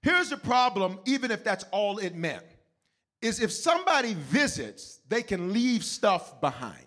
Here's 0.01 0.31
the 0.31 0.37
problem, 0.37 0.97
even 1.05 1.29
if 1.29 1.43
that's 1.43 1.65
all 1.71 1.99
it 1.99 2.15
meant 2.15 2.43
is 3.21 3.41
if 3.41 3.51
somebody 3.51 4.13
visits, 4.13 4.99
they 5.07 5.23
can 5.23 5.53
leave 5.53 5.83
stuff 5.83 6.39
behind. 6.39 6.85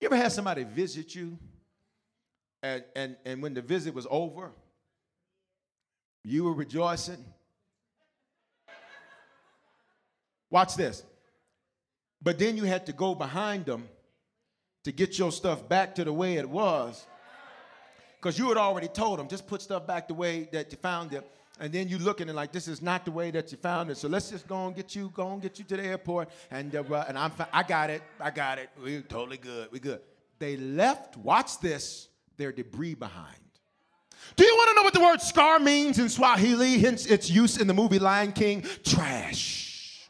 You 0.00 0.06
ever 0.06 0.16
had 0.16 0.32
somebody 0.32 0.64
visit 0.64 1.14
you, 1.14 1.38
and, 2.62 2.84
and, 2.94 3.16
and 3.24 3.42
when 3.42 3.54
the 3.54 3.62
visit 3.62 3.94
was 3.94 4.06
over, 4.10 4.50
you 6.24 6.44
were 6.44 6.52
rejoicing? 6.52 7.24
Watch 10.50 10.76
this. 10.76 11.02
But 12.20 12.38
then 12.38 12.56
you 12.56 12.64
had 12.64 12.86
to 12.86 12.92
go 12.92 13.14
behind 13.14 13.66
them 13.66 13.88
to 14.84 14.92
get 14.92 15.18
your 15.18 15.30
stuff 15.30 15.68
back 15.68 15.94
to 15.96 16.04
the 16.04 16.12
way 16.12 16.36
it 16.36 16.48
was. 16.48 17.06
Because 18.16 18.38
you 18.38 18.48
had 18.48 18.56
already 18.56 18.88
told 18.88 19.18
them, 19.18 19.28
just 19.28 19.46
put 19.46 19.62
stuff 19.62 19.86
back 19.86 20.08
the 20.08 20.14
way 20.14 20.48
that 20.52 20.72
you 20.72 20.78
found 20.78 21.12
it 21.12 21.24
and 21.60 21.72
then 21.72 21.88
you 21.88 21.98
looking 21.98 22.28
and 22.28 22.36
like 22.36 22.52
this 22.52 22.68
is 22.68 22.80
not 22.80 23.04
the 23.04 23.10
way 23.10 23.30
that 23.30 23.50
you 23.50 23.58
found 23.58 23.90
it. 23.90 23.96
So 23.96 24.08
let's 24.08 24.30
just 24.30 24.46
go 24.46 24.66
and 24.66 24.76
get 24.76 24.94
you, 24.94 25.10
go 25.14 25.32
and 25.32 25.42
get 25.42 25.58
you 25.58 25.64
to 25.66 25.76
the 25.76 25.84
airport, 25.84 26.30
and 26.50 26.74
uh, 26.74 27.04
and 27.08 27.18
I'm 27.18 27.32
I 27.52 27.62
got 27.62 27.90
it, 27.90 28.02
I 28.20 28.30
got 28.30 28.58
it. 28.58 28.70
We're 28.80 29.02
totally 29.02 29.38
good, 29.38 29.68
we 29.72 29.80
good. 29.80 30.00
They 30.38 30.56
left. 30.56 31.16
Watch 31.16 31.58
this. 31.60 32.08
Their 32.36 32.52
debris 32.52 32.94
behind. 32.94 33.36
Do 34.36 34.44
you 34.44 34.54
want 34.54 34.68
to 34.70 34.74
know 34.76 34.82
what 34.82 34.94
the 34.94 35.00
word 35.00 35.20
scar 35.20 35.58
means 35.58 35.98
in 35.98 36.08
Swahili, 36.08 36.78
hence 36.78 37.06
its 37.06 37.28
use 37.28 37.56
in 37.56 37.66
the 37.66 37.74
movie 37.74 37.98
Lion 37.98 38.30
King? 38.30 38.64
Trash. 38.84 40.08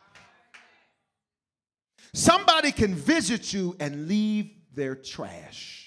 Somebody 2.13 2.73
can 2.73 2.95
visit 2.95 3.53
you 3.55 3.77
and 3.81 4.09
leave 4.09 4.51
their 4.75 4.95
trash. 4.95 5.87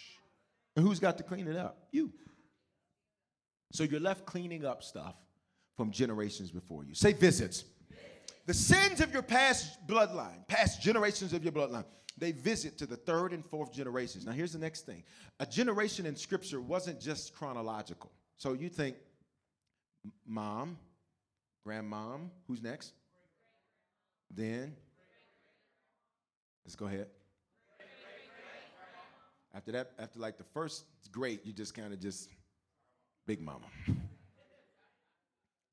And 0.76 0.86
who's 0.86 1.00
got 1.00 1.18
to 1.18 1.24
clean 1.24 1.48
it 1.48 1.58
up? 1.58 1.78
You. 1.92 2.12
So 3.74 3.84
you're 3.84 4.00
left 4.00 4.26
cleaning 4.26 4.66
up 4.66 4.82
stuff 4.82 5.16
from 5.76 5.92
generations 5.92 6.52
before 6.52 6.84
you. 6.84 6.94
Say 6.94 7.14
visits. 7.14 7.66
The 8.46 8.54
sins 8.54 9.02
of 9.02 9.14
your 9.14 9.22
past 9.22 9.88
bloodline, 9.88 10.48
past 10.48 10.82
generations 10.82 11.34
of 11.34 11.44
your 11.44 11.54
bloodline, 11.54 11.86
they 12.18 12.32
visit 12.32 12.78
to 12.80 12.86
the 12.86 12.98
third 12.98 13.34
and 13.34 13.46
fourth 13.46 13.74
generations. 13.74 14.26
Now, 14.26 14.34
here's 14.34 14.54
the 14.54 14.60
next 14.60 14.86
thing 14.86 15.04
a 15.40 15.46
generation 15.46 16.06
in 16.06 16.16
Scripture 16.16 16.62
wasn't 16.62 17.00
just 17.00 17.34
chronological. 17.34 18.12
So 18.38 18.54
you 18.54 18.70
think, 18.70 18.96
mom, 20.26 20.78
grandmom, 21.66 22.30
who's 22.48 22.62
next? 22.62 22.94
Then, 24.30 24.76
let's 26.66 26.76
go 26.76 26.86
ahead. 26.86 27.08
After 29.54 29.72
that, 29.74 29.92
after 30.00 30.20
like 30.20 30.38
the 30.38 30.46
first 30.46 30.86
great, 31.12 31.46
you 31.46 31.52
just 31.52 31.74
kind 31.74 31.94
of 31.94 32.00
just, 32.00 32.30
big 33.28 33.42
mama. 33.42 33.66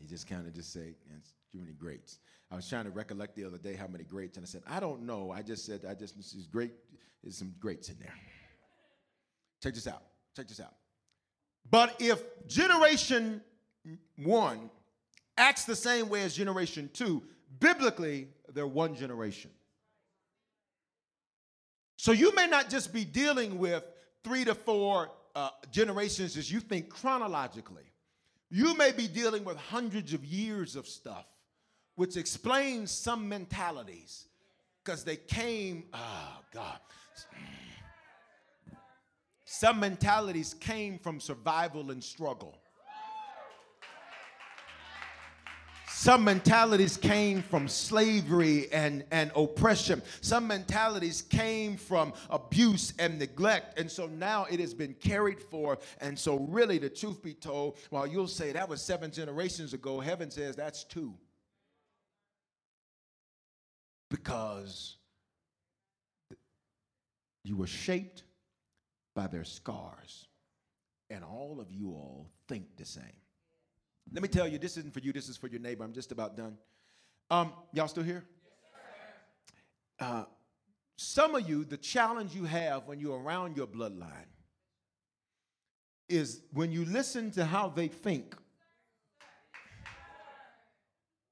You 0.01 0.07
just 0.07 0.28
kind 0.28 0.46
of 0.46 0.55
just 0.55 0.72
say, 0.72 0.94
it's 1.16 1.32
too 1.51 1.59
many 1.59 1.72
greats. 1.72 2.18
I 2.51 2.57
was 2.57 2.68
trying 2.68 2.84
to 2.84 2.90
recollect 2.90 3.36
the 3.36 3.44
other 3.44 3.59
day 3.59 3.74
how 3.74 3.86
many 3.86 4.05
greats, 4.05 4.36
and 4.36 4.44
I 4.44 4.49
said, 4.49 4.62
I 4.68 4.80
don't 4.80 5.03
know. 5.03 5.30
I 5.30 5.42
just 5.42 5.66
said, 5.66 5.84
I 5.88 5.94
just, 5.94 6.16
this 6.16 6.34
is 6.34 6.46
great. 6.46 6.72
There's 7.22 7.36
some 7.36 7.55
greats 7.59 7.88
in 7.88 7.96
there. 7.99 8.14
Check 9.62 9.74
this 9.74 9.86
out. 9.86 10.03
Check 10.36 10.49
this 10.49 10.61
out. 10.61 10.74
But 11.70 11.96
if 11.99 12.22
generation 12.46 13.42
one 14.16 14.70
acts 15.36 15.64
the 15.64 15.76
same 15.76 16.09
way 16.09 16.22
as 16.22 16.34
generation 16.34 16.88
two, 16.92 17.22
biblically, 17.61 18.28
they're 18.55 18.66
one 18.66 18.94
generation. 18.94 19.51
So 21.96 22.12
you 22.12 22.34
may 22.34 22.46
not 22.46 22.70
just 22.70 22.92
be 22.92 23.05
dealing 23.05 23.59
with 23.59 23.84
three 24.22 24.44
to 24.44 24.55
four 24.55 25.11
uh, 25.34 25.51
generations 25.70 26.36
as 26.36 26.51
you 26.51 26.61
think 26.61 26.88
chronologically. 26.88 27.82
You 28.51 28.74
may 28.76 28.92
be 28.92 29.07
dealing 29.09 29.44
with 29.44 29.57
hundreds 29.57 30.14
of 30.14 30.24
years 30.24 30.76
of 30.76 30.86
stuff, 30.86 31.26
which 31.96 32.16
explains 32.16 32.90
some 32.90 33.28
mentalities 33.28 34.26
because 34.82 35.05
they 35.05 35.16
came, 35.16 35.84
oh 35.92 36.38
God. 36.53 36.78
Some 39.44 39.80
mentalities 39.80 40.55
came 40.55 40.99
from 40.99 41.20
survival 41.20 41.90
and 41.90 42.03
struggle. 42.03 42.59
Some 45.99 46.22
mentalities 46.22 46.96
came 46.96 47.42
from 47.42 47.66
slavery 47.66 48.70
and, 48.70 49.03
and 49.11 49.32
oppression. 49.34 50.01
Some 50.20 50.46
mentalities 50.46 51.22
came 51.22 51.76
from 51.76 52.12
abuse 52.30 52.92
and 53.01 53.18
neglect. 53.18 53.80
And 53.80 53.90
so 53.90 54.07
now 54.07 54.46
it 54.49 54.61
has 54.61 54.72
been 54.72 54.94
carried 54.94 55.40
forth. 55.40 55.96
And 56.01 56.16
so, 56.16 56.38
really, 56.49 56.78
the 56.78 56.88
truth 56.88 57.20
be 57.20 57.34
told, 57.34 57.78
while 57.90 58.07
you'll 58.07 58.28
say 58.28 58.53
that 58.53 58.68
was 58.68 58.80
seven 58.80 59.11
generations 59.11 59.74
ago, 59.74 59.99
heaven 59.99 60.30
says 60.30 60.55
that's 60.55 60.84
two. 60.84 61.14
Because 64.09 64.99
you 67.42 67.57
were 67.57 67.66
shaped 67.66 68.22
by 69.16 69.26
their 69.26 69.42
scars. 69.42 70.28
And 71.11 71.24
all 71.24 71.59
of 71.61 71.72
you 71.72 71.88
all 71.88 72.30
think 72.46 72.76
the 72.76 72.84
same. 72.84 73.03
Let 74.12 74.22
me 74.22 74.28
tell 74.28 74.48
you, 74.48 74.59
this 74.59 74.76
isn't 74.76 74.92
for 74.94 75.00
you, 75.00 75.12
this 75.12 75.28
is 75.28 75.36
for 75.36 75.48
your 75.48 75.61
neighbor. 75.61 75.84
I'm 75.84 75.92
just 75.92 76.12
about 76.12 76.36
done. 76.36 76.56
Um, 77.30 77.52
y'all 77.72 77.88
still 77.88 78.02
here? 78.02 78.24
Uh, 80.00 80.24
some 80.96 81.34
of 81.34 81.48
you, 81.48 81.64
the 81.64 81.76
challenge 81.76 82.34
you 82.34 82.44
have 82.44 82.86
when 82.86 83.00
you're 83.00 83.20
around 83.20 83.56
your 83.56 83.66
bloodline 83.66 84.26
is 86.09 86.40
when 86.52 86.72
you 86.72 86.84
listen 86.86 87.30
to 87.32 87.44
how 87.44 87.68
they 87.68 87.88
think. 87.88 88.34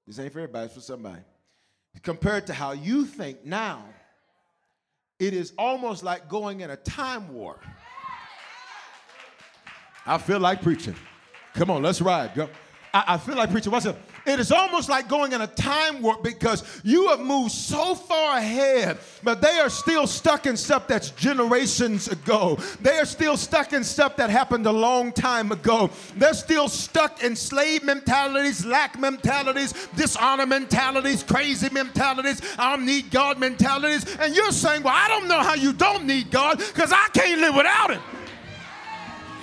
This 0.06 0.18
ain't 0.18 0.32
for 0.32 0.40
everybody, 0.40 0.66
it's 0.66 0.74
for 0.74 0.80
somebody. 0.80 1.22
Compared 2.02 2.46
to 2.48 2.52
how 2.52 2.72
you 2.72 3.06
think 3.06 3.44
now, 3.44 3.84
it 5.18 5.32
is 5.32 5.52
almost 5.56 6.02
like 6.02 6.28
going 6.28 6.60
in 6.60 6.70
a 6.70 6.76
time 6.76 7.32
war. 7.32 7.58
I 10.04 10.18
feel 10.18 10.38
like 10.38 10.62
preaching. 10.62 10.94
Come 11.54 11.70
on, 11.70 11.82
let's 11.82 12.02
ride. 12.02 12.34
Go. 12.34 12.50
I, 12.96 13.14
I 13.14 13.18
feel 13.18 13.36
like 13.36 13.50
preaching. 13.50 13.72
What's 13.72 13.84
up? 13.84 13.98
It 14.24 14.40
is 14.40 14.50
almost 14.50 14.88
like 14.88 15.06
going 15.08 15.32
in 15.32 15.42
a 15.42 15.46
time 15.46 16.00
warp 16.00 16.22
because 16.22 16.64
you 16.82 17.08
have 17.08 17.20
moved 17.20 17.52
so 17.52 17.94
far 17.94 18.38
ahead, 18.38 18.98
but 19.22 19.40
they 19.42 19.58
are 19.58 19.68
still 19.68 20.06
stuck 20.06 20.46
in 20.46 20.56
stuff 20.56 20.88
that's 20.88 21.10
generations 21.10 22.08
ago. 22.08 22.58
They 22.80 22.98
are 22.98 23.04
still 23.04 23.36
stuck 23.36 23.74
in 23.74 23.84
stuff 23.84 24.16
that 24.16 24.30
happened 24.30 24.66
a 24.66 24.72
long 24.72 25.12
time 25.12 25.52
ago. 25.52 25.90
They're 26.16 26.34
still 26.34 26.68
stuck 26.68 27.22
in 27.22 27.36
slave 27.36 27.84
mentalities, 27.84 28.64
lack 28.64 28.98
mentalities, 28.98 29.74
dishonor 29.94 30.46
mentalities, 30.46 31.22
crazy 31.22 31.68
mentalities, 31.70 32.40
I 32.58 32.74
don't 32.74 32.86
need 32.86 33.10
God 33.10 33.38
mentalities. 33.38 34.16
And 34.16 34.34
you're 34.34 34.52
saying, 34.52 34.82
Well, 34.82 34.94
I 34.96 35.08
don't 35.08 35.28
know 35.28 35.40
how 35.40 35.54
you 35.54 35.72
don't 35.74 36.06
need 36.06 36.30
God 36.30 36.58
because 36.58 36.92
I 36.92 37.08
can't 37.12 37.40
live 37.42 37.54
without 37.54 37.90
Him. 37.92 38.15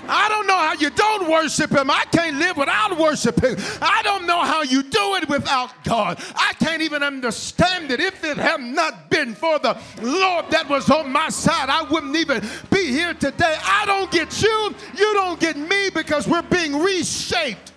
I 0.07 0.29
don't 0.29 0.47
know 0.47 0.57
how 0.57 0.73
you 0.73 0.89
don't 0.89 1.29
worship 1.29 1.71
Him. 1.71 1.89
I 1.89 2.05
can't 2.11 2.37
live 2.37 2.57
without 2.57 2.97
worshiping. 2.97 3.55
I 3.81 4.01
don't 4.03 4.25
know 4.25 4.41
how 4.41 4.63
you 4.63 4.83
do 4.83 5.15
it 5.15 5.29
without 5.29 5.83
God. 5.83 6.21
I 6.35 6.53
can't 6.59 6.81
even 6.81 7.03
understand 7.03 7.91
it. 7.91 7.99
If 7.99 8.23
it 8.23 8.37
had 8.37 8.61
not 8.61 9.09
been 9.09 9.33
for 9.33 9.59
the 9.59 9.77
Lord 10.01 10.49
that 10.51 10.67
was 10.67 10.89
on 10.89 11.11
my 11.11 11.29
side, 11.29 11.69
I 11.69 11.83
wouldn't 11.83 12.15
even 12.15 12.41
be 12.71 12.87
here 12.87 13.13
today. 13.13 13.55
I 13.63 13.85
don't 13.85 14.11
get 14.11 14.41
you. 14.41 14.75
You 14.97 15.13
don't 15.13 15.39
get 15.39 15.57
me 15.57 15.89
because 15.89 16.27
we're 16.27 16.41
being 16.43 16.77
reshaped. 16.77 17.71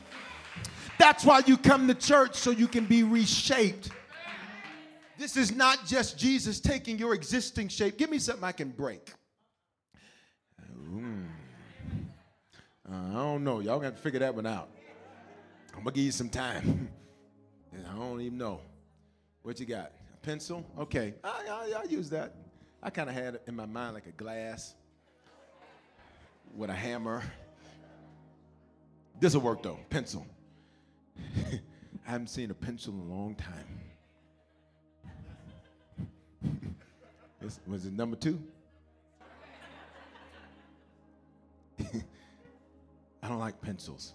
That's 0.99 1.25
why 1.25 1.43
you 1.47 1.57
come 1.57 1.87
to 1.89 1.95
church 1.95 2.37
so 2.37 2.51
you 2.51 2.67
can 2.67 2.87
be 2.87 3.03
reshaped. 3.03 3.91
This 5.19 5.37
is 5.37 5.55
not 5.55 5.87
just 5.87 6.19
Jesus 6.19 6.61
taking 6.61 6.99
your 6.99 7.15
existing 7.15 7.69
shape. 7.69 7.97
Give 7.97 8.11
me 8.11 8.19
something 8.19 8.45
I 8.45 8.53
can 8.53 8.71
break. 8.71 9.13
Mm. 10.91 11.36
Uh, 12.91 12.95
I 12.95 13.15
don't 13.15 13.43
know. 13.43 13.61
Y'all 13.61 13.81
got 13.81 13.97
to 13.97 14.03
figure 14.03 14.21
that 14.21 14.35
one 14.35 14.47
out. 14.47 14.69
I'm 15.77 15.83
gonna 15.83 15.95
give 15.95 16.05
you 16.05 16.13
some 16.13 16.29
time. 16.29 16.89
I 17.91 17.95
don't 17.97 18.21
even 18.21 18.39
know. 18.39 18.61
What 19.43 19.61
you 19.61 19.67
got? 19.67 19.93
A 20.15 20.17
pencil? 20.23 20.65
Okay. 20.79 21.15
I, 21.23 21.29
I, 21.49 21.81
I 21.81 21.85
use 21.85 22.09
that. 22.11 22.35
I 22.83 22.91
kind 22.91 23.09
of 23.09 23.15
had 23.15 23.35
it 23.35 23.43
in 23.47 23.55
my 23.55 23.67
mind 23.67 23.95
like 23.95 24.07
a 24.07 24.13
glass 24.13 24.75
with 26.57 26.71
a 26.71 26.75
hammer. 26.75 27.23
This 29.21 29.35
will 29.35 29.43
work 29.43 29.63
though. 29.63 29.79
Pencil. 29.91 30.27
I 31.19 32.11
haven't 32.11 32.29
seen 32.29 32.51
a 32.51 32.55
pencil 32.55 32.95
in 32.95 33.01
a 33.01 33.15
long 33.15 33.35
time. 33.35 33.81
was 37.67 37.85
it 37.85 37.93
number 37.93 38.17
two? 38.17 38.41
I 43.27 43.29
don't 43.29 43.41
like 43.41 43.61
pencils 43.61 44.13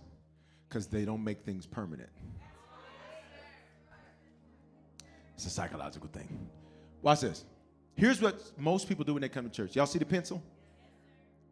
because 0.70 0.88
they 0.88 1.04
don't 1.04 1.22
make 1.22 1.42
things 1.42 1.66
permanent. 1.66 2.10
It's 5.36 5.46
a 5.46 5.50
psychological 5.50 6.08
thing. 6.08 6.48
Watch 7.02 7.20
this. 7.20 7.44
Here's 7.96 8.22
what 8.22 8.42
most 8.58 8.88
people 8.88 9.04
do 9.04 9.12
when 9.14 9.22
they 9.22 9.28
come 9.28 9.44
to 9.44 9.52
church. 9.52 9.76
Y'all 9.76 9.86
see 9.86 10.00
the 10.00 10.06
pencil? 10.06 10.42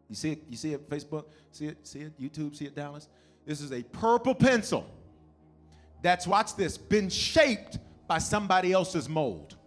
You 0.07 0.15
see 0.15 0.31
it? 0.31 0.43
You 0.49 0.55
see 0.55 0.71
it? 0.71 0.89
Facebook? 0.89 1.25
See 1.51 1.65
it? 1.65 1.85
See 1.85 1.99
it? 1.99 2.17
YouTube? 2.17 2.55
See 2.55 2.63
it? 2.63 2.73
Dallas? 2.77 3.09
This 3.45 3.59
is 3.59 3.73
a 3.73 3.83
purple 3.83 4.35
pencil. 4.35 4.89
That's 6.01 6.25
watch 6.25 6.55
this. 6.55 6.77
Been 6.77 7.09
shaped 7.09 7.77
by 8.07 8.19
somebody 8.19 8.71
else's 8.71 9.09
mold. 9.09 9.57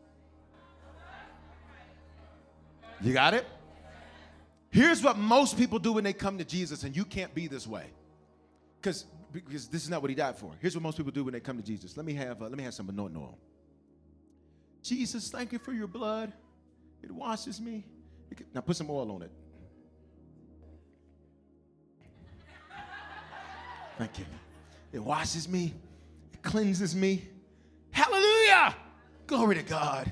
You 3.03 3.13
got 3.13 3.35
it? 3.35 3.45
Here's 4.73 5.03
what 5.03 5.19
most 5.19 5.59
people 5.59 5.79
do 5.79 5.93
when 5.93 6.03
they 6.03 6.15
come 6.15 6.39
to 6.39 6.45
Jesus, 6.45 6.83
and 6.83 6.97
you 6.97 7.05
can't 7.05 7.35
be 7.35 7.47
this 7.47 7.67
way. 7.67 7.85
Because 8.81 9.05
because 9.31 9.69
this 9.69 9.83
is 9.83 9.91
not 9.91 10.01
what 10.01 10.11
he 10.11 10.17
died 10.17 10.37
for. 10.37 10.51
Here's 10.61 10.75
what 10.75 10.83
most 10.83 10.97
people 10.97 11.13
do 11.13 11.25
when 11.25 11.35
they 11.35 11.41
come 11.41 11.59
to 11.59 11.63
Jesus. 11.63 11.97
Let 11.97 12.07
me 12.07 12.15
have 12.15 12.41
uh, 12.41 12.47
let 12.47 12.57
me 12.57 12.65
have 12.65 12.73
some 12.73 12.89
anointing 12.89 13.19
oil. 13.19 13.39
Jesus, 14.83 15.31
thank 15.31 15.53
you 15.53 15.59
for 15.59 15.73
your 15.73 15.87
blood. 15.87 16.33
It 17.03 17.11
washes 17.11 17.61
me. 17.61 17.85
It 18.31 18.47
now 18.55 18.63
put 18.63 18.77
some 18.77 18.91
oil 18.91 19.13
on 19.13 19.23
it. 19.23 19.31
Thank 23.99 24.19
you. 24.19 24.25
It 24.91 25.01
washes 25.01 25.47
me. 25.47 25.75
It 26.33 26.43
cleanses 26.43 26.97
me. 26.97 27.29
Hallelujah. 27.91 28.75
Glory 29.27 29.57
to 29.57 29.63
God. 29.63 30.11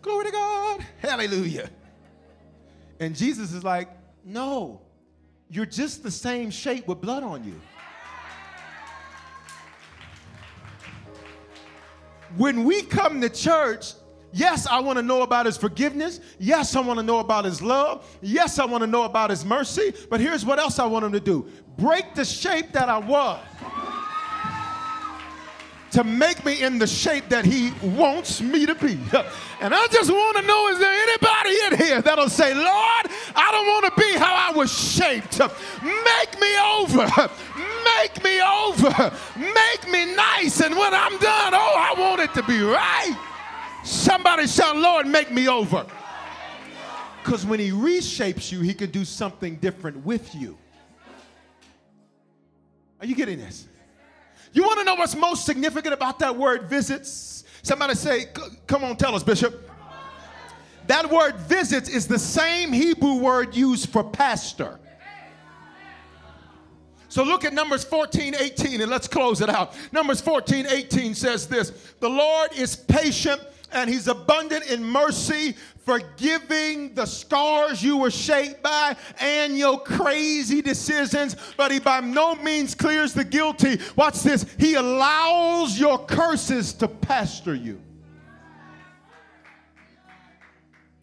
Glory 0.00 0.26
to 0.26 0.30
God. 0.30 0.86
Hallelujah. 0.98 1.68
And 3.00 3.14
Jesus 3.14 3.52
is 3.52 3.62
like, 3.62 3.88
no, 4.26 4.82
you're 5.48 5.66
just 5.66 6.02
the 6.02 6.10
same 6.10 6.50
shape 6.50 6.88
with 6.88 7.00
blood 7.00 7.22
on 7.22 7.44
you. 7.44 7.60
When 12.36 12.64
we 12.64 12.82
come 12.82 13.20
to 13.20 13.30
church, 13.30 13.94
Yes, 14.32 14.66
I 14.66 14.80
want 14.80 14.98
to 14.98 15.02
know 15.02 15.22
about 15.22 15.46
his 15.46 15.56
forgiveness. 15.56 16.20
Yes, 16.38 16.76
I 16.76 16.80
want 16.80 16.98
to 16.98 17.02
know 17.02 17.20
about 17.20 17.46
his 17.46 17.62
love. 17.62 18.06
Yes, 18.20 18.58
I 18.58 18.66
want 18.66 18.82
to 18.82 18.86
know 18.86 19.04
about 19.04 19.30
his 19.30 19.46
mercy. 19.46 19.94
But 20.10 20.20
here's 20.20 20.44
what 20.44 20.58
else 20.58 20.78
I 20.78 20.84
want 20.84 21.06
him 21.06 21.12
to 21.12 21.20
do 21.20 21.48
break 21.78 22.14
the 22.14 22.24
shape 22.24 22.72
that 22.72 22.90
I 22.90 22.98
was 22.98 23.40
to 25.96 26.04
make 26.04 26.44
me 26.44 26.62
in 26.62 26.78
the 26.78 26.86
shape 26.86 27.26
that 27.30 27.46
he 27.46 27.72
wants 27.82 28.42
me 28.42 28.66
to 28.66 28.74
be. 28.74 28.98
And 29.58 29.74
I 29.74 29.86
just 29.86 30.10
want 30.10 30.36
to 30.36 30.42
know 30.42 30.68
is 30.68 30.78
there 30.78 30.92
anybody 30.92 31.56
in 31.64 31.86
here 31.86 32.02
that'll 32.02 32.28
say, 32.28 32.52
Lord, 32.52 33.06
I 33.34 33.48
don't 33.50 33.66
want 33.66 33.86
to 33.86 33.98
be 33.98 34.18
how 34.18 34.34
I 34.34 34.54
was 34.54 34.70
shaped. 34.70 35.40
Make 35.40 36.38
me 36.38 36.58
over. 36.76 37.06
Make 37.96 38.22
me 38.22 38.42
over. 38.42 39.16
Make 39.38 39.90
me 39.90 40.14
nice. 40.14 40.60
And 40.60 40.76
when 40.76 40.92
I'm 40.92 41.16
done, 41.16 41.54
oh, 41.54 41.94
I 41.96 41.98
want 41.98 42.20
it 42.20 42.34
to 42.34 42.42
be 42.42 42.60
right. 42.60 43.16
Somebody 43.82 44.46
shout, 44.46 44.76
Lord, 44.76 45.06
make 45.06 45.30
me 45.30 45.48
over. 45.48 45.86
Because 47.24 47.46
when 47.46 47.58
he 47.58 47.70
reshapes 47.70 48.52
you, 48.52 48.60
he 48.60 48.74
can 48.74 48.90
do 48.90 49.06
something 49.06 49.56
different 49.56 50.04
with 50.04 50.34
you. 50.34 50.58
Are 53.00 53.06
you 53.06 53.14
getting 53.14 53.38
this? 53.38 53.68
You 54.56 54.62
want 54.62 54.78
to 54.78 54.84
know 54.86 54.94
what's 54.94 55.14
most 55.14 55.44
significant 55.44 55.92
about 55.92 56.18
that 56.20 56.34
word 56.34 56.62
visits? 56.62 57.44
Somebody 57.60 57.94
say, 57.94 58.28
come 58.66 58.84
on, 58.84 58.96
tell 58.96 59.14
us, 59.14 59.22
Bishop. 59.22 59.70
That 60.86 61.10
word 61.10 61.36
visits 61.40 61.90
is 61.90 62.08
the 62.08 62.18
same 62.18 62.72
Hebrew 62.72 63.16
word 63.16 63.54
used 63.54 63.90
for 63.90 64.02
pastor. 64.02 64.80
So 67.10 67.22
look 67.22 67.44
at 67.44 67.52
Numbers 67.52 67.84
14, 67.84 68.34
18, 68.34 68.80
and 68.80 68.90
let's 68.90 69.06
close 69.06 69.42
it 69.42 69.50
out. 69.50 69.74
Numbers 69.92 70.22
14, 70.22 70.66
18 70.66 71.14
says 71.14 71.46
this 71.46 71.92
The 72.00 72.08
Lord 72.08 72.50
is 72.56 72.76
patient 72.76 73.42
and 73.72 73.90
he's 73.90 74.08
abundant 74.08 74.66
in 74.70 74.82
mercy, 74.82 75.54
forgiving 75.78 76.94
the 76.94 77.06
scars 77.06 77.82
you 77.82 77.96
were 77.96 78.10
shaped 78.10 78.62
by 78.62 78.96
and 79.20 79.56
your 79.56 79.80
crazy 79.80 80.62
decisions, 80.62 81.36
but 81.56 81.70
he 81.70 81.78
by 81.78 82.00
no 82.00 82.34
means 82.36 82.74
clears 82.74 83.12
the 83.12 83.24
guilty. 83.24 83.78
Watch 83.94 84.22
this. 84.22 84.46
He 84.58 84.74
allows 84.74 85.78
your 85.78 86.04
curses 86.04 86.72
to 86.74 86.88
pastor 86.88 87.54
you. 87.54 87.80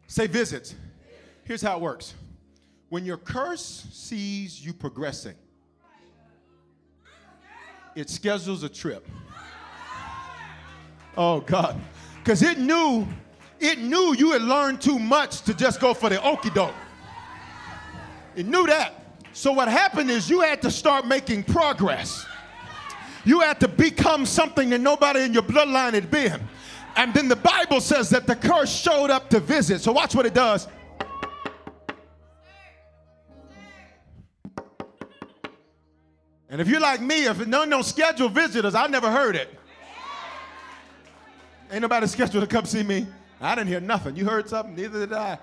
Say 0.07 0.27
visits. 0.27 0.75
Here's 1.43 1.61
how 1.61 1.77
it 1.77 1.81
works. 1.81 2.13
When 2.89 3.05
your 3.05 3.17
curse 3.17 3.87
sees 3.91 4.63
you 4.63 4.73
progressing, 4.73 5.35
it 7.95 8.09
schedules 8.09 8.63
a 8.63 8.69
trip. 8.69 9.07
Oh 11.17 11.41
God 11.41 11.79
because 12.23 12.41
it 12.41 12.57
knew 12.57 13.05
it 13.59 13.79
knew 13.79 14.15
you 14.15 14.31
had 14.31 14.41
learned 14.41 14.81
too 14.81 14.97
much 14.97 15.41
to 15.41 15.53
just 15.53 15.79
go 15.79 15.93
for 15.93 16.09
the 16.09 16.15
okie 16.17 16.53
doke. 16.53 16.73
It 18.35 18.45
knew 18.45 18.65
that. 18.67 18.93
So 19.33 19.51
what 19.51 19.67
happened 19.67 20.09
is 20.09 20.29
you 20.29 20.41
had 20.41 20.61
to 20.61 20.71
start 20.71 21.05
making 21.05 21.43
progress. 21.43 22.25
You 23.25 23.41
had 23.41 23.59
to 23.61 23.67
become 23.67 24.25
something 24.25 24.69
that 24.69 24.81
nobody 24.81 25.23
in 25.23 25.33
your 25.33 25.43
bloodline 25.43 25.93
had 25.93 26.11
been. 26.11 26.41
And 26.95 27.13
then 27.13 27.27
the 27.27 27.35
Bible 27.35 27.79
says 27.79 28.09
that 28.09 28.27
the 28.27 28.35
curse 28.35 28.73
showed 28.73 29.09
up 29.09 29.29
to 29.29 29.39
visit. 29.39 29.81
So 29.81 29.91
watch 29.91 30.13
what 30.13 30.25
it 30.25 30.33
does. 30.33 30.67
And 36.49 36.61
if 36.61 36.67
you're 36.67 36.81
like 36.81 37.01
me, 37.01 37.25
if 37.25 37.47
none 37.47 37.69
don't 37.69 37.83
schedule 37.83 38.29
visitors, 38.29 38.75
I 38.75 38.87
never 38.87 39.09
heard 39.09 39.35
it. 39.35 39.57
Ain't 41.73 41.81
nobody 41.81 42.05
scheduled 42.05 42.43
to 42.43 42.47
come 42.47 42.65
see 42.65 42.83
me. 42.83 43.07
I 43.41 43.55
didn't 43.55 43.67
hear 43.67 43.79
nothing. 43.79 44.15
You 44.15 44.25
heard 44.25 44.47
something? 44.47 44.75
Neither 44.75 45.07
did 45.07 45.13
I. 45.13 45.39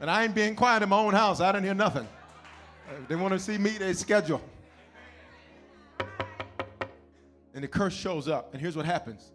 And 0.00 0.10
I 0.10 0.24
ain't 0.24 0.34
being 0.34 0.56
quiet 0.56 0.82
in 0.82 0.88
my 0.88 0.98
own 0.98 1.14
house. 1.14 1.40
I 1.40 1.52
didn't 1.52 1.64
hear 1.64 1.74
nothing. 1.74 2.08
If 3.00 3.06
they 3.06 3.14
want 3.14 3.34
to 3.34 3.38
see 3.38 3.56
me, 3.56 3.70
they 3.70 3.92
schedule. 3.92 4.42
And 7.54 7.62
the 7.62 7.68
curse 7.68 7.94
shows 7.94 8.26
up. 8.26 8.52
And 8.52 8.60
here's 8.60 8.76
what 8.76 8.84
happens 8.84 9.30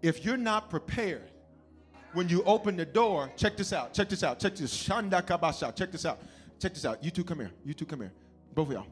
if 0.00 0.24
you're 0.24 0.38
not 0.38 0.70
prepared, 0.70 1.30
when 2.14 2.26
you 2.26 2.42
open 2.44 2.74
the 2.74 2.86
door, 2.86 3.30
check 3.36 3.58
this 3.58 3.74
out, 3.74 3.92
check 3.92 4.08
this 4.08 4.22
out, 4.22 4.40
check 4.40 4.56
this. 4.56 4.74
Shanda 4.74 5.20
kabasha, 5.20 5.76
check 5.76 5.92
this 5.92 6.06
out, 6.06 6.20
check 6.58 6.72
this 6.72 6.86
out. 6.86 7.04
You 7.04 7.10
two 7.10 7.22
come 7.22 7.38
here, 7.38 7.50
you 7.66 7.74
two 7.74 7.84
come 7.84 8.00
here. 8.00 8.12
Both 8.54 8.68
of 8.68 8.72
y'all. 8.72 8.86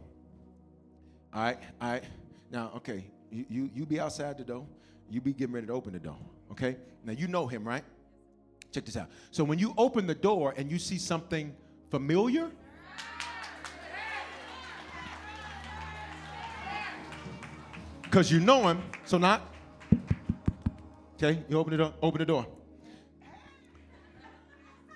All 1.33 1.43
right, 1.45 1.59
all 1.81 1.93
right. 1.93 2.05
Now, 2.53 2.73
okay, 2.77 3.07
you, 3.31 3.45
you, 3.49 3.71
you 3.75 3.87
be 3.87 4.01
outside 4.01 4.39
the 4.39 4.45
door, 4.45 4.67
you 5.11 5.21
be 5.21 5.33
getting 5.33 5.55
ready 5.55 5.67
to 5.67 5.73
open 5.73 5.93
the 5.93 5.99
door. 5.99 6.17
Okay? 6.53 6.77
Now 7.05 7.13
you 7.13 7.29
know 7.29 7.47
him, 7.47 7.67
right? 7.67 7.85
Check 8.73 8.85
this 8.85 8.97
out. 8.97 9.09
So 9.31 9.45
when 9.45 9.59
you 9.59 9.75
open 9.77 10.07
the 10.07 10.15
door 10.15 10.55
and 10.57 10.71
you 10.71 10.79
see 10.79 10.99
something 10.99 11.55
familiar, 11.91 12.51
because 18.03 18.31
you 18.31 18.41
know 18.41 18.69
him, 18.69 18.83
so 19.05 19.19
not. 19.19 19.43
Okay, 21.17 21.43
you 21.49 21.59
open 21.59 21.73
the 21.73 21.79
door, 21.79 21.95
open 22.01 22.19
the 22.21 22.27
door. 22.27 22.47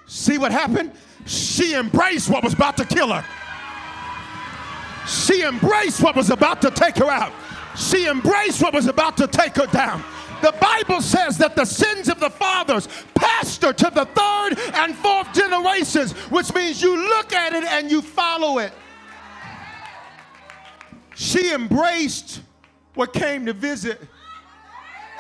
See 0.07 0.39
what 0.39 0.53
happened? 0.53 0.93
She 1.26 1.74
embraced 1.74 2.28
what 2.28 2.45
was 2.45 2.53
about 2.53 2.76
to 2.76 2.85
kill 2.85 3.12
her. 3.12 3.24
She 5.07 5.43
embraced 5.43 6.03
what 6.03 6.14
was 6.14 6.30
about 6.30 6.62
to 6.62 6.70
take 6.70 6.97
her 6.97 7.11
out. 7.11 7.33
She 7.76 8.06
embraced 8.06 8.62
what 8.62 8.74
was 8.74 8.86
about 8.86 9.16
to 9.18 9.26
take 9.26 9.56
her 9.56 9.66
down. 9.66 10.04
The 10.42 10.54
Bible 10.60 11.00
says 11.00 11.38
that 11.38 11.54
the 11.54 11.64
sins 11.64 12.08
of 12.08 12.18
the 12.18 12.28
fathers 12.28 12.88
pastor 13.14 13.72
to 13.72 13.90
the 13.94 14.06
third 14.06 14.58
and 14.74 14.94
fourth 14.96 15.32
generations, 15.32 16.12
which 16.30 16.52
means 16.52 16.82
you 16.82 16.96
look 16.96 17.32
at 17.32 17.52
it 17.52 17.64
and 17.64 17.90
you 17.90 18.02
follow 18.02 18.58
it. 18.58 18.72
She 21.14 21.52
embraced 21.52 22.40
what 22.94 23.12
came 23.12 23.46
to 23.46 23.52
visit. 23.52 24.00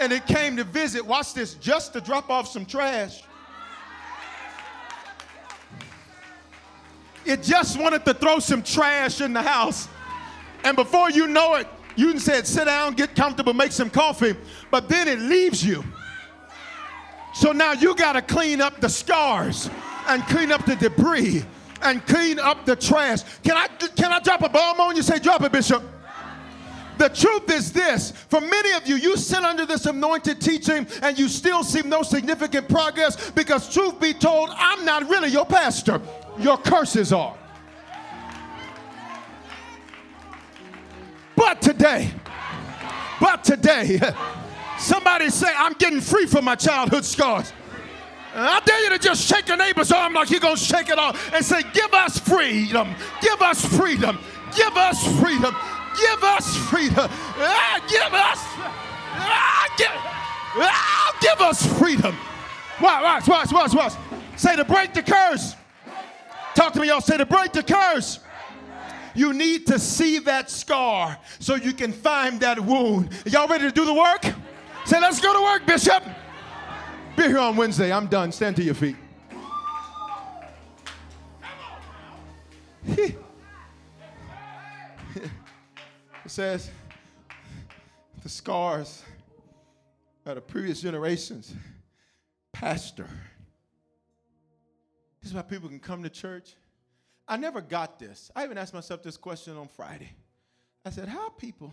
And 0.00 0.12
it 0.12 0.26
came 0.26 0.56
to 0.56 0.64
visit, 0.64 1.06
watch 1.06 1.34
this, 1.34 1.54
just 1.54 1.92
to 1.92 2.00
drop 2.00 2.28
off 2.28 2.48
some 2.48 2.66
trash. 2.66 3.22
It 7.24 7.42
just 7.42 7.78
wanted 7.78 8.04
to 8.06 8.14
throw 8.14 8.40
some 8.40 8.62
trash 8.62 9.20
in 9.20 9.32
the 9.32 9.42
house. 9.42 9.88
And 10.64 10.76
before 10.76 11.10
you 11.10 11.28
know 11.28 11.54
it, 11.54 11.68
you 11.96 12.10
can 12.10 12.20
said, 12.20 12.46
sit 12.46 12.66
down, 12.66 12.94
get 12.94 13.14
comfortable, 13.14 13.52
make 13.54 13.72
some 13.72 13.90
coffee, 13.90 14.34
but 14.70 14.88
then 14.88 15.08
it 15.08 15.18
leaves 15.18 15.64
you. 15.64 15.84
So 17.34 17.52
now 17.52 17.72
you 17.72 17.94
got 17.94 18.12
to 18.12 18.22
clean 18.22 18.60
up 18.60 18.80
the 18.80 18.88
scars 18.88 19.70
and 20.08 20.22
clean 20.24 20.52
up 20.52 20.64
the 20.66 20.76
debris 20.76 21.44
and 21.82 22.04
clean 22.06 22.38
up 22.38 22.64
the 22.66 22.76
trash. 22.76 23.22
Can 23.42 23.56
I, 23.56 23.66
can 23.68 24.12
I 24.12 24.20
drop 24.20 24.42
a 24.42 24.48
bomb 24.48 24.80
on 24.80 24.96
you? 24.96 25.02
Say, 25.02 25.18
drop 25.18 25.42
it, 25.42 25.52
Bishop. 25.52 25.82
The 26.98 27.08
truth 27.08 27.50
is 27.50 27.72
this 27.72 28.12
for 28.28 28.40
many 28.40 28.72
of 28.72 28.86
you, 28.86 28.96
you 28.96 29.16
sit 29.16 29.42
under 29.42 29.66
this 29.66 29.86
anointed 29.86 30.40
teaching 30.40 30.86
and 31.02 31.18
you 31.18 31.26
still 31.28 31.64
see 31.64 31.82
no 31.82 32.02
significant 32.02 32.68
progress 32.68 33.30
because, 33.30 33.72
truth 33.72 33.98
be 33.98 34.12
told, 34.12 34.50
I'm 34.52 34.84
not 34.84 35.08
really 35.08 35.30
your 35.30 35.46
pastor. 35.46 36.00
Your 36.38 36.58
curses 36.58 37.12
are. 37.12 37.36
But 41.42 41.60
today, 41.60 42.08
but 43.20 43.42
today, 43.42 43.98
somebody 44.78 45.28
say, 45.28 45.48
I'm 45.52 45.72
getting 45.72 46.00
free 46.00 46.26
from 46.26 46.44
my 46.44 46.54
childhood 46.54 47.04
scars. 47.04 47.52
I 48.32 48.60
dare 48.64 48.84
you 48.84 48.90
to 48.90 48.98
just 49.00 49.28
shake 49.28 49.48
your 49.48 49.56
neighbor's 49.56 49.90
arm 49.90 50.12
like 50.14 50.30
you're 50.30 50.38
going 50.38 50.54
to 50.54 50.62
shake 50.62 50.88
it 50.88 51.00
off 51.00 51.34
and 51.34 51.44
say, 51.44 51.62
Give 51.74 51.92
us 51.94 52.16
freedom. 52.20 52.94
Give 53.20 53.42
us 53.42 53.66
freedom. 53.76 54.20
Give 54.56 54.76
us 54.76 55.02
freedom. 55.20 55.56
Give 55.98 56.22
us 56.22 56.56
freedom. 56.70 57.10
Ah, 57.10 57.84
give 57.88 58.14
us. 58.14 58.38
Ah, 59.18 59.74
give, 59.76 59.88
ah, 59.90 61.18
give 61.20 61.40
us 61.40 61.66
freedom. 61.76 62.16
Watch, 62.80 63.26
watch, 63.26 63.26
watch, 63.26 63.52
watch, 63.52 63.74
watch. 63.74 63.92
Say 64.36 64.54
to 64.54 64.64
break 64.64 64.94
the 64.94 65.02
curse. 65.02 65.56
Talk 66.54 66.72
to 66.74 66.80
me, 66.80 66.86
y'all. 66.86 67.00
Say 67.00 67.16
to 67.16 67.26
break 67.26 67.52
the 67.52 67.64
curse. 67.64 68.20
You 69.14 69.32
need 69.32 69.66
to 69.66 69.78
see 69.78 70.18
that 70.20 70.50
scar 70.50 71.18
so 71.38 71.54
you 71.54 71.72
can 71.72 71.92
find 71.92 72.40
that 72.40 72.58
wound. 72.58 73.10
Y'all 73.26 73.48
ready 73.48 73.64
to 73.64 73.72
do 73.72 73.84
the 73.84 73.94
work? 73.94 74.24
Say, 74.84 75.00
let's 75.00 75.20
go 75.20 75.32
to 75.32 75.42
work, 75.42 75.66
Bishop. 75.66 76.02
Be 77.16 77.24
here 77.24 77.38
on 77.38 77.56
Wednesday. 77.56 77.92
I'm 77.92 78.06
done. 78.06 78.32
Stand 78.32 78.56
to 78.56 78.62
your 78.62 78.74
feet. 78.74 78.96
it 82.86 83.16
says 86.26 86.70
the 88.22 88.28
scars 88.28 89.04
of 90.26 90.36
the 90.36 90.40
previous 90.40 90.80
generations, 90.80 91.54
pastor. 92.52 93.08
This 95.20 95.30
is 95.30 95.34
why 95.36 95.42
people 95.42 95.68
can 95.68 95.78
come 95.78 96.02
to 96.02 96.10
church 96.10 96.54
I 97.32 97.38
never 97.38 97.62
got 97.62 97.98
this. 97.98 98.30
I 98.36 98.44
even 98.44 98.58
asked 98.58 98.74
myself 98.74 99.02
this 99.02 99.16
question 99.16 99.56
on 99.56 99.66
Friday. 99.66 100.10
I 100.84 100.90
said, 100.90 101.08
How 101.08 101.30
people 101.30 101.72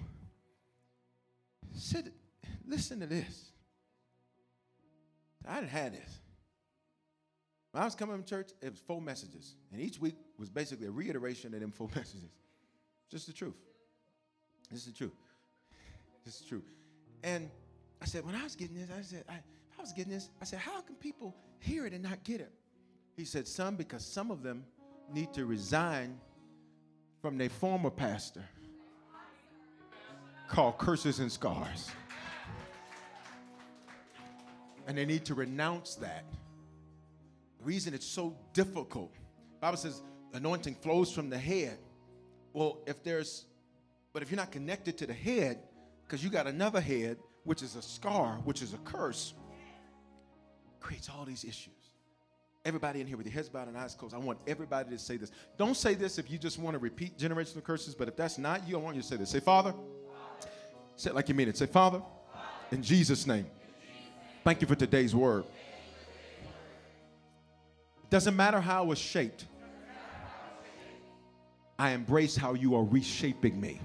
sit, 1.76 2.14
listen 2.66 3.02
to 3.02 3.06
this. 3.06 3.52
I 5.46 5.56
didn't 5.56 5.72
have 5.72 5.92
this. 5.92 6.20
When 7.72 7.82
I 7.82 7.86
was 7.86 7.94
coming 7.94 8.24
to 8.24 8.24
church, 8.24 8.52
it 8.62 8.70
was 8.70 8.80
four 8.80 9.02
messages. 9.02 9.56
And 9.74 9.82
each 9.82 10.00
week 10.00 10.16
was 10.38 10.48
basically 10.48 10.88
a 10.88 10.92
reiteration 10.92 11.54
of 11.54 11.60
them 11.60 11.72
four 11.72 11.90
messages. 11.96 12.30
Just 13.12 13.28
the 13.28 13.34
truth. 13.34 13.58
This 14.72 14.88
is 14.88 14.94
the 14.94 14.98
truth. 14.98 15.16
This 16.24 16.40
is 16.40 16.48
true. 16.48 16.64
And 17.22 17.50
I 18.02 18.06
said, 18.06 18.26
when 18.26 18.34
I 18.34 18.46
was 18.46 18.56
getting 18.56 18.78
this, 18.78 18.88
I 18.98 19.02
said, 19.02 19.26
I, 19.28 19.34
I 19.34 19.82
was 19.82 19.92
getting 19.92 20.14
this, 20.14 20.30
I 20.42 20.46
said, 20.46 20.60
how 20.60 20.80
can 20.80 20.96
people 20.96 21.36
hear 21.60 21.86
it 21.86 21.92
and 21.92 22.02
not 22.02 22.24
get 22.24 22.40
it? 22.40 22.54
He 23.18 23.26
said, 23.26 23.46
some, 23.46 23.76
because 23.76 24.06
some 24.06 24.32
of 24.32 24.42
them 24.42 24.64
need 25.14 25.34
to 25.34 25.46
resign 25.46 26.18
from 27.22 27.38
their 27.38 27.50
former 27.50 27.90
pastor 27.90 28.44
called 30.48 30.78
Curses 30.78 31.20
and 31.20 31.32
Scars. 31.32 31.90
And 34.88 34.98
they 34.98 35.06
need 35.06 35.26
to 35.26 35.36
renounce 35.36 35.96
that. 35.96 36.26
The 37.60 37.66
reason 37.66 37.94
it's 37.94 38.08
so 38.08 38.36
difficult, 38.54 39.14
Bible 39.62 39.78
says 39.78 40.02
anointing 40.34 40.76
flows 40.76 41.12
from 41.12 41.30
the 41.30 41.38
head. 41.38 41.78
Well, 42.54 42.80
if 42.88 43.04
there's, 43.04 43.46
but 44.14 44.24
if 44.24 44.32
you're 44.32 44.38
not 44.38 44.52
connected 44.52 44.98
to 45.00 45.06
the 45.06 45.14
head, 45.14 45.60
because 46.04 46.24
you 46.24 46.30
got 46.30 46.48
another 46.48 46.82
head, 46.82 47.18
which 47.44 47.62
is 47.62 47.76
a 47.76 47.82
scar, 47.82 48.40
which 48.46 48.62
is 48.62 48.74
a 48.74 48.78
curse, 48.80 49.34
creates 50.80 51.10
all 51.10 51.26
these 51.26 51.44
issues. 51.44 51.79
Everybody 52.70 53.02
in 53.02 53.08
here 53.08 53.18
with 53.18 53.26
your 53.26 53.34
heads 53.34 53.50
bowed 53.50 53.68
and 53.68 53.76
eyes 53.76 53.96
closed, 53.96 54.14
I 54.14 54.20
want 54.20 54.38
everybody 54.46 54.92
to 54.92 55.00
say 55.00 55.18
this. 55.18 55.32
Don't 55.58 55.76
say 55.76 55.96
this 55.96 56.20
if 56.20 56.30
you 56.30 56.38
just 56.38 56.60
want 56.60 56.76
to 56.76 56.78
repeat 56.78 57.18
generational 57.18 57.64
curses, 57.64 57.96
but 57.96 58.08
if 58.08 58.16
that's 58.16 58.38
not 58.38 58.68
you, 58.70 58.78
I 58.78 58.80
want 58.80 58.96
you 58.96 59.02
to 59.02 59.08
say 59.08 59.16
this. 59.16 59.32
Say, 59.32 59.40
Father, 59.40 59.74
say 60.96 61.10
it 61.10 61.16
like 61.16 61.30
you 61.30 61.34
mean 61.34 61.50
it. 61.50 61.58
Say, 61.58 61.66
Father, 61.66 62.04
in 62.72 62.84
Jesus' 62.84 63.26
name, 63.26 63.48
thank 64.44 64.62
you 64.62 64.68
for 64.68 64.76
today's 64.76 65.16
word. 65.16 65.46
Doesn't 68.12 68.36
matter 68.36 68.62
how 68.62 68.84
I 68.84 68.86
was 68.86 69.00
shaped. 69.00 69.46
I 71.80 71.90
embrace 71.94 72.36
how 72.36 72.54
you 72.54 72.76
are 72.76 72.84
reshaping 72.84 73.60
me. 73.60 73.82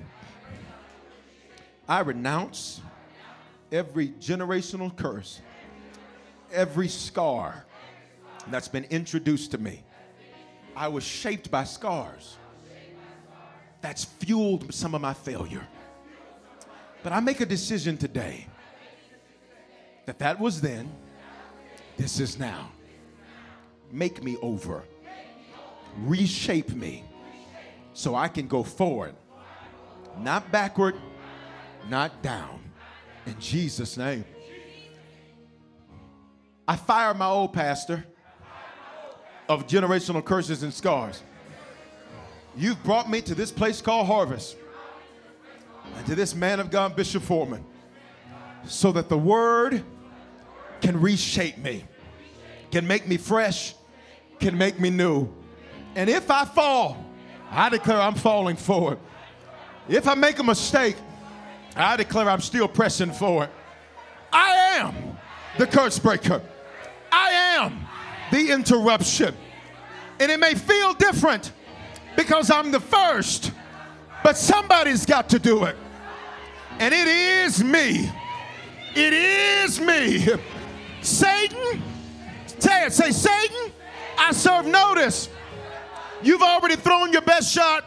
I 1.89 2.01
renounce 2.01 2.83
every 3.73 4.11
generational 4.11 4.95
curse, 4.95 5.41
every 6.53 6.89
scar 6.89 7.65
that's 8.51 8.69
been 8.69 8.85
introduced 8.85 9.51
to 9.53 9.59
me. 9.59 9.83
I 10.77 10.89
was 10.89 11.05
shaped 11.05 11.51
by 11.51 11.65
scars 11.65 12.37
that's 13.85 14.05
fueled 14.05 14.73
some 14.73 14.95
of 14.95 15.03
my 15.03 15.13
failure. 15.13 15.67
But 17.03 17.13
I 17.13 17.21
make 17.21 17.41
a 17.41 17.47
decision 17.47 17.99
today 17.99 18.47
that 20.07 20.19
that 20.21 20.41
was 20.41 20.63
then, 20.63 20.91
this 21.99 22.19
is 22.19 22.39
now. 22.39 22.71
Make 23.93 24.23
me 24.23 24.39
over, 24.41 24.85
reshape 25.99 26.71
me 26.71 27.05
so 27.93 28.15
I 28.15 28.29
can 28.29 28.49
go 28.49 28.63
forward, 28.63 29.15
not 30.19 30.51
backward, 30.51 30.97
not 31.91 32.23
down. 32.23 32.61
In 33.27 33.39
Jesus' 33.39 33.99
name. 33.99 34.25
I 36.67 36.77
fired 36.77 37.19
my 37.19 37.27
old 37.27 37.53
pastor 37.53 38.03
of 39.49 39.67
generational 39.67 40.25
curses 40.25 40.63
and 40.63 40.73
scars. 40.73 41.23
You've 42.57 42.83
brought 42.85 43.11
me 43.11 43.21
to 43.23 43.35
this 43.35 43.51
place 43.51 43.81
called 43.83 44.07
Harvest 44.07 44.57
and 45.97 46.07
to 46.07 46.15
this 46.15 46.35
man 46.35 46.61
of 46.61 46.71
God, 46.71 46.97
Bishop 46.97 47.23
Foreman, 47.23 47.65
so 48.65 48.93
that 48.93 49.09
the 49.09 49.19
word 49.19 49.83
can 50.81 51.01
reshape 51.01 51.59
me, 51.59 51.85
can 52.71 52.87
make 52.87 53.07
me 53.07 53.17
fresh, 53.17 53.75
can 54.39 54.57
make 54.57 54.79
me 54.79 54.91
new. 54.91 55.29
And 55.95 56.09
if 56.09 56.31
I 56.31 56.45
fall, 56.45 57.05
I 57.51 57.69
declare 57.69 58.01
I'm 58.01 58.15
falling 58.15 58.57
forward. 58.57 58.99
If 59.89 60.09
I 60.09 60.15
make 60.15 60.39
a 60.39 60.43
mistake, 60.43 60.97
I 61.77 61.97
declare 61.97 62.29
I'm 62.29 62.41
still 62.41 62.69
pressing 62.69 63.13
forward. 63.13 63.51
I 64.33 64.79
am 64.79 64.95
the 65.59 65.67
curse 65.67 65.99
breaker. 65.99 66.41
I 67.13 67.31
am 67.59 67.84
the 68.35 68.53
interruption. 68.53 69.35
And 70.19 70.31
it 70.31 70.41
may 70.41 70.55
feel 70.55 70.93
different 70.95 71.53
because 72.17 72.51
I'm 72.51 72.73
the 72.73 72.81
first, 72.81 73.53
but 74.23 74.37
somebody's 74.37 75.07
got 75.07 75.29
to 75.31 75.39
do 75.39 75.65
it. 75.65 75.77
And 76.81 76.93
it 76.93 77.07
is 77.07 77.63
me. 77.63 78.11
It 78.97 79.13
is 79.13 79.81
me. 79.81 80.27
Satan, 81.01 81.83
say 82.47 82.87
it, 82.87 82.93
say, 82.93 83.11
Satan, 83.13 83.73
I 84.19 84.33
serve 84.33 84.67
notice. 84.67 85.29
You've 86.23 86.43
already 86.43 86.77
thrown 86.77 87.13
your 87.13 87.23
best 87.23 87.53
shot 87.53 87.85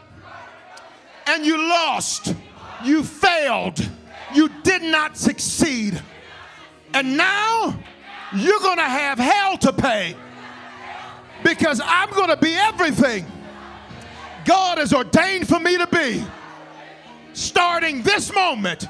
and 1.26 1.44
you 1.44 1.58
lost. 1.68 2.34
You 2.84 3.02
failed. 3.02 3.86
You 4.34 4.50
did 4.62 4.82
not 4.82 5.16
succeed. 5.16 6.00
And 6.94 7.16
now 7.16 7.78
you're 8.34 8.60
going 8.60 8.78
to 8.78 8.82
have 8.82 9.18
hell 9.18 9.58
to 9.58 9.72
pay 9.72 10.16
because 11.42 11.80
I'm 11.84 12.10
going 12.10 12.28
to 12.28 12.36
be 12.36 12.54
everything 12.54 13.26
God 14.44 14.78
has 14.78 14.92
ordained 14.92 15.48
for 15.48 15.60
me 15.60 15.76
to 15.76 15.86
be. 15.86 16.24
Starting 17.32 18.02
this 18.02 18.34
moment, 18.34 18.86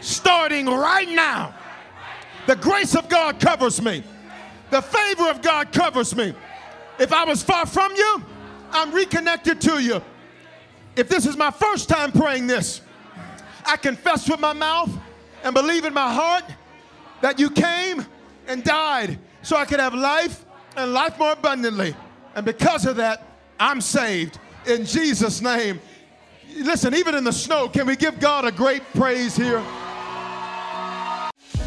starting 0.00 0.66
right 0.66 1.08
now. 1.08 1.54
The 2.46 2.56
grace 2.56 2.94
of 2.96 3.08
God 3.08 3.38
covers 3.38 3.80
me, 3.80 4.02
the 4.70 4.82
favor 4.82 5.28
of 5.28 5.42
God 5.42 5.72
covers 5.72 6.14
me. 6.16 6.34
If 6.98 7.12
I 7.12 7.24
was 7.24 7.42
far 7.42 7.66
from 7.66 7.94
you, 7.94 8.24
I'm 8.70 8.92
reconnected 8.92 9.60
to 9.62 9.82
you. 9.82 10.02
If 10.96 11.08
this 11.08 11.26
is 11.26 11.36
my 11.36 11.50
first 11.50 11.88
time 11.88 12.12
praying 12.12 12.46
this, 12.46 12.80
I 13.64 13.76
confess 13.76 14.28
with 14.28 14.40
my 14.40 14.52
mouth 14.52 14.90
and 15.44 15.54
believe 15.54 15.84
in 15.84 15.94
my 15.94 16.12
heart 16.12 16.44
that 17.20 17.38
you 17.38 17.50
came 17.50 18.04
and 18.46 18.62
died 18.64 19.18
so 19.42 19.56
I 19.56 19.64
could 19.64 19.80
have 19.80 19.94
life 19.94 20.44
and 20.76 20.92
life 20.92 21.18
more 21.18 21.32
abundantly. 21.32 21.94
And 22.34 22.44
because 22.46 22.86
of 22.86 22.96
that, 22.96 23.22
I'm 23.58 23.80
saved 23.80 24.38
in 24.66 24.84
Jesus' 24.84 25.40
name. 25.40 25.80
Listen, 26.56 26.94
even 26.94 27.14
in 27.14 27.24
the 27.24 27.32
snow, 27.32 27.68
can 27.68 27.86
we 27.86 27.96
give 27.96 28.20
God 28.20 28.44
a 28.44 28.52
great 28.52 28.82
praise 28.94 29.36
here? 29.36 29.62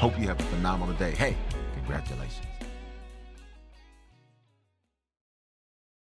Hope 0.00 0.18
you 0.18 0.26
have 0.28 0.40
a 0.40 0.44
phenomenal 0.44 0.94
day. 0.94 1.10
Hey, 1.10 1.36
congratulations. 1.74 2.49